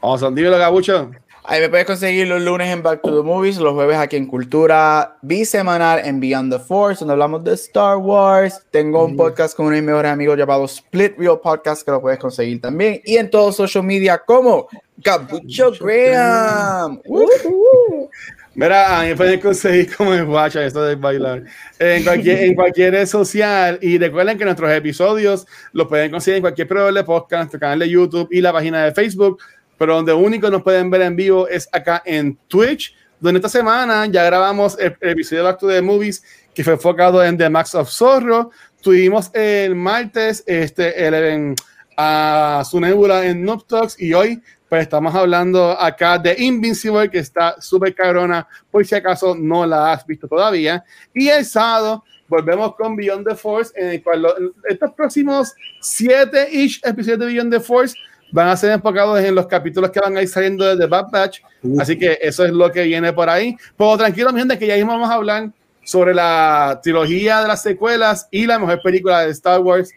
[0.00, 1.10] Awesome, dímelo, Gabucho.
[1.44, 4.26] Ahí me puedes conseguir los lunes en Back to the Movies, los jueves aquí en
[4.26, 8.64] Cultura, bisemanal en Beyond the Force, donde hablamos de Star Wars.
[8.70, 12.00] Tengo un podcast con uno de mis mejores amigos llamado Split Real Podcast, que lo
[12.00, 13.00] puedes conseguir también.
[13.04, 17.02] Y en todos social media como Gabucho Graham.
[18.54, 21.42] Mira, a mí pueden conseguir como en Guacha, esto de bailar,
[21.78, 23.80] en cualquier, en cualquier red social.
[23.82, 27.80] Y recuerden que nuestros episodios los pueden conseguir en cualquier proveedor de podcast, nuestro canal
[27.80, 29.40] de YouTube y la página de Facebook
[29.82, 34.06] pero donde único nos pueden ver en vivo es acá en Twitch, donde esta semana
[34.06, 36.22] ya grabamos el, episodio de Back to the Movies
[36.54, 38.52] que fue enfocado en The Max of Zorro.
[38.80, 41.56] Tuvimos el martes este, el,
[41.96, 47.18] a su nebula en Noob Talks y hoy pues estamos hablando acá de Invincible que
[47.18, 50.84] está súper cabrona por si acaso no la has visto todavía.
[51.12, 54.28] Y el sábado volvemos con Beyond the Force en el cual
[54.68, 57.96] estos próximos siete ish episodios de Beyond the Force
[58.32, 61.10] van a ser enfocados en los capítulos que van a ir saliendo de The Bad
[61.10, 61.40] Batch.
[61.78, 63.56] Así que eso es lo que viene por ahí.
[63.76, 65.50] Pero tranquilo, mi gente, que ya mismo vamos a hablar
[65.84, 69.90] sobre la trilogía de las secuelas y la mejor película de Star Wars,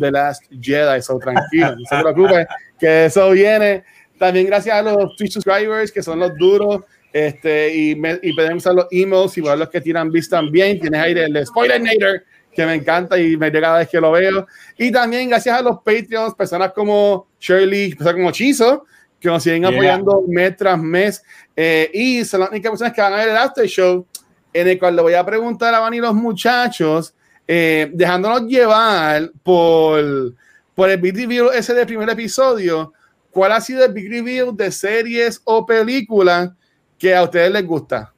[0.00, 1.02] The Last Jedi.
[1.02, 2.46] So tranquilo, no se preocupen,
[2.78, 3.84] que eso viene.
[4.18, 6.82] También gracias a los Twitch subscribers, que son los duros.
[7.12, 10.80] Este, y, me, y pueden usar los emails y ver los que tiran vista también.
[10.80, 14.10] Tienes ahí el Spoiler Nader que me encanta y me llega cada vez que lo
[14.12, 14.46] veo.
[14.76, 18.84] Y también gracias a los Patreons, personas como Shirley, personas como Chizo,
[19.20, 21.22] que nos siguen apoyando mes tras mes.
[21.54, 24.06] Eh, y son las únicas personas que van a ver el After Show,
[24.52, 27.14] en el cual le voy a preguntar a Van y los muchachos,
[27.46, 30.34] eh, dejándonos llevar por,
[30.74, 32.92] por el Big Review ese del primer episodio,
[33.30, 36.50] ¿cuál ha sido el Big Review de series o películas
[36.98, 38.12] que a ustedes les gusta?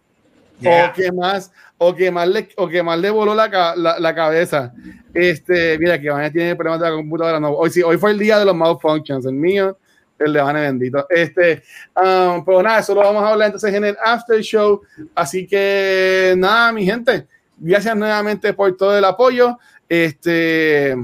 [0.65, 1.51] O que más
[1.83, 4.71] o que más le, o que le voló la, la, la cabeza.
[5.15, 7.41] Este, mira, que Vane tiene problemas de la computadora.
[7.41, 9.79] No, hoy sí, hoy fue el día de los malfunctions, el mío,
[10.19, 11.07] el de Vane bendito.
[11.09, 11.63] Este,
[11.97, 14.83] um, pero nada, eso lo vamos a hablar entonces en el after show.
[15.15, 17.27] Así que nada, mi gente,
[17.57, 19.59] gracias nuevamente por todo el apoyo.
[19.89, 20.95] Este,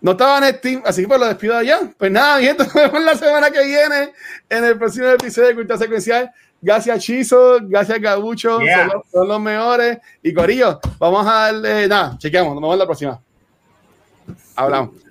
[0.00, 1.80] no estaba en Steam, así que pues lo despido allá.
[1.98, 4.14] Pues nada, mi gente, nos vemos la semana que viene
[4.48, 6.32] en el próximo episodio de Cultura Secuencial.
[6.62, 7.58] Gracias, Chizo.
[7.62, 8.60] Gracias, Gabucho.
[9.10, 9.98] Son, los, mejores.
[10.22, 11.88] Y Corillo, vamos a darle.
[11.88, 12.54] Nada, chequeamos.
[12.54, 13.20] Nos vemos la próxima.
[14.54, 15.01] Hablamos.